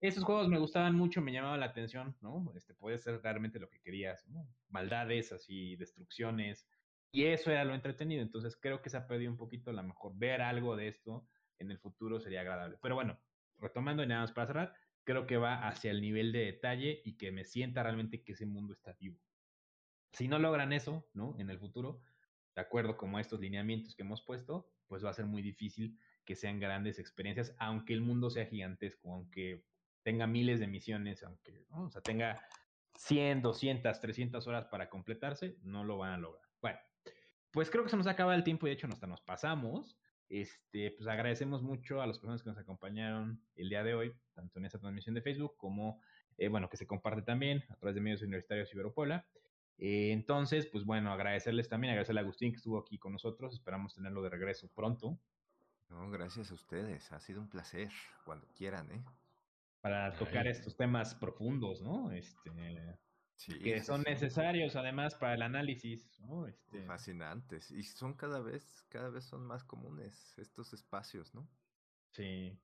esos 0.00 0.24
juegos 0.24 0.48
me 0.48 0.58
gustaban 0.58 0.94
mucho, 0.94 1.20
me 1.20 1.32
llamaban 1.32 1.60
la 1.60 1.66
atención, 1.66 2.16
¿no? 2.20 2.52
Este, 2.54 2.74
puede 2.74 2.98
ser 2.98 3.22
realmente 3.22 3.58
lo 3.58 3.68
que 3.68 3.80
querías, 3.80 4.26
¿no? 4.28 4.48
Maldades, 4.68 5.32
así, 5.32 5.76
destrucciones, 5.76 6.66
y 7.14 7.26
eso 7.26 7.50
era 7.52 7.64
lo 7.64 7.74
entretenido. 7.74 8.22
Entonces, 8.22 8.56
creo 8.56 8.82
que 8.82 8.90
se 8.90 8.96
ha 8.96 9.06
perdido 9.06 9.30
un 9.30 9.36
poquito, 9.38 9.70
a 9.70 9.74
lo 9.74 9.82
mejor 9.84 10.12
ver 10.16 10.42
algo 10.42 10.74
de 10.74 10.88
esto 10.88 11.28
en 11.60 11.70
el 11.70 11.78
futuro 11.78 12.18
sería 12.18 12.40
agradable. 12.40 12.76
Pero 12.82 12.96
bueno, 12.96 13.20
retomando 13.58 14.02
y 14.02 14.08
nada 14.08 14.22
más 14.22 14.32
para 14.32 14.48
cerrar, 14.48 14.74
creo 15.04 15.26
que 15.26 15.36
va 15.36 15.68
hacia 15.68 15.92
el 15.92 16.00
nivel 16.00 16.32
de 16.32 16.46
detalle 16.46 17.02
y 17.04 17.16
que 17.16 17.30
me 17.30 17.44
sienta 17.44 17.84
realmente 17.84 18.24
que 18.24 18.32
ese 18.32 18.46
mundo 18.46 18.72
está 18.72 18.94
vivo. 18.94 19.20
Si 20.12 20.26
no 20.26 20.40
logran 20.40 20.72
eso, 20.72 21.08
¿no? 21.12 21.36
En 21.38 21.50
el 21.50 21.58
futuro, 21.58 22.00
de 22.54 22.62
acuerdo 22.62 22.96
como 22.96 23.18
estos 23.18 23.40
lineamientos 23.40 23.94
que 23.94 24.02
hemos 24.02 24.22
puesto, 24.22 24.68
pues 24.86 25.04
va 25.04 25.10
a 25.10 25.14
ser 25.14 25.26
muy 25.26 25.42
difícil 25.42 25.98
que 26.24 26.36
sean 26.36 26.58
grandes 26.58 26.98
experiencias, 26.98 27.54
aunque 27.58 27.92
el 27.92 28.00
mundo 28.00 28.30
sea 28.30 28.46
gigantesco, 28.46 29.12
aunque 29.12 29.64
tenga 30.02 30.26
miles 30.26 30.60
de 30.60 30.66
misiones, 30.66 31.22
aunque, 31.22 31.66
tenga 32.02 32.42
100, 32.96 33.42
200, 33.42 34.00
300 34.00 34.46
horas 34.46 34.66
para 34.66 34.88
completarse, 34.88 35.56
no 35.62 35.84
lo 35.84 35.98
van 35.98 36.12
a 36.12 36.18
lograr. 36.18 36.44
Bueno, 36.60 36.78
pues 37.50 37.70
creo 37.70 37.84
que 37.84 37.90
se 37.90 37.96
nos 37.96 38.06
acaba 38.06 38.34
el 38.34 38.44
tiempo 38.44 38.66
y 38.66 38.70
de 38.70 38.74
hecho 38.74 38.86
hasta 38.86 39.06
nos 39.06 39.20
pasamos. 39.20 39.98
Este, 40.28 40.90
pues 40.92 41.06
agradecemos 41.06 41.62
mucho 41.62 42.00
a 42.00 42.06
las 42.06 42.18
personas 42.18 42.42
que 42.42 42.48
nos 42.48 42.58
acompañaron 42.58 43.42
el 43.56 43.68
día 43.68 43.84
de 43.84 43.94
hoy, 43.94 44.14
tanto 44.32 44.58
en 44.58 44.64
esta 44.64 44.78
transmisión 44.78 45.14
de 45.14 45.22
Facebook 45.22 45.56
como, 45.56 46.00
eh, 46.38 46.48
bueno, 46.48 46.68
que 46.68 46.76
se 46.76 46.86
comparte 46.86 47.22
también 47.22 47.62
a 47.68 47.76
través 47.76 47.94
de 47.94 48.00
medios 48.00 48.22
universitarios 48.22 48.72
Ibero 48.72 48.92
Puebla. 48.92 49.26
Eh, 49.78 50.12
entonces, 50.12 50.66
pues 50.66 50.84
bueno, 50.84 51.12
agradecerles 51.12 51.68
también, 51.68 51.92
agradecerle 51.92 52.20
a 52.20 52.24
Agustín 52.24 52.52
que 52.52 52.56
estuvo 52.56 52.78
aquí 52.78 52.98
con 52.98 53.12
nosotros, 53.12 53.54
esperamos 53.54 53.94
tenerlo 53.94 54.22
de 54.22 54.30
regreso 54.30 54.68
pronto. 54.74 55.18
No, 55.88 56.10
gracias 56.10 56.50
a 56.50 56.54
ustedes, 56.54 57.12
ha 57.12 57.20
sido 57.20 57.40
un 57.40 57.48
placer, 57.48 57.90
cuando 58.24 58.46
quieran, 58.48 58.90
¿eh? 58.90 59.04
Para 59.80 60.16
tocar 60.16 60.46
Ay. 60.46 60.52
estos 60.52 60.76
temas 60.76 61.14
profundos, 61.14 61.82
¿no? 61.82 62.10
Este, 62.10 62.50
sí, 63.36 63.58
que 63.58 63.82
son 63.82 64.02
sí, 64.02 64.10
necesarios 64.10 64.76
además 64.76 65.14
para 65.14 65.34
el 65.34 65.42
análisis, 65.42 66.18
¿no? 66.20 66.46
Este... 66.46 66.82
Fascinantes. 66.86 67.70
Y 67.70 67.82
son 67.82 68.14
cada 68.14 68.40
vez, 68.40 68.86
cada 68.88 69.10
vez 69.10 69.24
son 69.24 69.44
más 69.46 69.62
comunes 69.62 70.38
estos 70.38 70.72
espacios, 70.72 71.34
¿no? 71.34 71.46
Sí, 72.12 72.58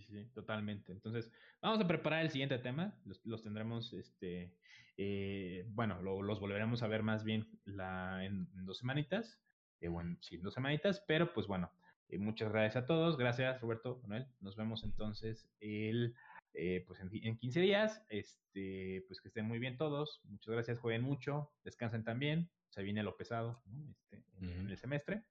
sí, 0.00 0.12
sí, 0.14 0.26
totalmente. 0.34 0.92
Entonces, 0.92 1.30
vamos 1.60 1.80
a 1.80 1.86
preparar 1.88 2.22
el 2.24 2.30
siguiente 2.30 2.58
tema. 2.58 2.94
Los, 3.04 3.24
los 3.24 3.42
tendremos, 3.42 3.92
este, 3.92 4.52
eh, 4.96 5.64
bueno, 5.68 6.00
lo, 6.02 6.22
los 6.22 6.40
volveremos 6.40 6.82
a 6.82 6.88
ver 6.88 7.02
más 7.02 7.24
bien 7.24 7.46
la, 7.64 8.24
en, 8.24 8.48
en 8.56 8.66
dos 8.66 8.78
semanitas. 8.78 9.40
Eh, 9.80 9.88
bueno, 9.88 10.16
sí, 10.20 10.36
en 10.36 10.42
dos 10.42 10.54
semanitas, 10.54 11.00
pero 11.06 11.32
pues 11.34 11.46
bueno, 11.46 11.70
Eh, 12.08 12.18
muchas 12.18 12.50
gracias 12.52 12.84
a 12.84 12.86
todos. 12.86 13.16
Gracias, 13.16 13.60
Roberto, 13.60 13.98
Manuel. 14.02 14.26
Nos 14.40 14.54
vemos 14.56 14.84
entonces 14.84 15.48
el, 15.60 16.14
eh, 16.54 16.84
pues 16.86 17.00
en, 17.00 17.10
en 17.12 17.36
15 17.36 17.60
días. 17.60 18.04
Este, 18.08 19.04
pues 19.08 19.20
que 19.20 19.28
estén 19.28 19.44
muy 19.46 19.58
bien 19.58 19.76
todos. 19.76 20.20
Muchas 20.24 20.54
gracias. 20.54 20.78
Jueguen 20.78 21.02
mucho. 21.02 21.50
Descansen 21.64 22.04
también. 22.04 22.48
Se 22.70 22.82
viene 22.82 23.02
lo 23.02 23.16
pesado 23.16 23.60
¿no? 23.66 23.90
este, 23.90 24.22
en 24.40 24.70
el 24.70 24.76
semestre. 24.78 25.24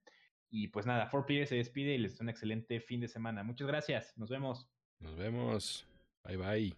Y 0.50 0.68
pues 0.68 0.86
nada, 0.86 1.10
4Players 1.10 1.46
se 1.46 1.56
despide 1.56 1.94
y 1.94 1.98
les 1.98 2.12
desea 2.12 2.24
un 2.24 2.30
excelente 2.30 2.80
fin 2.80 3.00
de 3.00 3.08
semana. 3.08 3.42
Muchas 3.42 3.66
gracias. 3.66 4.16
Nos 4.16 4.30
vemos. 4.30 4.68
Nos 5.00 5.16
vemos. 5.16 5.86
Bye 6.24 6.36
bye. 6.36 6.76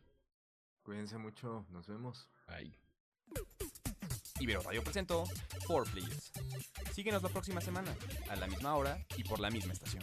Cuídense 0.82 1.18
mucho, 1.18 1.66
nos 1.70 1.86
vemos. 1.86 2.28
Bye. 2.46 2.74
Ibero 4.40 4.62
Radio 4.62 4.82
presentó 4.82 5.24
4 5.66 5.92
Players. 5.92 6.32
Síguenos 6.92 7.22
la 7.22 7.28
próxima 7.28 7.60
semana, 7.60 7.94
a 8.30 8.36
la 8.36 8.46
misma 8.46 8.74
hora 8.74 9.04
y 9.16 9.24
por 9.24 9.40
la 9.40 9.50
misma 9.50 9.72
estación. 9.72 10.02